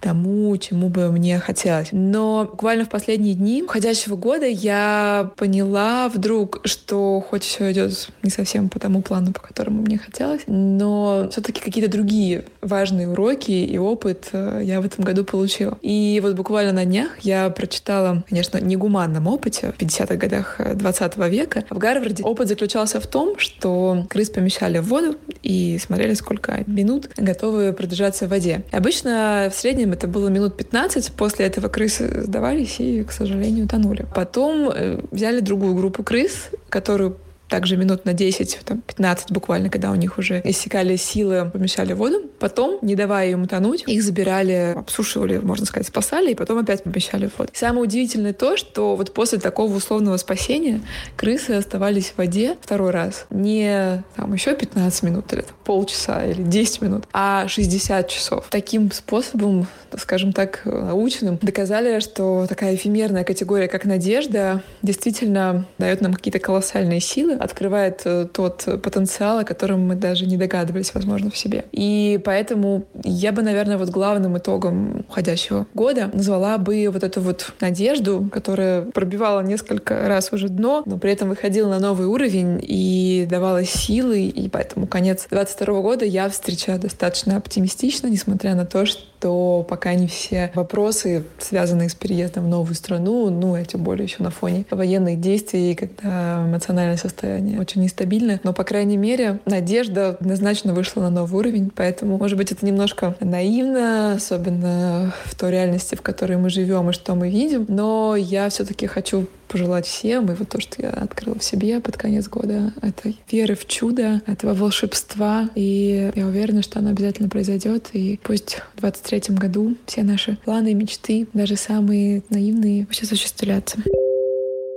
тому, 0.00 0.56
чему 0.56 0.88
бы 0.88 1.10
мне 1.12 1.38
хотелось. 1.38 1.88
Но 1.92 2.48
буквально 2.50 2.84
в 2.84 2.88
последние 2.88 3.34
дни 3.34 3.62
уходящего 3.62 4.16
года 4.16 4.46
я 4.46 5.30
поняла 5.36 5.91
вдруг, 6.12 6.60
что 6.64 7.24
хоть 7.28 7.44
все 7.44 7.72
идет 7.72 8.08
не 8.22 8.30
совсем 8.30 8.68
по 8.68 8.78
тому 8.78 9.02
плану, 9.02 9.32
по 9.32 9.40
которому 9.40 9.82
мне 9.82 9.98
хотелось, 9.98 10.42
но 10.46 11.28
все-таки 11.30 11.60
какие-то 11.60 11.90
другие 11.90 12.44
важные 12.60 13.08
уроки 13.08 13.50
и 13.50 13.78
опыт 13.78 14.28
э, 14.32 14.60
я 14.64 14.80
в 14.80 14.86
этом 14.86 15.04
году 15.04 15.24
получила 15.24 15.78
и 15.82 16.20
вот 16.22 16.34
буквально 16.34 16.72
на 16.72 16.84
днях 16.84 17.18
я 17.20 17.50
прочитала, 17.50 18.24
конечно, 18.28 18.58
негуманном 18.58 19.26
опыте 19.26 19.72
в 19.76 19.80
50-х 19.80 20.16
годах 20.16 20.60
20 20.74 21.16
века. 21.28 21.64
В 21.70 21.78
Гарварде 21.78 22.22
опыт 22.22 22.48
заключался 22.48 23.00
в 23.00 23.06
том, 23.06 23.38
что 23.38 24.06
крыс 24.08 24.30
помещали 24.30 24.78
в 24.78 24.84
воду 24.84 25.16
и 25.42 25.78
смотрели, 25.78 26.14
сколько 26.14 26.62
минут 26.66 27.10
готовы 27.16 27.72
продержаться 27.72 28.26
в 28.26 28.30
воде. 28.30 28.64
И 28.72 28.76
обычно 28.76 29.50
в 29.52 29.58
среднем 29.58 29.92
это 29.92 30.06
было 30.06 30.28
минут 30.28 30.56
15. 30.56 31.12
После 31.12 31.46
этого 31.46 31.68
крысы 31.68 32.22
сдавались 32.22 32.76
и, 32.78 33.02
к 33.02 33.12
сожалению, 33.12 33.68
тонули. 33.68 34.06
Потом 34.14 34.70
э, 34.70 35.00
взяли 35.10 35.40
другую 35.40 35.74
группу 35.82 36.04
крыс, 36.04 36.50
которую 36.68 37.16
также 37.52 37.76
минут 37.76 38.06
на 38.06 38.14
10, 38.14 38.60
там, 38.64 38.80
15 38.80 39.30
буквально, 39.30 39.68
когда 39.68 39.90
у 39.90 39.94
них 39.94 40.16
уже 40.16 40.40
иссякали 40.42 40.96
силы, 40.96 41.50
помещали 41.52 41.92
воду. 41.92 42.22
Потом, 42.38 42.78
не 42.80 42.94
давая 42.94 43.28
им 43.28 43.42
утонуть, 43.42 43.84
их 43.86 44.02
забирали, 44.02 44.72
обсушивали, 44.74 45.36
можно 45.36 45.66
сказать, 45.66 45.86
спасали, 45.86 46.30
и 46.30 46.34
потом 46.34 46.56
опять 46.56 46.82
помещали 46.82 47.26
в 47.26 47.38
воду. 47.38 47.50
Самое 47.52 47.82
удивительное 47.82 48.32
то, 48.32 48.56
что 48.56 48.96
вот 48.96 49.12
после 49.12 49.38
такого 49.38 49.76
условного 49.76 50.16
спасения 50.16 50.80
крысы 51.14 51.50
оставались 51.50 52.12
в 52.12 52.18
воде 52.18 52.56
второй 52.58 52.90
раз. 52.90 53.26
Не 53.28 54.02
там 54.16 54.32
еще 54.32 54.56
15 54.56 55.02
минут 55.02 55.30
или 55.34 55.42
там, 55.42 55.54
полчаса 55.62 56.24
или 56.24 56.42
10 56.42 56.80
минут, 56.80 57.04
а 57.12 57.46
60 57.48 58.08
часов. 58.08 58.46
Таким 58.48 58.90
способом, 58.92 59.66
скажем 59.98 60.32
так, 60.32 60.62
научным, 60.64 61.38
доказали, 61.42 62.00
что 62.00 62.46
такая 62.48 62.76
эфемерная 62.76 63.24
категория, 63.24 63.68
как 63.68 63.84
надежда, 63.84 64.62
действительно 64.80 65.66
дает 65.76 66.00
нам 66.00 66.14
какие-то 66.14 66.38
колоссальные 66.38 67.00
силы, 67.00 67.36
открывает 67.42 68.02
э, 68.04 68.26
тот 68.32 68.66
потенциал, 68.82 69.38
о 69.38 69.44
котором 69.44 69.86
мы 69.86 69.94
даже 69.94 70.26
не 70.26 70.36
догадывались, 70.36 70.94
возможно, 70.94 71.30
в 71.30 71.36
себе. 71.36 71.64
И 71.72 72.20
поэтому 72.24 72.84
я 73.04 73.32
бы, 73.32 73.42
наверное, 73.42 73.78
вот 73.78 73.90
главным 73.90 74.38
итогом 74.38 75.04
уходящего 75.08 75.66
года 75.74 76.10
назвала 76.12 76.58
бы 76.58 76.88
вот 76.92 77.02
эту 77.02 77.20
вот 77.20 77.52
надежду, 77.60 78.28
которая 78.32 78.82
пробивала 78.82 79.40
несколько 79.40 80.08
раз 80.08 80.32
уже 80.32 80.48
дно, 80.48 80.82
но 80.86 80.98
при 80.98 81.12
этом 81.12 81.28
выходила 81.28 81.68
на 81.68 81.78
новый 81.78 82.06
уровень 82.06 82.60
и 82.62 83.26
давала 83.28 83.64
силы, 83.64 84.22
и 84.22 84.48
поэтому 84.48 84.86
конец 84.86 85.26
22 85.30 85.80
года 85.80 86.04
я 86.04 86.28
встречаю 86.28 86.78
достаточно 86.78 87.36
оптимистично, 87.36 88.08
несмотря 88.08 88.54
на 88.54 88.66
то, 88.66 88.86
что 88.86 89.11
что 89.22 89.64
пока 89.68 89.94
не 89.94 90.08
все 90.08 90.50
вопросы, 90.54 91.24
связанные 91.38 91.88
с 91.88 91.94
переездом 91.94 92.44
в 92.44 92.48
новую 92.48 92.74
страну, 92.74 93.30
ну, 93.30 93.54
а 93.54 93.64
тем 93.64 93.84
более 93.84 94.04
еще 94.04 94.20
на 94.20 94.30
фоне 94.30 94.64
военных 94.68 95.20
действий, 95.20 95.76
когда 95.76 96.44
эмоциональное 96.44 96.96
состояние 96.96 97.60
очень 97.60 97.82
нестабильное, 97.82 98.40
но, 98.42 98.52
по 98.52 98.64
крайней 98.64 98.96
мере, 98.96 99.38
надежда 99.46 100.16
однозначно 100.20 100.74
вышла 100.74 101.02
на 101.02 101.10
новый 101.10 101.38
уровень, 101.38 101.70
поэтому, 101.72 102.18
может 102.18 102.36
быть, 102.36 102.50
это 102.50 102.66
немножко 102.66 103.14
наивно, 103.20 104.14
особенно 104.14 105.14
в 105.24 105.36
той 105.36 105.52
реальности, 105.52 105.94
в 105.94 106.02
которой 106.02 106.36
мы 106.36 106.50
живем 106.50 106.90
и 106.90 106.92
что 106.92 107.14
мы 107.14 107.30
видим, 107.30 107.66
но 107.68 108.16
я 108.16 108.48
все-таки 108.48 108.88
хочу 108.88 109.28
пожелать 109.52 109.86
всем, 109.86 110.32
и 110.32 110.34
вот 110.34 110.48
то, 110.48 110.60
что 110.60 110.80
я 110.82 110.90
открыла 110.90 111.38
в 111.38 111.44
себе 111.44 111.80
под 111.80 111.98
конец 111.98 112.28
года, 112.28 112.72
это 112.80 113.12
веры 113.30 113.54
в 113.54 113.66
чудо, 113.66 114.22
этого 114.26 114.54
волшебства, 114.54 115.50
и 115.54 116.10
я 116.14 116.26
уверена, 116.26 116.62
что 116.62 116.78
оно 116.78 116.90
обязательно 116.90 117.28
произойдет, 117.28 117.90
и 117.92 118.18
пусть 118.22 118.62
в 118.74 118.80
23 118.80 119.36
году 119.36 119.76
все 119.86 120.02
наши 120.02 120.38
планы, 120.44 120.72
мечты, 120.72 121.28
даже 121.34 121.56
самые 121.56 122.22
наивные, 122.30 122.86
пусть 122.86 123.02
осуществлятся. 123.02 123.78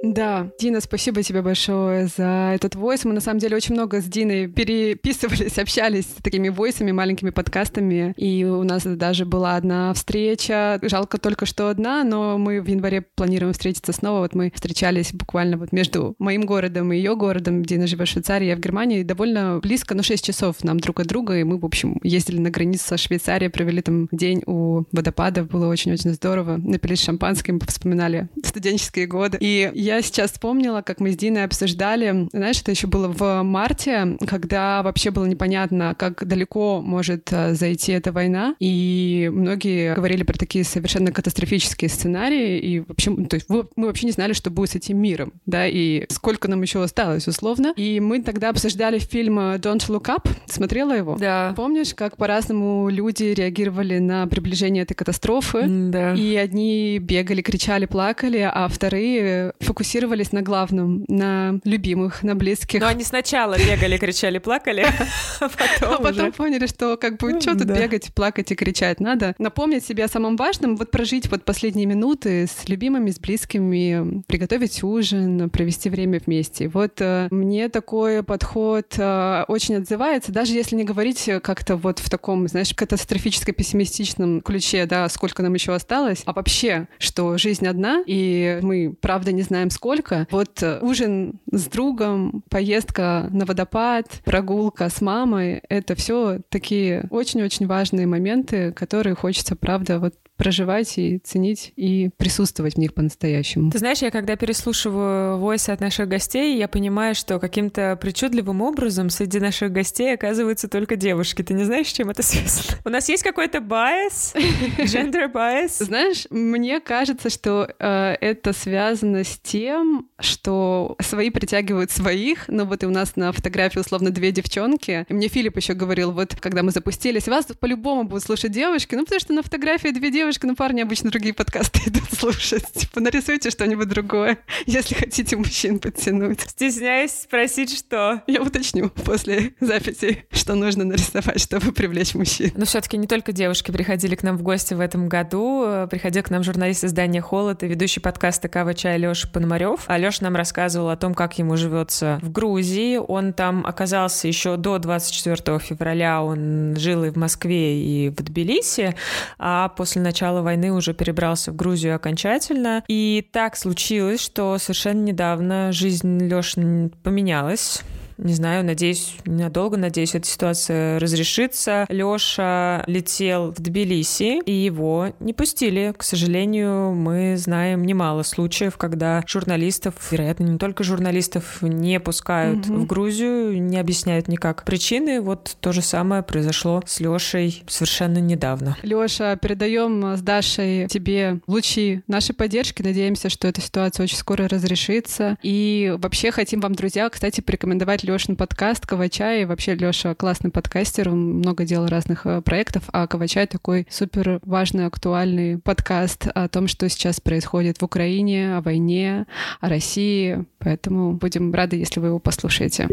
Да, 0.05 0.51
Дина, 0.59 0.81
спасибо 0.81 1.23
тебе 1.23 1.41
большое 1.41 2.05
за 2.05 2.51
этот 2.53 2.75
войс. 2.75 3.05
Мы 3.05 3.13
на 3.13 3.21
самом 3.21 3.39
деле 3.39 3.55
очень 3.55 3.73
много 3.73 4.01
с 4.01 4.05
Диной 4.05 4.47
переписывались, 4.47 5.57
общались 5.57 6.05
с 6.05 6.21
такими 6.21 6.49
войсами, 6.49 6.91
маленькими 6.91 7.31
подкастами. 7.31 8.13
И 8.15 8.43
у 8.45 8.61
нас 8.61 8.83
даже 8.83 9.25
была 9.25 9.55
одна 9.55 9.91
встреча. 9.95 10.77
Жалко 10.83 11.17
только 11.17 11.47
что 11.47 11.69
одна, 11.69 12.03
но 12.03 12.37
мы 12.37 12.61
в 12.61 12.67
январе 12.67 13.01
планируем 13.01 13.53
встретиться 13.53 13.93
снова. 13.93 14.19
Вот 14.19 14.35
мы 14.35 14.51
встречались 14.53 15.11
буквально 15.11 15.57
вот 15.57 15.71
между 15.71 16.15
моим 16.19 16.45
городом 16.45 16.93
и 16.93 16.97
ее 16.97 17.15
городом. 17.15 17.65
Дина 17.65 17.87
живет 17.87 18.07
в 18.07 18.11
Швейцарии, 18.11 18.45
я 18.45 18.55
в 18.55 18.59
Германии. 18.59 19.01
Довольно 19.01 19.59
близко, 19.59 19.95
ну 19.95 20.03
6 20.03 20.23
часов 20.23 20.63
нам 20.63 20.79
друг 20.79 20.99
от 20.99 21.07
друга. 21.07 21.35
И 21.39 21.43
мы, 21.43 21.57
в 21.57 21.65
общем, 21.65 21.99
ездили 22.03 22.37
на 22.37 22.51
границу 22.51 22.85
со 22.85 22.97
Швейцарией, 22.97 23.49
провели 23.49 23.81
там 23.81 24.07
день 24.11 24.43
у 24.45 24.83
водопада. 24.91 25.43
Было 25.45 25.67
очень-очень 25.67 26.13
здорово. 26.13 26.57
Напились 26.57 27.01
шампанским, 27.01 27.59
вспоминали 27.59 28.29
студенческие 28.43 29.07
годы. 29.07 29.39
И 29.41 29.71
я 29.73 29.94
я 29.95 30.01
сейчас 30.01 30.31
вспомнила, 30.31 30.81
как 30.81 30.99
мы 30.99 31.11
с 31.11 31.17
Диной 31.17 31.43
обсуждали, 31.43 32.27
знаешь, 32.31 32.61
это 32.61 32.71
еще 32.71 32.87
было 32.87 33.07
в 33.07 33.43
марте, 33.43 34.17
когда 34.27 34.83
вообще 34.83 35.11
было 35.11 35.25
непонятно, 35.25 35.95
как 35.97 36.27
далеко 36.27 36.81
может 36.81 37.31
э, 37.31 37.53
зайти 37.53 37.93
эта 37.93 38.11
война, 38.11 38.55
и 38.59 39.29
многие 39.33 39.95
говорили 39.95 40.23
про 40.23 40.37
такие 40.37 40.63
совершенно 40.63 41.11
катастрофические 41.11 41.89
сценарии, 41.89 42.59
и 42.59 42.79
вообще, 42.81 43.15
то 43.27 43.35
есть 43.35 43.49
мы 43.49 43.65
вообще 43.75 44.07
не 44.07 44.11
знали, 44.11 44.33
что 44.33 44.49
будет 44.49 44.71
с 44.71 44.75
этим 44.75 44.97
миром, 44.97 45.33
да, 45.45 45.67
и 45.67 46.05
сколько 46.09 46.47
нам 46.47 46.61
еще 46.61 46.83
осталось, 46.83 47.27
условно. 47.27 47.73
И 47.75 47.99
мы 47.99 48.21
тогда 48.21 48.49
обсуждали 48.49 48.99
фильм 48.99 49.39
Don't 49.39 49.87
Look 49.87 50.05
Up, 50.05 50.29
смотрела 50.47 50.93
его? 50.93 51.15
Да. 51.19 51.53
Помнишь, 51.55 51.93
как 51.93 52.17
по-разному 52.17 52.89
люди 52.89 53.23
реагировали 53.23 53.99
на 53.99 54.27
приближение 54.27 54.83
этой 54.83 54.93
катастрофы? 54.93 55.63
Да. 55.67 56.13
И 56.13 56.35
одни 56.35 56.99
бегали, 56.99 57.41
кричали, 57.41 57.85
плакали, 57.85 58.49
а 58.51 58.67
вторые 58.67 59.53
фокусировались 59.59 59.84
фокусировались 59.85 60.31
на 60.31 60.41
главном, 60.41 61.05
на 61.07 61.59
любимых, 61.63 62.23
на 62.23 62.35
близких. 62.35 62.81
Но 62.81 62.87
они 62.87 63.03
сначала 63.03 63.55
бегали, 63.57 63.97
кричали, 63.97 64.39
плакали, 64.39 64.87
а 65.39 65.49
потом, 65.49 65.93
а 65.93 65.97
потом 65.99 66.31
поняли, 66.31 66.65
что 66.65 66.97
как 66.97 67.17
бы 67.17 67.39
что 67.39 67.55
тут 67.55 67.67
бегать, 67.67 68.13
плакать 68.13 68.51
и 68.51 68.55
кричать. 68.55 68.99
Надо 68.99 69.35
напомнить 69.37 69.85
себе 69.85 70.05
о 70.05 70.07
самом 70.07 70.37
важном, 70.37 70.75
вот 70.75 70.89
прожить 70.89 71.29
вот 71.29 71.45
последние 71.45 71.85
минуты 71.85 72.47
с 72.47 72.67
любимыми, 72.67 73.11
с 73.11 73.19
близкими, 73.19 74.23
приготовить 74.27 74.83
ужин, 74.83 75.51
провести 75.51 75.89
время 75.89 76.19
вместе. 76.25 76.67
Вот 76.67 76.99
э, 76.99 77.27
мне 77.29 77.69
такой 77.69 78.23
подход 78.23 78.95
э, 78.97 79.43
очень 79.47 79.75
отзывается, 79.75 80.31
даже 80.31 80.53
если 80.53 80.75
не 80.75 80.83
говорить 80.83 81.29
как-то 81.43 81.75
вот 81.75 81.99
в 81.99 82.09
таком, 82.09 82.47
знаешь, 82.47 82.73
катастрофическо-пессимистичном 82.73 84.41
ключе, 84.41 84.87
да, 84.87 85.07
сколько 85.09 85.43
нам 85.43 85.53
еще 85.53 85.73
осталось, 85.75 86.23
а 86.25 86.33
вообще, 86.33 86.87
что 86.97 87.37
жизнь 87.37 87.67
одна, 87.67 88.03
и 88.07 88.59
мы, 88.63 88.95
правда, 88.99 89.31
не 89.31 89.43
знаем, 89.43 89.64
сколько. 89.69 90.27
Вот 90.31 90.61
э, 90.61 90.79
ужин 90.81 91.39
с 91.51 91.65
другом, 91.67 92.43
поездка 92.49 93.27
на 93.31 93.45
водопад, 93.45 94.21
прогулка 94.23 94.89
с 94.89 95.01
мамой— 95.01 95.61
это 95.69 95.95
все 95.95 96.39
такие 96.49 97.07
очень-очень 97.09 97.67
важные 97.67 98.07
моменты, 98.07 98.71
которые 98.71 99.15
хочется, 99.15 99.55
правда, 99.55 99.99
вот 99.99 100.15
проживать 100.37 100.97
и 100.97 101.19
ценить 101.19 101.73
и 101.75 102.09
присутствовать 102.17 102.75
в 102.75 102.77
них 102.77 102.93
по-настоящему. 102.93 103.71
Ты 103.71 103.79
знаешь, 103.79 103.99
я 103.99 104.11
когда 104.11 104.35
переслушиваю 104.35 105.37
войсы 105.37 105.69
от 105.69 105.79
наших 105.79 106.07
гостей, 106.07 106.57
я 106.57 106.67
понимаю, 106.67 107.15
что 107.15 107.39
каким-то 107.39 107.97
причудливым 108.01 108.61
образом 108.61 109.09
среди 109.09 109.39
наших 109.39 109.71
гостей 109.71 110.13
оказываются 110.13 110.67
только 110.67 110.95
девушки. 110.95 111.41
Ты 111.41 111.53
не 111.53 111.63
знаешь, 111.63 111.87
с 111.87 111.93
чем 111.93 112.09
это 112.09 112.21
связано? 112.21 112.77
У 112.83 112.89
нас 112.89 113.09
есть 113.09 113.23
какой-то 113.23 113.59
bias, 113.59 114.35
gender 114.79 115.31
bias? 115.31 115.83
Знаешь, 115.83 116.27
мне 116.29 116.79
кажется, 116.79 117.29
что 117.29 117.69
э, 117.79 118.15
это 118.19 118.53
связано 118.53 119.23
с 119.23 119.39
тем, 119.39 120.09
что 120.19 120.95
свои 121.01 121.29
притягивают 121.29 121.91
своих. 121.91 122.45
Ну 122.47 122.65
вот 122.65 122.83
и 122.83 122.85
у 122.85 122.91
нас 122.91 123.15
на 123.15 123.31
фотографии 123.31 123.79
условно 123.79 124.11
две 124.11 124.31
девчонки. 124.31 125.05
И 125.07 125.13
мне 125.13 125.27
Филипп 125.27 125.57
еще 125.57 125.73
говорил, 125.73 126.11
вот 126.11 126.35
когда 126.39 126.63
мы 126.63 126.71
запустились, 126.71 127.27
вас 127.27 127.45
по-любому 127.59 128.03
будут 128.03 128.23
слушать 128.23 128.51
девушки, 128.51 128.95
ну 128.95 129.03
потому 129.03 129.19
что 129.19 129.33
на 129.33 129.43
фотографии 129.43 129.89
две 129.89 130.11
девушки 130.11 130.24
девушка, 130.25 130.47
ну 130.47 130.55
парни 130.55 130.81
обычно 130.81 131.11
другие 131.11 131.35
подкасты 131.35 131.81
идут 131.85 132.11
слушать. 132.11 132.65
Типа 132.73 132.99
нарисуйте 132.99 133.51
что-нибудь 133.51 133.87
другое, 133.87 134.39
если 134.65 134.95
хотите 134.95 135.37
мужчин 135.37 135.77
подтянуть. 135.77 136.41
Стесняюсь 136.41 137.11
спросить, 137.11 137.77
что? 137.77 138.23
Я 138.25 138.41
уточню 138.41 138.89
после 138.89 139.53
записи, 139.59 140.25
что 140.31 140.55
нужно 140.55 140.83
нарисовать, 140.83 141.39
чтобы 141.39 141.71
привлечь 141.73 142.15
мужчин. 142.15 142.51
Но 142.55 142.65
все-таки 142.65 142.97
не 142.97 143.05
только 143.05 143.33
девушки 143.33 143.69
приходили 143.69 144.15
к 144.15 144.23
нам 144.23 144.35
в 144.35 144.41
гости 144.41 144.73
в 144.73 144.79
этом 144.79 145.09
году. 145.09 145.87
Приходил 145.91 146.23
к 146.23 146.31
нам 146.31 146.43
журналист 146.43 146.85
издания 146.85 147.21
«Холод» 147.21 147.61
и 147.61 147.67
ведущий 147.67 147.99
подкаста 147.99 148.49
«Кава 148.49 148.73
чай» 148.73 148.97
Леша 148.97 149.27
Пономарев. 149.27 149.83
А 149.85 149.97
Леша 149.99 150.23
нам 150.23 150.35
рассказывал 150.35 150.89
о 150.89 150.97
том, 150.97 151.13
как 151.13 151.37
ему 151.37 151.55
живется 151.55 152.17
в 152.23 152.31
Грузии. 152.31 152.97
Он 152.97 153.31
там 153.31 153.63
оказался 153.63 154.27
еще 154.27 154.57
до 154.57 154.79
24 154.79 155.59
февраля. 155.59 156.23
Он 156.23 156.75
жил 156.77 157.03
и 157.03 157.11
в 157.11 157.15
Москве, 157.15 157.79
и 157.79 158.09
в 158.09 158.15
Тбилиси. 158.15 158.95
А 159.37 159.69
после 159.69 160.01
начала 160.01 160.14
начала 160.15 160.41
войны 160.41 160.71
уже 160.71 160.93
перебрался 160.93 161.51
в 161.51 161.57
Грузию 161.57 161.95
окончательно. 161.95 162.85
И 162.87 163.27
так 163.33 163.57
случилось, 163.57 164.21
что 164.21 164.57
совершенно 164.57 165.01
недавно 165.01 165.73
жизнь 165.73 166.25
Лёши 166.25 166.89
поменялась 167.03 167.81
не 168.17 168.33
знаю, 168.33 168.63
надеюсь, 168.63 169.15
ненадолго, 169.25 169.77
надеюсь, 169.77 170.15
эта 170.15 170.27
ситуация 170.27 170.99
разрешится. 170.99 171.85
Лёша 171.89 172.83
летел 172.87 173.51
в 173.51 173.61
Тбилиси, 173.61 174.41
и 174.45 174.51
его 174.51 175.13
не 175.19 175.33
пустили. 175.33 175.93
К 175.97 176.03
сожалению, 176.03 176.93
мы 176.93 177.35
знаем 177.37 177.83
немало 177.83 178.23
случаев, 178.23 178.77
когда 178.77 179.23
журналистов, 179.27 179.95
вероятно, 180.11 180.43
не 180.43 180.57
только 180.57 180.83
журналистов, 180.83 181.61
не 181.61 181.99
пускают 181.99 182.67
угу. 182.67 182.79
в 182.79 182.85
Грузию, 182.85 183.61
не 183.61 183.77
объясняют 183.77 184.27
никак 184.27 184.63
причины. 184.63 185.21
Вот 185.21 185.57
то 185.59 185.71
же 185.71 185.81
самое 185.81 186.23
произошло 186.23 186.81
с 186.85 186.99
Лёшей 186.99 187.63
совершенно 187.67 188.19
недавно. 188.19 188.77
Лёша, 188.81 189.37
передаем 189.41 190.15
с 190.15 190.21
Дашей 190.21 190.87
тебе 190.87 191.39
лучи 191.47 192.01
нашей 192.07 192.33
поддержки. 192.33 192.81
Надеемся, 192.81 193.29
что 193.29 193.47
эта 193.47 193.61
ситуация 193.61 194.03
очень 194.03 194.17
скоро 194.17 194.47
разрешится. 194.47 195.37
И 195.41 195.93
вообще 195.97 196.31
хотим 196.31 196.61
вам, 196.61 196.75
друзья, 196.75 197.09
кстати, 197.09 197.41
порекомендовать 197.41 198.04
Лешин 198.05 198.35
подкаст 198.35 198.85
«Кавачай». 198.85 199.41
И 199.41 199.45
вообще 199.45 199.73
Леша 199.73 200.13
классный 200.13 200.51
подкастер, 200.51 201.09
он 201.09 201.39
много 201.39 201.65
делал 201.65 201.87
разных 201.87 202.27
э, 202.27 202.41
проектов, 202.41 202.83
а 202.93 203.07
«Кавачай» 203.07 203.47
такой 203.47 203.87
супер 203.89 204.39
важный, 204.43 204.85
актуальный 204.85 205.57
подкаст 205.57 206.27
о 206.27 206.47
том, 206.47 206.67
что 206.67 206.87
сейчас 206.87 207.19
происходит 207.19 207.79
в 207.79 207.83
Украине, 207.83 208.57
о 208.57 208.61
войне, 208.61 209.25
о 209.59 209.69
России. 209.69 210.45
Поэтому 210.59 211.13
будем 211.13 211.51
рады, 211.51 211.77
если 211.77 211.99
вы 211.99 212.07
его 212.07 212.19
послушаете. 212.19 212.87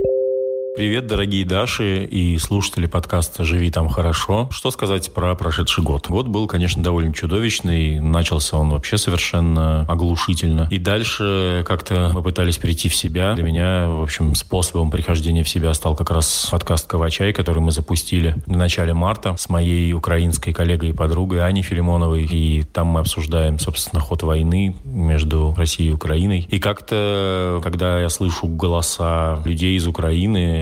Привет, 0.75 1.07
дорогие 1.07 1.45
Даши 1.45 2.03
и 2.07 2.39
слушатели 2.39 2.87
подкаста 2.87 3.45
«Живи 3.45 3.71
там 3.71 3.91
хорошо». 3.91 4.49
Что 4.51 4.71
сказать 4.71 5.13
про 5.13 5.35
прошедший 5.35 5.85
год? 5.85 6.09
Год 6.09 6.29
был, 6.29 6.47
конечно, 6.47 6.83
довольно 6.83 7.13
чудовищный. 7.13 8.01
Начался 8.01 8.57
он 8.57 8.71
вообще 8.71 8.97
совершенно 8.97 9.83
оглушительно. 9.83 10.69
И 10.71 10.79
дальше 10.79 11.63
как-то 11.69 12.11
мы 12.15 12.23
пытались 12.23 12.57
прийти 12.57 12.89
в 12.89 12.95
себя. 12.95 13.35
Для 13.35 13.45
меня, 13.45 13.87
в 13.87 14.03
общем, 14.03 14.35
способом 14.35 14.91
прихождения 14.91 15.45
в 15.45 15.49
себя 15.51 15.75
стал 15.75 15.95
как 15.95 16.11
раз 16.11 16.49
подкаст 16.51 16.89
«Кавачай», 16.89 17.35
который 17.35 17.61
мы 17.61 17.71
запустили 17.71 18.37
в 18.47 18.57
начале 18.57 18.95
марта 18.95 19.37
с 19.37 19.51
моей 19.51 19.93
украинской 19.93 20.55
коллегой 20.55 20.89
и 20.89 20.93
подругой 20.95 21.47
Аней 21.47 21.63
Филимоновой. 21.63 22.25
И 22.25 22.63
там 22.63 22.87
мы 22.87 23.01
обсуждаем, 23.01 23.59
собственно, 23.59 24.01
ход 24.01 24.23
войны 24.23 24.75
между 24.85 25.55
Россией 25.55 25.91
и 25.91 25.93
Украиной. 25.93 26.49
И 26.51 26.59
как-то, 26.59 27.61
когда 27.63 28.01
я 28.01 28.09
слышу 28.09 28.47
голоса 28.47 29.43
людей 29.45 29.77
из 29.77 29.87
Украины, 29.87 30.62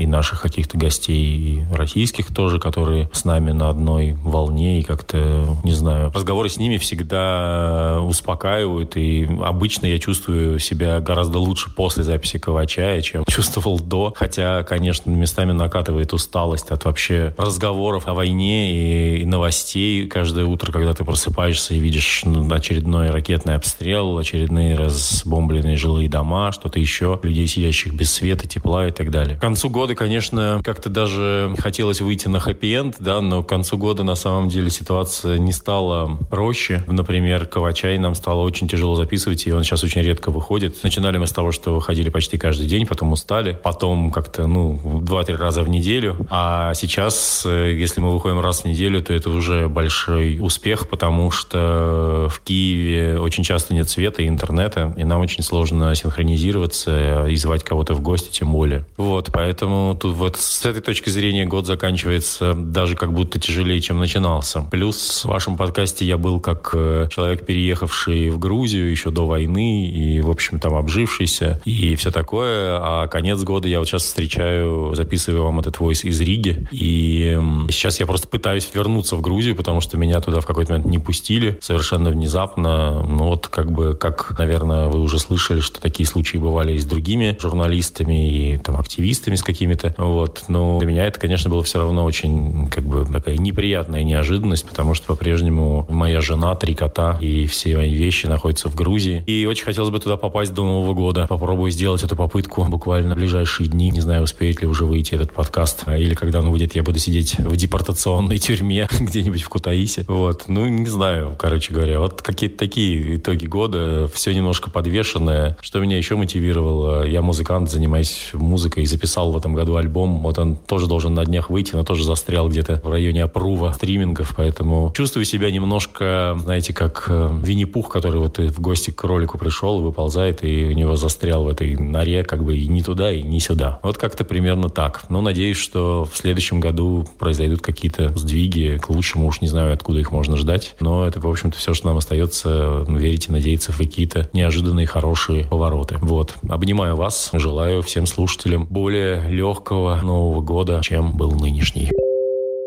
и 0.00 0.06
наших 0.06 0.40
каких-то 0.40 0.78
гостей, 0.78 1.36
и 1.36 1.74
российских 1.74 2.32
тоже, 2.34 2.58
которые 2.58 3.10
с 3.12 3.24
нами 3.24 3.52
на 3.52 3.68
одной 3.68 4.16
волне, 4.22 4.80
и 4.80 4.82
как-то, 4.82 5.56
не 5.62 5.72
знаю, 5.72 6.10
разговоры 6.14 6.48
с 6.48 6.56
ними 6.56 6.78
всегда 6.78 8.00
успокаивают, 8.02 8.96
и 8.96 9.28
обычно 9.42 9.86
я 9.86 9.98
чувствую 9.98 10.58
себя 10.58 11.00
гораздо 11.00 11.38
лучше 11.38 11.70
после 11.70 12.02
записи 12.02 12.38
Кавачая, 12.38 13.02
чем 13.02 13.24
чувствовал 13.28 13.78
до, 13.78 14.14
хотя, 14.16 14.62
конечно, 14.62 15.10
местами 15.10 15.52
накатывает 15.52 16.12
усталость 16.12 16.70
от 16.70 16.84
вообще 16.84 17.34
разговоров 17.36 18.08
о 18.08 18.14
войне 18.14 19.18
и 19.20 19.24
новостей. 19.24 20.06
Каждое 20.06 20.46
утро, 20.46 20.72
когда 20.72 20.94
ты 20.94 21.04
просыпаешься 21.04 21.74
и 21.74 21.78
видишь 21.78 22.24
очередной 22.50 23.10
ракетный 23.10 23.54
обстрел, 23.54 24.18
очередные 24.18 24.76
разбомбленные 24.76 25.76
жилые 25.76 26.08
дома, 26.08 26.52
что-то 26.52 26.78
еще, 26.78 27.18
людей, 27.22 27.46
сидящих 27.46 27.92
без 27.92 28.12
света, 28.12 28.48
тепла 28.48 28.88
и 28.88 28.92
так 28.92 29.10
далее. 29.10 29.36
К 29.36 29.40
концу 29.40 29.68
года, 29.68 29.89
конечно, 29.94 30.60
как-то 30.64 30.88
даже 30.88 31.54
хотелось 31.58 32.00
выйти 32.00 32.28
на 32.28 32.38
хэппи-энд, 32.38 32.96
да, 32.98 33.20
но 33.20 33.42
к 33.42 33.48
концу 33.48 33.76
года 33.78 34.02
на 34.02 34.14
самом 34.14 34.48
деле 34.48 34.70
ситуация 34.70 35.38
не 35.38 35.52
стала 35.52 36.18
проще. 36.30 36.84
Например, 36.86 37.46
Кавачай 37.46 37.98
нам 37.98 38.14
стало 38.14 38.42
очень 38.42 38.68
тяжело 38.68 38.96
записывать, 38.96 39.46
и 39.46 39.52
он 39.52 39.64
сейчас 39.64 39.84
очень 39.84 40.02
редко 40.02 40.30
выходит. 40.30 40.82
Начинали 40.82 41.18
мы 41.18 41.26
с 41.26 41.32
того, 41.32 41.52
что 41.52 41.74
выходили 41.74 42.10
почти 42.10 42.38
каждый 42.38 42.66
день, 42.66 42.86
потом 42.86 43.12
устали, 43.12 43.58
потом 43.62 44.10
как-то, 44.10 44.46
ну, 44.46 45.00
два-три 45.02 45.36
раза 45.36 45.62
в 45.62 45.68
неделю. 45.68 46.26
А 46.30 46.74
сейчас, 46.74 47.44
э, 47.46 47.72
если 47.72 48.00
мы 48.00 48.12
выходим 48.12 48.40
раз 48.40 48.62
в 48.62 48.64
неделю, 48.66 49.02
то 49.02 49.12
это 49.12 49.30
уже 49.30 49.68
большой 49.68 50.38
успех, 50.40 50.88
потому 50.88 51.30
что 51.30 52.28
в 52.30 52.40
Киеве 52.40 53.18
очень 53.18 53.44
часто 53.44 53.74
нет 53.74 53.88
света 53.88 54.22
и 54.22 54.28
интернета, 54.28 54.94
и 54.96 55.04
нам 55.04 55.20
очень 55.20 55.42
сложно 55.42 55.94
синхронизироваться 55.94 57.26
и 57.26 57.36
звать 57.36 57.64
кого-то 57.64 57.94
в 57.94 58.00
гости, 58.00 58.30
тем 58.30 58.52
более. 58.52 58.84
Вот, 58.96 59.30
поэтому 59.32 59.79
тут 60.00 60.14
вот 60.16 60.36
с 60.36 60.64
этой 60.64 60.82
точки 60.82 61.10
зрения 61.10 61.46
год 61.46 61.66
заканчивается 61.66 62.54
даже 62.54 62.96
как 62.96 63.12
будто 63.12 63.38
тяжелее, 63.38 63.80
чем 63.80 63.98
начинался. 63.98 64.62
Плюс 64.70 65.24
в 65.24 65.28
вашем 65.28 65.56
подкасте 65.56 66.04
я 66.04 66.18
был 66.18 66.40
как 66.40 66.70
э, 66.72 67.08
человек, 67.10 67.44
переехавший 67.44 68.30
в 68.30 68.38
Грузию 68.38 68.90
еще 68.90 69.10
до 69.10 69.26
войны 69.26 69.86
и, 69.86 70.20
в 70.20 70.30
общем, 70.30 70.60
там 70.60 70.74
обжившийся 70.74 71.60
и 71.64 71.96
все 71.96 72.10
такое. 72.10 72.78
А 72.80 73.08
конец 73.08 73.42
года 73.42 73.68
я 73.68 73.78
вот 73.78 73.88
сейчас 73.88 74.04
встречаю, 74.04 74.94
записываю 74.94 75.44
вам 75.44 75.60
этот 75.60 75.78
войс 75.80 76.04
из 76.04 76.20
Риги. 76.20 76.68
И 76.70 77.38
сейчас 77.70 78.00
я 78.00 78.06
просто 78.06 78.28
пытаюсь 78.28 78.68
вернуться 78.72 79.16
в 79.16 79.20
Грузию, 79.20 79.56
потому 79.56 79.80
что 79.80 79.96
меня 79.96 80.20
туда 80.20 80.40
в 80.40 80.46
какой-то 80.46 80.72
момент 80.72 80.90
не 80.90 80.98
пустили 80.98 81.58
совершенно 81.60 82.10
внезапно. 82.10 83.02
Ну 83.02 83.24
вот 83.24 83.48
как 83.48 83.70
бы, 83.70 83.94
как, 83.94 84.38
наверное, 84.38 84.88
вы 84.88 85.00
уже 85.00 85.18
слышали, 85.18 85.60
что 85.60 85.80
такие 85.80 86.06
случаи 86.06 86.38
бывали 86.38 86.74
и 86.74 86.78
с 86.78 86.84
другими 86.84 87.36
журналистами, 87.40 88.54
и 88.54 88.58
там 88.58 88.76
активистами 88.76 89.34
с 89.34 89.42
какими-то. 89.60 89.94
Вот. 89.98 90.44
Но 90.48 90.78
для 90.78 90.88
меня 90.88 91.04
это, 91.04 91.20
конечно, 91.20 91.50
было 91.50 91.62
все 91.62 91.80
равно 91.80 92.04
очень 92.04 92.68
как 92.70 92.84
бы 92.84 93.04
такая 93.04 93.36
неприятная 93.36 94.02
неожиданность, 94.02 94.66
потому 94.66 94.94
что 94.94 95.08
по-прежнему 95.08 95.86
моя 95.90 96.22
жена, 96.22 96.54
три 96.54 96.74
кота 96.74 97.18
и 97.20 97.46
все 97.46 97.76
мои 97.76 97.92
вещи 97.92 98.24
находятся 98.24 98.70
в 98.70 98.74
Грузии. 98.74 99.22
И 99.26 99.44
очень 99.44 99.66
хотелось 99.66 99.90
бы 99.90 100.00
туда 100.00 100.16
попасть 100.16 100.54
до 100.54 100.64
Нового 100.64 100.94
года. 100.94 101.26
Попробую 101.28 101.70
сделать 101.72 102.02
эту 102.02 102.16
попытку 102.16 102.64
буквально 102.64 103.14
в 103.14 103.18
ближайшие 103.18 103.68
дни. 103.68 103.90
Не 103.90 104.00
знаю, 104.00 104.22
успеет 104.22 104.62
ли 104.62 104.66
уже 104.66 104.86
выйти 104.86 105.14
этот 105.14 105.32
подкаст. 105.32 105.86
Или 105.88 106.14
когда 106.14 106.38
он 106.38 106.48
выйдет, 106.48 106.74
я 106.74 106.82
буду 106.82 106.98
сидеть 106.98 107.38
в 107.38 107.54
депортационной 107.54 108.38
тюрьме 108.38 108.88
где-нибудь 108.98 109.42
в 109.42 109.48
Кутаисе. 109.50 110.06
Вот. 110.08 110.44
Ну, 110.48 110.66
не 110.68 110.86
знаю, 110.86 111.36
короче 111.38 111.74
говоря. 111.74 112.00
Вот 112.00 112.22
какие-то 112.22 112.56
такие 112.56 113.16
итоги 113.16 113.44
года. 113.44 114.08
Все 114.14 114.32
немножко 114.32 114.70
подвешенное. 114.70 115.58
Что 115.60 115.80
меня 115.80 115.98
еще 115.98 116.16
мотивировало? 116.16 117.06
Я 117.06 117.20
музыкант, 117.20 117.70
занимаюсь 117.70 118.30
музыкой. 118.32 118.86
Записал 118.86 119.32
в 119.32 119.36
этом 119.36 119.49
году 119.54 119.76
альбом. 119.76 120.20
Вот 120.20 120.38
он 120.38 120.56
тоже 120.56 120.86
должен 120.86 121.14
на 121.14 121.24
днях 121.24 121.50
выйти, 121.50 121.74
но 121.74 121.84
тоже 121.84 122.04
застрял 122.04 122.48
где-то 122.48 122.80
в 122.82 122.90
районе 122.90 123.24
опрува 123.24 123.72
стримингов. 123.72 124.34
Поэтому 124.36 124.92
чувствую 124.96 125.24
себя 125.24 125.50
немножко, 125.50 126.36
знаете, 126.42 126.72
как 126.72 127.06
э, 127.08 127.30
Винни-Пух, 127.42 127.88
который 127.88 128.20
вот 128.20 128.38
в 128.38 128.60
гости 128.60 128.90
к 128.90 129.02
ролику 129.04 129.38
пришел, 129.38 129.80
выползает, 129.80 130.44
и 130.44 130.66
у 130.66 130.72
него 130.72 130.96
застрял 130.96 131.44
в 131.44 131.48
этой 131.48 131.76
норе 131.76 132.24
как 132.24 132.44
бы 132.44 132.56
и 132.56 132.68
не 132.68 132.82
туда, 132.82 133.12
и 133.12 133.22
не 133.22 133.40
сюда. 133.40 133.78
Вот 133.82 133.98
как-то 133.98 134.24
примерно 134.24 134.68
так. 134.68 135.04
Но 135.08 135.20
надеюсь, 135.20 135.56
что 135.56 136.08
в 136.10 136.16
следующем 136.16 136.60
году 136.60 137.06
произойдут 137.18 137.60
какие-то 137.60 138.16
сдвиги 138.16 138.78
к 138.80 138.90
лучшему. 138.90 139.26
Уж 139.26 139.40
не 139.40 139.48
знаю, 139.48 139.72
откуда 139.72 140.00
их 140.00 140.12
можно 140.12 140.36
ждать. 140.36 140.74
Но 140.80 141.06
это, 141.06 141.20
в 141.20 141.26
общем-то, 141.26 141.56
все, 141.58 141.74
что 141.74 141.88
нам 141.88 141.98
остается. 141.98 142.84
Верить 142.88 143.28
и 143.28 143.32
надеяться 143.32 143.72
в 143.72 143.78
какие-то 143.78 144.28
неожиданные 144.32 144.86
хорошие 144.86 145.44
повороты. 145.44 145.98
Вот. 146.00 146.34
Обнимаю 146.48 146.96
вас. 146.96 147.30
Желаю 147.32 147.82
всем 147.82 148.06
слушателям 148.06 148.66
более 148.66 149.30
легкого 149.40 149.96
Нового 150.02 150.42
года, 150.42 150.80
чем 150.82 151.12
был 151.12 151.30
нынешний. 151.30 151.90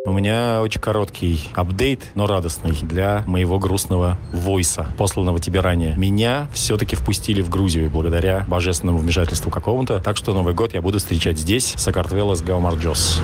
У 0.08 0.12
меня 0.12 0.60
очень 0.64 0.82
короткий 0.82 1.40
апдейт, 1.54 2.02
но 2.16 2.26
радостный 2.26 2.76
для 2.82 3.24
моего 3.28 3.60
грустного 3.60 4.18
войса, 4.34 4.88
посланного 4.98 5.40
тебе 5.40 5.60
ранее. 5.60 5.94
Меня 5.96 6.48
все-таки 6.52 6.96
впустили 6.96 7.44
в 7.44 7.50
Грузию 7.50 7.92
благодаря 7.92 8.44
божественному 8.48 8.98
вмешательству 8.98 9.52
какому-то, 9.52 10.00
так 10.00 10.18
что 10.18 10.34
Новый 10.34 10.56
год 10.56 10.74
я 10.74 10.82
буду 10.82 10.98
встречать 10.98 11.38
здесь, 11.38 11.76
Сакартвелос 11.78 12.42
Гаумарджос. 12.42 13.22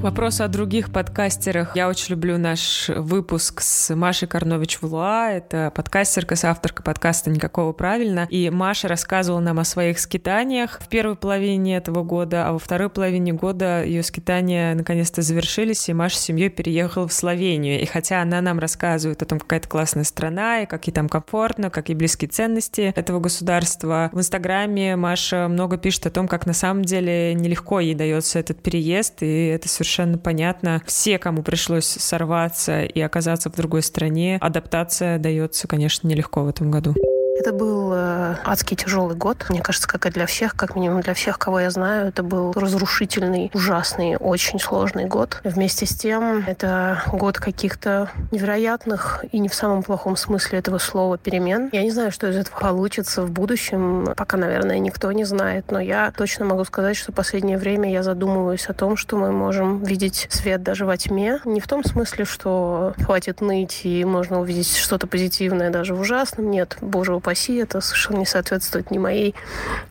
К 0.00 0.04
вопросу 0.04 0.44
о 0.44 0.48
других 0.48 0.90
подкастерах. 0.90 1.76
Я 1.76 1.86
очень 1.86 2.12
люблю 2.12 2.38
наш 2.38 2.88
выпуск 2.88 3.60
с 3.60 3.94
Машей 3.94 4.26
Карнович-Влуа. 4.26 5.30
Это 5.30 5.70
подкастерка, 5.74 6.36
авторка 6.42 6.82
подкаста 6.82 7.28
«Никакого 7.28 7.74
правильно». 7.74 8.26
И 8.30 8.48
Маша 8.48 8.88
рассказывала 8.88 9.40
нам 9.40 9.58
о 9.58 9.64
своих 9.64 9.98
скитаниях 9.98 10.80
в 10.80 10.88
первой 10.88 11.16
половине 11.16 11.76
этого 11.76 12.02
года, 12.02 12.48
а 12.48 12.54
во 12.54 12.58
второй 12.58 12.88
половине 12.88 13.34
года 13.34 13.84
ее 13.84 14.02
скитания 14.02 14.74
наконец-то 14.74 15.20
завершились, 15.20 15.86
и 15.90 15.92
Маша 15.92 16.16
с 16.16 16.20
семьей 16.20 16.48
переехала 16.48 17.06
в 17.06 17.12
Словению. 17.12 17.82
И 17.82 17.84
хотя 17.84 18.22
она 18.22 18.40
нам 18.40 18.58
рассказывает 18.58 19.20
о 19.20 19.26
том, 19.26 19.38
какая 19.38 19.60
это 19.60 19.68
классная 19.68 20.04
страна, 20.04 20.62
и 20.62 20.66
как 20.66 20.86
ей 20.86 20.94
там 20.94 21.10
комфортно, 21.10 21.68
как 21.68 21.90
ей 21.90 21.94
близкие 21.94 22.30
ценности 22.30 22.94
этого 22.96 23.20
государства, 23.20 24.08
в 24.14 24.18
Инстаграме 24.18 24.96
Маша 24.96 25.46
много 25.46 25.76
пишет 25.76 26.06
о 26.06 26.10
том, 26.10 26.26
как 26.26 26.46
на 26.46 26.54
самом 26.54 26.86
деле 26.86 27.34
нелегко 27.34 27.80
ей 27.80 27.94
дается 27.94 28.38
этот 28.38 28.62
переезд, 28.62 29.22
и 29.22 29.48
это 29.48 29.68
совершенно 29.68 29.89
совершенно 29.90 30.18
понятно. 30.18 30.82
Все, 30.86 31.18
кому 31.18 31.42
пришлось 31.42 31.86
сорваться 31.86 32.84
и 32.84 33.00
оказаться 33.00 33.50
в 33.50 33.56
другой 33.56 33.82
стране, 33.82 34.38
адаптация 34.40 35.18
дается, 35.18 35.66
конечно, 35.66 36.06
нелегко 36.06 36.42
в 36.42 36.48
этом 36.48 36.70
году. 36.70 36.94
Это 37.40 37.54
был 37.54 37.94
э, 37.94 38.36
адский 38.44 38.76
тяжелый 38.76 39.16
год. 39.16 39.46
Мне 39.48 39.62
кажется, 39.62 39.88
как 39.88 40.04
и 40.04 40.10
для 40.10 40.26
всех, 40.26 40.54
как 40.54 40.76
минимум 40.76 41.00
для 41.00 41.14
всех, 41.14 41.38
кого 41.38 41.60
я 41.60 41.70
знаю, 41.70 42.08
это 42.08 42.22
был 42.22 42.52
разрушительный, 42.52 43.50
ужасный, 43.54 44.18
очень 44.18 44.60
сложный 44.60 45.06
год. 45.06 45.40
Вместе 45.42 45.86
с 45.86 45.96
тем, 45.96 46.44
это 46.46 47.02
год 47.10 47.38
каких-то 47.38 48.10
невероятных 48.30 49.24
и 49.32 49.38
не 49.38 49.48
в 49.48 49.54
самом 49.54 49.82
плохом 49.82 50.16
смысле 50.16 50.58
этого 50.58 50.76
слова 50.76 51.16
перемен. 51.16 51.70
Я 51.72 51.82
не 51.82 51.90
знаю, 51.90 52.12
что 52.12 52.28
из 52.28 52.36
этого 52.36 52.60
получится 52.60 53.22
в 53.22 53.30
будущем. 53.30 54.12
Пока, 54.18 54.36
наверное, 54.36 54.78
никто 54.78 55.10
не 55.10 55.24
знает. 55.24 55.70
Но 55.70 55.80
я 55.80 56.12
точно 56.14 56.44
могу 56.44 56.66
сказать, 56.66 56.98
что 56.98 57.10
в 57.10 57.14
последнее 57.14 57.56
время 57.56 57.90
я 57.90 58.02
задумываюсь 58.02 58.66
о 58.66 58.74
том, 58.74 58.98
что 58.98 59.16
мы 59.16 59.32
можем 59.32 59.82
видеть 59.82 60.26
свет 60.28 60.62
даже 60.62 60.84
во 60.84 60.98
тьме. 60.98 61.40
Не 61.46 61.60
в 61.60 61.66
том 61.66 61.84
смысле, 61.84 62.26
что 62.26 62.92
хватит 63.02 63.40
ныть 63.40 63.80
и 63.84 64.04
можно 64.04 64.42
увидеть 64.42 64.76
что-то 64.76 65.06
позитивное 65.06 65.70
даже 65.70 65.94
в 65.94 66.00
ужасном. 66.00 66.50
Нет, 66.50 66.76
боже 66.82 67.14
упаси, 67.14 67.29
это 67.34 67.80
совершенно 67.80 68.18
не 68.18 68.26
соответствует 68.26 68.90
ни 68.90 68.98
моей 68.98 69.34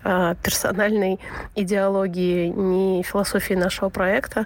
э, 0.03 0.35
персональной 0.43 1.19
идеологии, 1.55 2.47
ни 2.47 3.01
философии 3.01 3.53
нашего 3.53 3.89
проекта, 3.89 4.45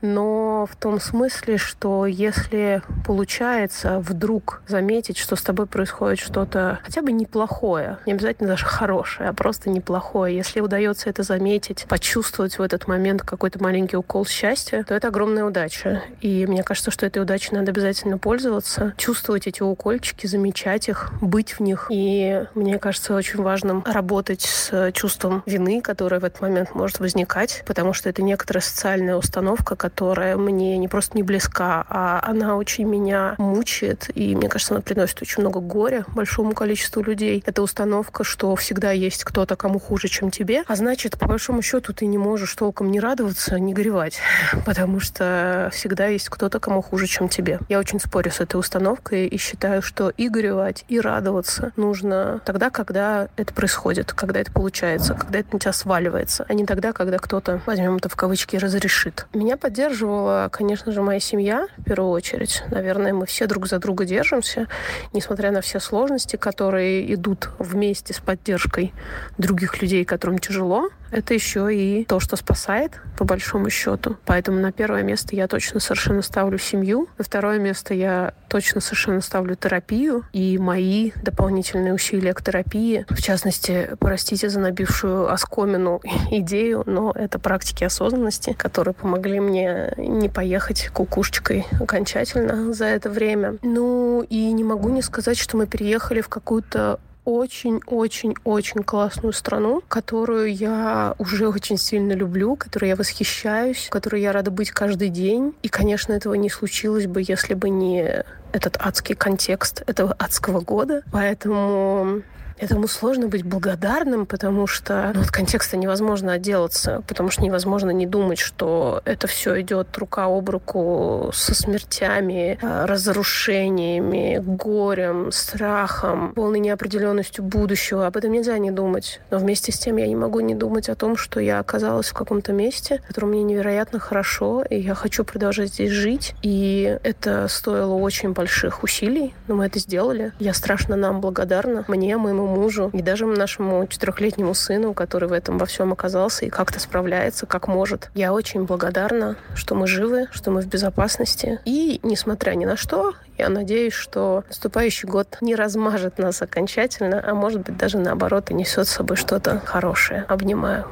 но 0.00 0.66
в 0.70 0.76
том 0.76 1.00
смысле, 1.00 1.58
что 1.58 2.06
если 2.06 2.82
получается 3.06 4.00
вдруг 4.00 4.62
заметить, 4.66 5.18
что 5.18 5.36
с 5.36 5.42
тобой 5.42 5.66
происходит 5.66 6.18
что-то 6.18 6.80
хотя 6.82 7.02
бы 7.02 7.12
неплохое, 7.12 7.98
не 8.06 8.12
обязательно 8.12 8.50
даже 8.50 8.66
хорошее, 8.66 9.28
а 9.30 9.32
просто 9.32 9.70
неплохое, 9.70 10.36
если 10.36 10.60
удается 10.60 11.10
это 11.10 11.22
заметить, 11.22 11.86
почувствовать 11.88 12.58
в 12.58 12.62
этот 12.62 12.86
момент 12.86 13.22
какой-то 13.22 13.62
маленький 13.62 13.96
укол 13.96 14.26
счастья, 14.26 14.84
то 14.84 14.94
это 14.94 15.08
огромная 15.08 15.44
удача. 15.44 16.02
И 16.20 16.46
мне 16.46 16.62
кажется, 16.62 16.90
что 16.90 17.06
этой 17.06 17.22
удачей 17.22 17.56
надо 17.56 17.70
обязательно 17.70 18.18
пользоваться, 18.18 18.94
чувствовать 18.96 19.46
эти 19.46 19.62
укольчики, 19.62 20.26
замечать 20.26 20.88
их, 20.88 21.12
быть 21.20 21.52
в 21.52 21.60
них 21.60 21.86
и 21.90 22.33
мне 22.54 22.78
кажется 22.78 23.14
очень 23.14 23.42
важным 23.42 23.82
работать 23.84 24.42
с 24.42 24.92
чувством 24.92 25.42
вины, 25.46 25.80
которое 25.80 26.20
в 26.20 26.24
этот 26.24 26.40
момент 26.40 26.74
может 26.74 27.00
возникать, 27.00 27.62
потому 27.66 27.92
что 27.92 28.08
это 28.08 28.22
некоторая 28.22 28.62
социальная 28.62 29.16
установка, 29.16 29.76
которая 29.76 30.36
мне 30.36 30.76
не 30.78 30.88
просто 30.88 31.16
не 31.16 31.22
близка, 31.22 31.84
а 31.88 32.20
она 32.22 32.56
очень 32.56 32.84
меня 32.84 33.34
мучает, 33.38 34.10
и 34.14 34.34
мне 34.34 34.48
кажется, 34.48 34.74
она 34.74 34.82
приносит 34.82 35.20
очень 35.22 35.40
много 35.40 35.60
горя 35.60 36.04
большому 36.08 36.52
количеству 36.52 37.02
людей. 37.02 37.42
Это 37.46 37.62
установка, 37.62 38.24
что 38.24 38.54
всегда 38.56 38.92
есть 38.92 39.24
кто-то, 39.24 39.56
кому 39.56 39.78
хуже, 39.78 40.08
чем 40.08 40.30
тебе, 40.30 40.64
а 40.66 40.76
значит, 40.76 41.18
по 41.18 41.26
большому 41.26 41.62
счету, 41.62 41.92
ты 41.92 42.06
не 42.06 42.18
можешь 42.18 42.54
толком 42.54 42.90
не 42.90 43.00
радоваться, 43.00 43.58
не 43.58 43.74
горевать, 43.74 44.18
потому 44.66 45.00
что 45.00 45.70
всегда 45.72 46.06
есть 46.06 46.28
кто-то, 46.28 46.60
кому 46.60 46.82
хуже, 46.82 47.06
чем 47.06 47.28
тебе. 47.28 47.58
Я 47.68 47.78
очень 47.78 48.00
спорю 48.00 48.30
с 48.30 48.40
этой 48.40 48.56
установкой 48.56 49.26
и 49.26 49.36
считаю, 49.36 49.82
что 49.82 50.10
и 50.10 50.28
горевать, 50.28 50.84
и 50.88 51.00
радоваться 51.00 51.72
нужно 51.76 52.23
сложно 52.24 52.40
тогда, 52.44 52.70
когда 52.70 53.28
это 53.36 53.52
происходит, 53.52 54.12
когда 54.12 54.40
это 54.40 54.52
получается, 54.52 55.14
когда 55.14 55.40
это 55.40 55.48
на 55.52 55.58
тебя 55.58 55.72
сваливается, 55.72 56.44
а 56.48 56.54
не 56.54 56.64
тогда, 56.64 56.92
когда 56.92 57.18
кто-то, 57.18 57.60
возьмем 57.66 57.96
это 57.96 58.08
в 58.08 58.16
кавычки, 58.16 58.56
разрешит. 58.56 59.26
Меня 59.34 59.56
поддерживала, 59.56 60.48
конечно 60.50 60.92
же, 60.92 61.02
моя 61.02 61.20
семья 61.20 61.66
в 61.76 61.84
первую 61.84 62.10
очередь. 62.10 62.62
Наверное, 62.70 63.12
мы 63.12 63.26
все 63.26 63.46
друг 63.46 63.66
за 63.66 63.78
друга 63.78 64.04
держимся, 64.04 64.66
несмотря 65.12 65.50
на 65.50 65.60
все 65.60 65.80
сложности, 65.80 66.36
которые 66.36 67.12
идут 67.14 67.50
вместе 67.58 68.14
с 68.14 68.18
поддержкой 68.18 68.92
других 69.38 69.80
людей, 69.82 70.04
которым 70.04 70.38
тяжело 70.38 70.90
это 71.14 71.34
еще 71.34 71.74
и 71.74 72.04
то, 72.04 72.20
что 72.20 72.36
спасает, 72.36 73.00
по 73.16 73.24
большому 73.24 73.70
счету. 73.70 74.16
Поэтому 74.24 74.60
на 74.60 74.72
первое 74.72 75.02
место 75.02 75.36
я 75.36 75.46
точно 75.46 75.80
совершенно 75.80 76.22
ставлю 76.22 76.58
семью. 76.58 77.08
На 77.18 77.24
второе 77.24 77.58
место 77.58 77.94
я 77.94 78.34
точно 78.48 78.80
совершенно 78.80 79.20
ставлю 79.20 79.54
терапию 79.54 80.24
и 80.32 80.58
мои 80.58 81.12
дополнительные 81.22 81.94
усилия 81.94 82.34
к 82.34 82.42
терапии. 82.42 83.06
В 83.08 83.22
частности, 83.22 83.90
простите 84.00 84.48
за 84.48 84.60
набившую 84.60 85.32
оскомину 85.32 86.00
идею, 86.30 86.82
но 86.86 87.12
это 87.14 87.38
практики 87.38 87.84
осознанности, 87.84 88.52
которые 88.52 88.94
помогли 88.94 89.40
мне 89.40 89.92
не 89.96 90.28
поехать 90.28 90.88
кукушечкой 90.92 91.66
окончательно 91.80 92.72
за 92.72 92.86
это 92.86 93.08
время. 93.08 93.56
Ну 93.62 94.22
и 94.28 94.52
не 94.52 94.64
могу 94.64 94.88
не 94.88 95.02
сказать, 95.02 95.38
что 95.38 95.56
мы 95.56 95.66
переехали 95.66 96.20
в 96.20 96.28
какую-то 96.28 96.98
очень-очень-очень 97.24 98.82
классную 98.82 99.32
страну, 99.32 99.82
которую 99.88 100.54
я 100.54 101.14
уже 101.18 101.48
очень 101.48 101.76
сильно 101.76 102.12
люблю, 102.12 102.56
которой 102.56 102.88
я 102.88 102.96
восхищаюсь, 102.96 103.88
которой 103.90 104.22
я 104.22 104.32
рада 104.32 104.50
быть 104.50 104.70
каждый 104.70 105.08
день. 105.08 105.54
И, 105.62 105.68
конечно, 105.68 106.12
этого 106.12 106.34
не 106.34 106.50
случилось 106.50 107.06
бы, 107.06 107.22
если 107.26 107.54
бы 107.54 107.70
не 107.70 108.24
этот 108.52 108.76
адский 108.78 109.14
контекст 109.14 109.82
этого 109.86 110.14
адского 110.18 110.60
года. 110.60 111.02
Поэтому 111.12 112.22
Этому 112.58 112.86
сложно 112.86 113.28
быть 113.28 113.44
благодарным, 113.44 114.26
потому 114.26 114.66
что 114.66 115.12
ну, 115.14 115.20
от 115.22 115.30
контекста 115.30 115.76
невозможно 115.76 116.32
отделаться, 116.32 117.02
потому 117.08 117.30
что 117.30 117.42
невозможно 117.42 117.90
не 117.90 118.06
думать, 118.06 118.38
что 118.38 119.02
это 119.04 119.26
все 119.26 119.60
идет 119.60 119.96
рука 119.98 120.26
об 120.26 120.48
руку 120.48 121.30
со 121.32 121.54
смертями, 121.54 122.58
э, 122.60 122.84
разрушениями, 122.84 124.40
горем, 124.44 125.32
страхом, 125.32 126.32
полной 126.34 126.60
неопределенностью 126.60 127.44
будущего. 127.44 128.06
Об 128.06 128.16
этом 128.16 128.32
нельзя 128.32 128.56
не 128.58 128.70
думать. 128.70 129.20
Но 129.30 129.38
вместе 129.38 129.72
с 129.72 129.78
тем 129.78 129.96
я 129.96 130.06
не 130.06 130.16
могу 130.16 130.40
не 130.40 130.54
думать 130.54 130.88
о 130.88 130.94
том, 130.94 131.16
что 131.16 131.40
я 131.40 131.58
оказалась 131.58 132.08
в 132.08 132.14
каком-то 132.14 132.52
месте, 132.52 133.00
в 133.04 133.08
котором 133.08 133.30
мне 133.30 133.42
невероятно 133.42 133.98
хорошо, 133.98 134.62
и 134.62 134.80
я 134.80 134.94
хочу 134.94 135.24
продолжать 135.24 135.70
здесь 135.70 135.90
жить. 135.90 136.34
И 136.42 136.98
это 137.02 137.48
стоило 137.48 137.94
очень 137.94 138.32
больших 138.32 138.82
усилий, 138.82 139.34
но 139.48 139.56
мы 139.56 139.66
это 139.66 139.78
сделали. 139.78 140.32
Я 140.38 140.54
страшно 140.54 140.96
нам 140.96 141.20
благодарна. 141.20 141.84
Мне, 141.88 142.16
моему 142.16 142.43
моему 142.44 142.62
мужу 142.62 142.90
и 142.92 143.02
даже 143.02 143.26
нашему 143.26 143.86
четырехлетнему 143.86 144.54
сыну, 144.54 144.94
который 144.94 145.28
в 145.28 145.32
этом 145.32 145.58
во 145.58 145.66
всем 145.66 145.92
оказался 145.92 146.44
и 146.44 146.50
как-то 146.50 146.80
справляется, 146.80 147.46
как 147.46 147.68
может. 147.68 148.10
Я 148.14 148.32
очень 148.32 148.64
благодарна, 148.64 149.36
что 149.54 149.74
мы 149.74 149.86
живы, 149.86 150.28
что 150.32 150.50
мы 150.50 150.60
в 150.60 150.66
безопасности. 150.66 151.60
И, 151.64 152.00
несмотря 152.02 152.52
ни 152.52 152.64
на 152.64 152.76
что, 152.76 153.14
я 153.38 153.48
надеюсь, 153.48 153.94
что 153.94 154.44
наступающий 154.48 155.08
год 155.08 155.38
не 155.40 155.54
размажет 155.54 156.18
нас 156.18 156.42
окончательно, 156.42 157.22
а 157.24 157.34
может 157.34 157.62
быть 157.62 157.76
даже 157.76 157.98
наоборот 157.98 158.50
и 158.50 158.54
несет 158.54 158.86
с 158.86 158.92
собой 158.92 159.16
что-то 159.16 159.60
хорошее. 159.64 160.24
Обнимаю. 160.28 160.90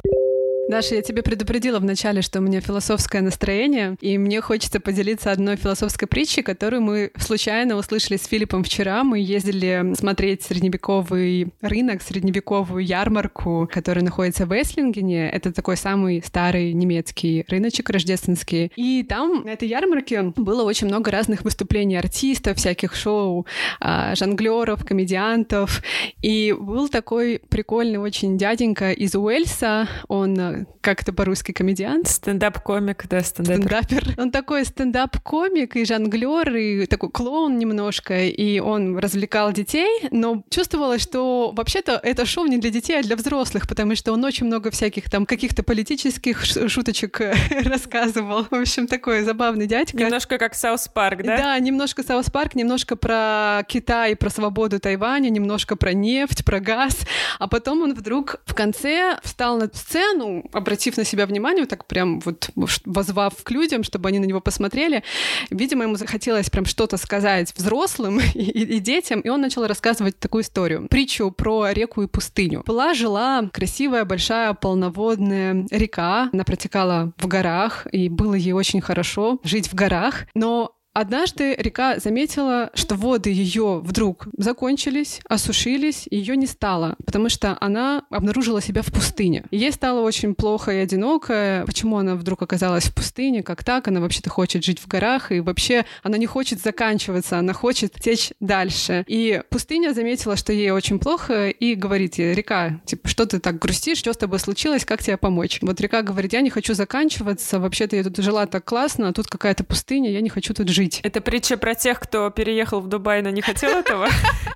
Даша, 0.69 0.95
я 0.95 1.01
тебе 1.01 1.21
предупредила 1.23 1.77
вначале, 1.79 2.21
что 2.21 2.39
у 2.39 2.41
меня 2.41 2.61
философское 2.61 3.21
настроение, 3.21 3.97
и 3.99 4.17
мне 4.17 4.39
хочется 4.39 4.79
поделиться 4.79 5.31
одной 5.31 5.57
философской 5.57 6.07
притчей, 6.07 6.41
которую 6.41 6.81
мы 6.81 7.11
случайно 7.17 7.75
услышали 7.75 8.15
с 8.15 8.25
Филиппом 8.25 8.63
вчера. 8.63 9.03
Мы 9.03 9.19
ездили 9.19 9.93
смотреть 9.93 10.43
средневековый 10.43 11.49
рынок, 11.61 12.01
средневековую 12.01 12.85
ярмарку, 12.85 13.69
которая 13.71 14.05
находится 14.05 14.45
в 14.45 14.53
Эслингене. 14.53 15.29
Это 15.29 15.51
такой 15.51 15.75
самый 15.75 16.23
старый 16.25 16.71
немецкий 16.71 17.43
рыночек 17.49 17.89
рождественский. 17.89 18.71
И 18.77 19.03
там 19.03 19.43
на 19.43 19.49
этой 19.49 19.67
ярмарке 19.67 20.33
было 20.35 20.63
очень 20.63 20.87
много 20.87 21.11
разных 21.11 21.41
выступлений 21.41 21.97
артистов, 21.97 22.57
всяких 22.57 22.95
шоу, 22.95 23.45
а, 23.81 24.15
жонглеров, 24.15 24.85
комедиантов. 24.85 25.83
И 26.21 26.55
был 26.57 26.87
такой 26.87 27.41
прикольный 27.49 27.97
очень 27.97 28.37
дяденька 28.37 28.93
из 28.93 29.13
Уэльса. 29.13 29.89
Он 30.07 30.52
как 30.81 31.01
это 31.01 31.13
по-русски, 31.13 31.51
комедиант? 31.51 32.07
Стендап-комик, 32.07 33.07
да, 33.07 33.21
стендапер. 33.21 33.83
Стендапер. 33.83 34.21
Он 34.21 34.31
такой 34.31 34.65
стендап-комик 34.65 35.75
и 35.75 35.85
жонглер, 35.85 36.55
и 36.55 36.85
такой 36.85 37.09
клоун 37.09 37.57
немножко, 37.57 38.23
и 38.23 38.59
он 38.59 38.97
развлекал 38.97 39.51
детей, 39.51 40.07
но 40.11 40.43
чувствовалось, 40.49 41.01
что 41.01 41.51
вообще-то 41.55 41.99
это 42.03 42.25
шоу 42.25 42.45
не 42.45 42.57
для 42.57 42.69
детей, 42.69 42.99
а 42.99 43.03
для 43.03 43.15
взрослых, 43.15 43.67
потому 43.67 43.95
что 43.95 44.11
он 44.13 44.23
очень 44.23 44.45
много 44.45 44.71
всяких 44.71 45.09
там 45.09 45.25
каких-то 45.25 45.63
политических 45.63 46.43
шуточек 46.45 47.21
рассказывал. 47.63 48.45
В 48.49 48.55
общем, 48.55 48.87
такой 48.87 49.23
забавный 49.23 49.67
дядька. 49.67 49.97
Немножко 49.97 50.37
как 50.37 50.55
South 50.55 50.87
Park, 50.87 51.23
да? 51.23 51.37
Да, 51.37 51.59
немножко 51.59 52.03
South 52.03 52.29
Park, 52.29 52.55
немножко 52.55 52.95
про 52.95 53.63
Китай, 53.67 54.15
про 54.15 54.29
свободу 54.29 54.79
Тайваня, 54.79 55.29
немножко 55.29 55.75
про 55.75 55.93
нефть, 55.93 56.45
про 56.45 56.59
газ. 56.59 56.99
А 57.39 57.47
потом 57.47 57.81
он 57.81 57.93
вдруг 57.93 58.37
в 58.45 58.53
конце 58.53 59.17
встал 59.23 59.57
на 59.57 59.67
сцену, 59.73 60.42
обратив 60.51 60.97
на 60.97 61.05
себя 61.05 61.25
внимание, 61.25 61.63
вот 61.63 61.69
так 61.69 61.85
прям 61.85 62.19
вот 62.19 62.49
возвав 62.85 63.33
к 63.43 63.51
людям, 63.51 63.83
чтобы 63.83 64.09
они 64.09 64.19
на 64.19 64.25
него 64.25 64.41
посмотрели, 64.41 65.03
видимо, 65.49 65.83
ему 65.83 65.95
захотелось 65.95 66.49
прям 66.49 66.65
что-то 66.65 66.97
сказать 66.97 67.53
взрослым 67.55 68.19
и, 68.33 68.39
и 68.39 68.79
детям, 68.79 69.21
и 69.21 69.29
он 69.29 69.41
начал 69.41 69.65
рассказывать 69.65 70.19
такую 70.19 70.43
историю, 70.43 70.87
притчу 70.89 71.31
про 71.31 71.71
реку 71.71 72.01
и 72.03 72.07
пустыню. 72.07 72.63
Была, 72.65 72.93
жила 72.93 73.49
красивая, 73.51 74.05
большая, 74.05 74.53
полноводная 74.53 75.65
река, 75.71 76.29
она 76.33 76.43
протекала 76.43 77.13
в 77.17 77.27
горах, 77.27 77.87
и 77.91 78.09
было 78.09 78.33
ей 78.33 78.53
очень 78.53 78.81
хорошо 78.81 79.39
жить 79.43 79.67
в 79.67 79.73
горах, 79.73 80.25
но 80.35 80.72
Однажды 80.93 81.55
река 81.55 81.97
заметила, 81.97 82.69
что 82.75 82.95
воды 82.95 83.31
ее 83.31 83.81
вдруг 83.83 84.27
закончились, 84.37 85.21
осушились, 85.27 86.07
ее 86.11 86.37
не 86.37 86.45
стало, 86.45 86.95
потому 87.03 87.29
что 87.29 87.57
она 87.59 88.03
обнаружила 88.11 88.61
себя 88.61 88.83
в 88.83 88.91
пустыне. 88.91 89.45
ей 89.49 89.71
стало 89.71 90.01
очень 90.01 90.35
плохо 90.35 90.71
и 90.71 90.77
одиноко. 90.77 91.63
Почему 91.65 91.97
она 91.97 92.15
вдруг 92.15 92.43
оказалась 92.43 92.85
в 92.85 92.93
пустыне? 92.93 93.41
Как 93.41 93.63
так? 93.63 93.87
Она 93.87 94.01
вообще-то 94.01 94.29
хочет 94.29 94.63
жить 94.63 94.79
в 94.79 94.87
горах, 94.87 95.31
и 95.31 95.39
вообще 95.39 95.85
она 96.03 96.19
не 96.19 96.27
хочет 96.27 96.61
заканчиваться, 96.61 97.39
она 97.39 97.53
хочет 97.53 97.93
течь 97.93 98.31
дальше. 98.39 99.03
И 99.07 99.41
пустыня 99.49 99.93
заметила, 99.93 100.35
что 100.35 100.53
ей 100.53 100.69
очень 100.69 100.99
плохо, 100.99 101.49
и 101.49 101.73
говорит 101.73 102.19
ей, 102.19 102.35
река, 102.35 102.81
типа, 102.85 103.07
что 103.07 103.25
ты 103.25 103.39
так 103.39 103.57
грустишь, 103.57 103.97
что 103.97 104.13
с 104.13 104.17
тобой 104.17 104.37
случилось, 104.37 104.85
как 104.85 105.01
тебе 105.01 105.17
помочь? 105.17 105.57
Вот 105.61 105.81
река 105.81 106.03
говорит, 106.03 106.33
я 106.33 106.41
не 106.41 106.51
хочу 106.51 106.75
заканчиваться, 106.75 107.59
вообще-то 107.59 107.95
я 107.95 108.03
тут 108.03 108.17
жила 108.17 108.45
так 108.45 108.63
классно, 108.63 109.09
а 109.09 109.13
тут 109.13 109.25
какая-то 109.25 109.63
пустыня, 109.63 110.11
я 110.11 110.21
не 110.21 110.29
хочу 110.29 110.53
тут 110.53 110.69
жить 110.69 110.82
жить. 110.83 110.99
Это 111.03 111.21
притча 111.21 111.57
про 111.57 111.75
тех, 111.75 111.99
кто 111.99 112.29
переехал 112.29 112.81
в 112.81 112.87
Дубай, 112.87 113.21
но 113.21 113.29
не 113.29 113.41
хотел 113.41 113.69
этого? 113.77 114.07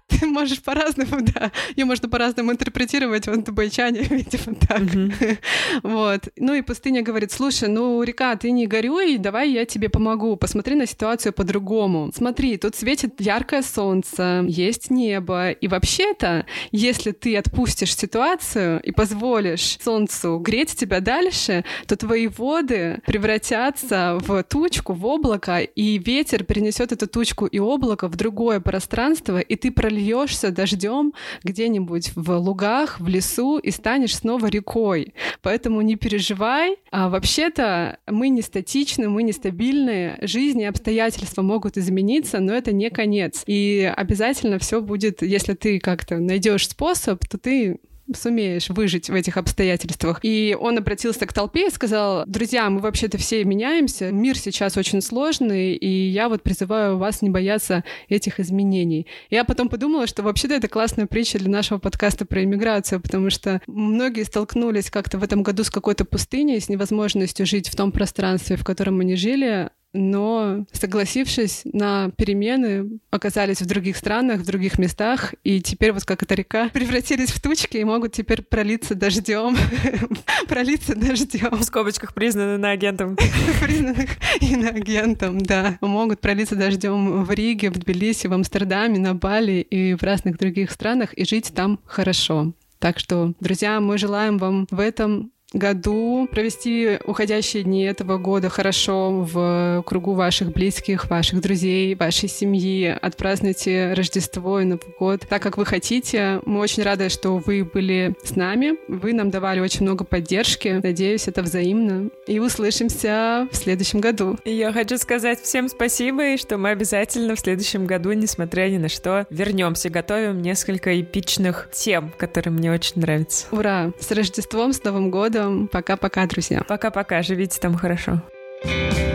Ты 0.07 0.25
можешь 0.25 0.61
по-разному, 0.61 1.21
да. 1.21 1.51
Ее 1.75 1.85
можно 1.85 2.09
по-разному 2.09 2.51
интерпретировать, 2.51 3.27
вот 3.27 3.43
дубайчане, 3.43 4.01
видимо, 4.09 4.55
так. 4.55 4.81
Вот. 5.83 6.29
Ну 6.37 6.53
и 6.53 6.61
пустыня 6.61 7.03
говорит, 7.03 7.31
слушай, 7.31 7.69
ну, 7.69 8.01
река, 8.03 8.35
ты 8.35 8.51
не 8.51 8.67
горюй, 8.67 9.17
давай 9.17 9.51
я 9.51 9.65
тебе 9.65 9.89
помогу. 9.89 10.35
Посмотри 10.37 10.75
на 10.75 10.85
ситуацию 10.85 11.33
по-другому. 11.33 12.11
Смотри, 12.15 12.57
тут 12.57 12.75
светит 12.75 13.19
яркое 13.21 13.61
солнце, 13.61 14.43
есть 14.47 14.89
небо. 14.89 15.51
И 15.51 15.67
вообще-то, 15.67 16.45
если 16.71 17.11
ты 17.11 17.37
отпустишь 17.37 17.95
ситуацию 17.95 18.81
и 18.81 18.91
позволишь 18.91 19.77
солнцу 19.83 20.39
греть 20.39 20.75
тебя 20.75 20.99
дальше, 20.99 21.63
то 21.85 21.95
твои 21.95 22.27
воды 22.27 22.99
превратятся 23.05 24.17
в 24.21 24.43
тучку, 24.43 24.93
в 24.93 25.05
облако, 25.05 25.59
и 25.59 25.97
весь 25.97 26.16
ветер 26.17 26.43
перенесет 26.43 26.91
эту 26.91 27.07
тучку 27.07 27.45
и 27.45 27.59
облако 27.59 28.07
в 28.07 28.15
другое 28.15 28.59
пространство, 28.59 29.39
и 29.39 29.55
ты 29.55 29.71
прольешься 29.71 30.49
дождем 30.51 31.13
где-нибудь 31.43 32.13
в 32.15 32.31
лугах, 32.37 32.99
в 32.99 33.07
лесу 33.07 33.59
и 33.59 33.69
станешь 33.69 34.15
снова 34.15 34.47
рекой. 34.47 35.13
Поэтому 35.43 35.81
не 35.81 35.95
переживай. 35.95 36.77
А 36.91 37.09
вообще-то 37.09 37.99
мы 38.07 38.29
не 38.29 38.41
статичны, 38.41 39.09
мы 39.09 39.21
не 39.21 39.31
стабильны. 39.31 40.17
Жизнь 40.21 40.61
и 40.61 40.65
обстоятельства 40.65 41.43
могут 41.43 41.77
измениться, 41.77 42.39
но 42.39 42.53
это 42.53 42.71
не 42.71 42.89
конец. 42.89 43.43
И 43.45 43.91
обязательно 43.95 44.57
все 44.57 44.81
будет, 44.81 45.21
если 45.21 45.53
ты 45.53 45.79
как-то 45.79 46.17
найдешь 46.17 46.67
способ, 46.67 47.23
то 47.27 47.37
ты 47.37 47.79
сумеешь 48.15 48.69
выжить 48.69 49.09
в 49.09 49.13
этих 49.13 49.37
обстоятельствах. 49.37 50.19
И 50.23 50.55
он 50.59 50.77
обратился 50.77 51.25
к 51.25 51.33
толпе 51.33 51.67
и 51.67 51.71
сказал, 51.71 52.23
друзья, 52.25 52.69
мы 52.69 52.79
вообще-то 52.79 53.17
все 53.17 53.43
меняемся, 53.43 54.11
мир 54.11 54.37
сейчас 54.37 54.77
очень 54.77 55.01
сложный, 55.01 55.73
и 55.73 56.09
я 56.09 56.29
вот 56.29 56.43
призываю 56.43 56.97
вас 56.97 57.21
не 57.21 57.29
бояться 57.29 57.83
этих 58.09 58.39
изменений. 58.39 59.07
Я 59.29 59.43
потом 59.43 59.69
подумала, 59.69 60.07
что 60.07 60.23
вообще-то 60.23 60.55
это 60.55 60.67
классная 60.67 61.07
притча 61.07 61.39
для 61.39 61.49
нашего 61.49 61.79
подкаста 61.79 62.25
про 62.25 62.43
иммиграцию, 62.43 63.01
потому 63.01 63.29
что 63.29 63.61
многие 63.67 64.23
столкнулись 64.23 64.89
как-то 64.89 65.17
в 65.17 65.23
этом 65.23 65.43
году 65.43 65.63
с 65.63 65.69
какой-то 65.69 66.05
пустыней, 66.05 66.59
с 66.59 66.69
невозможностью 66.69 67.45
жить 67.45 67.69
в 67.69 67.75
том 67.75 67.91
пространстве, 67.91 68.55
в 68.55 68.63
котором 68.63 68.99
они 68.99 69.15
жили, 69.15 69.69
но 69.97 70.65
согласившись 70.71 71.61
на 71.65 72.11
перемены, 72.11 72.99
оказались 73.09 73.61
в 73.61 73.65
других 73.65 73.97
странах, 73.97 74.41
в 74.41 74.45
других 74.45 74.77
местах, 74.77 75.33
и 75.43 75.61
теперь 75.61 75.91
вот 75.91 76.05
как 76.05 76.23
эта 76.23 76.35
река 76.35 76.69
превратились 76.69 77.31
в 77.31 77.41
тучки 77.41 77.77
и 77.77 77.83
могут 77.83 78.13
теперь 78.13 78.41
пролиться 78.43 78.95
дождем, 78.95 79.57
пролиться 80.47 80.95
дождем. 80.95 81.57
В 81.57 81.63
скобочках 81.63 82.13
признаны 82.13 82.57
на 82.57 82.71
агентом. 82.71 83.17
Признанных 83.61 84.11
иноагентом, 84.41 85.41
да. 85.41 85.77
Могут 85.81 86.21
пролиться 86.21 86.55
дождем 86.55 87.23
в 87.23 87.31
Риге, 87.31 87.69
в 87.69 87.77
Тбилиси, 87.77 88.27
в 88.27 88.33
Амстердаме, 88.33 88.99
на 88.99 89.15
Бали 89.15 89.61
и 89.61 89.95
в 89.95 90.03
разных 90.03 90.37
других 90.37 90.71
странах, 90.71 91.13
и 91.13 91.25
жить 91.25 91.51
там 91.55 91.79
хорошо. 91.85 92.53
Так 92.79 92.99
что, 92.99 93.33
друзья, 93.39 93.79
мы 93.79 93.97
желаем 93.97 94.37
вам 94.37 94.67
в 94.69 94.79
этом 94.79 95.31
году 95.53 96.27
провести 96.29 96.99
уходящие 97.05 97.63
дни 97.63 97.83
этого 97.83 98.17
года 98.17 98.49
хорошо 98.49 99.11
в 99.11 99.83
кругу 99.85 100.13
ваших 100.13 100.51
близких, 100.51 101.09
ваших 101.09 101.41
друзей, 101.41 101.95
вашей 101.95 102.27
семьи. 102.27 102.97
Отпразднуйте 103.01 103.93
Рождество 103.93 104.59
и 104.59 104.65
Новый 104.65 104.93
год 104.99 105.21
так, 105.27 105.41
как 105.41 105.57
вы 105.57 105.65
хотите. 105.65 106.41
Мы 106.45 106.59
очень 106.59 106.83
рады, 106.83 107.09
что 107.09 107.37
вы 107.37 107.63
были 107.63 108.15
с 108.23 108.35
нами. 108.35 108.75
Вы 108.87 109.13
нам 109.13 109.29
давали 109.29 109.61
очень 109.61 109.83
много 109.83 110.03
поддержки. 110.03 110.79
Надеюсь, 110.83 111.27
это 111.27 111.41
взаимно. 111.41 112.09
И 112.27 112.39
услышимся 112.39 113.47
в 113.51 113.55
следующем 113.55 114.01
году. 114.01 114.37
Я 114.43 114.73
хочу 114.73 114.97
сказать 114.97 115.41
всем 115.41 115.69
спасибо, 115.69 116.33
и 116.33 116.37
что 116.37 116.57
мы 116.57 116.69
обязательно 116.69 117.35
в 117.35 117.39
следующем 117.39 117.85
году, 117.85 118.11
несмотря 118.11 118.67
ни 118.69 118.77
на 118.77 118.89
что, 118.89 119.25
вернемся. 119.29 119.89
Готовим 119.89 120.41
несколько 120.41 120.99
эпичных 120.99 121.69
тем, 121.71 122.11
которые 122.17 122.53
мне 122.53 122.71
очень 122.71 122.99
нравятся. 123.01 123.45
Ура! 123.51 123.91
С 123.99 124.11
Рождеством, 124.11 124.73
с 124.73 124.83
Новым 124.83 125.09
годом! 125.09 125.36
Пока-пока, 125.71 126.25
друзья. 126.25 126.63
Пока-пока. 126.67 127.21
Живите 127.21 127.59
там 127.59 127.75
хорошо. 127.75 128.21
thank 128.63 128.97
you 128.97 129.06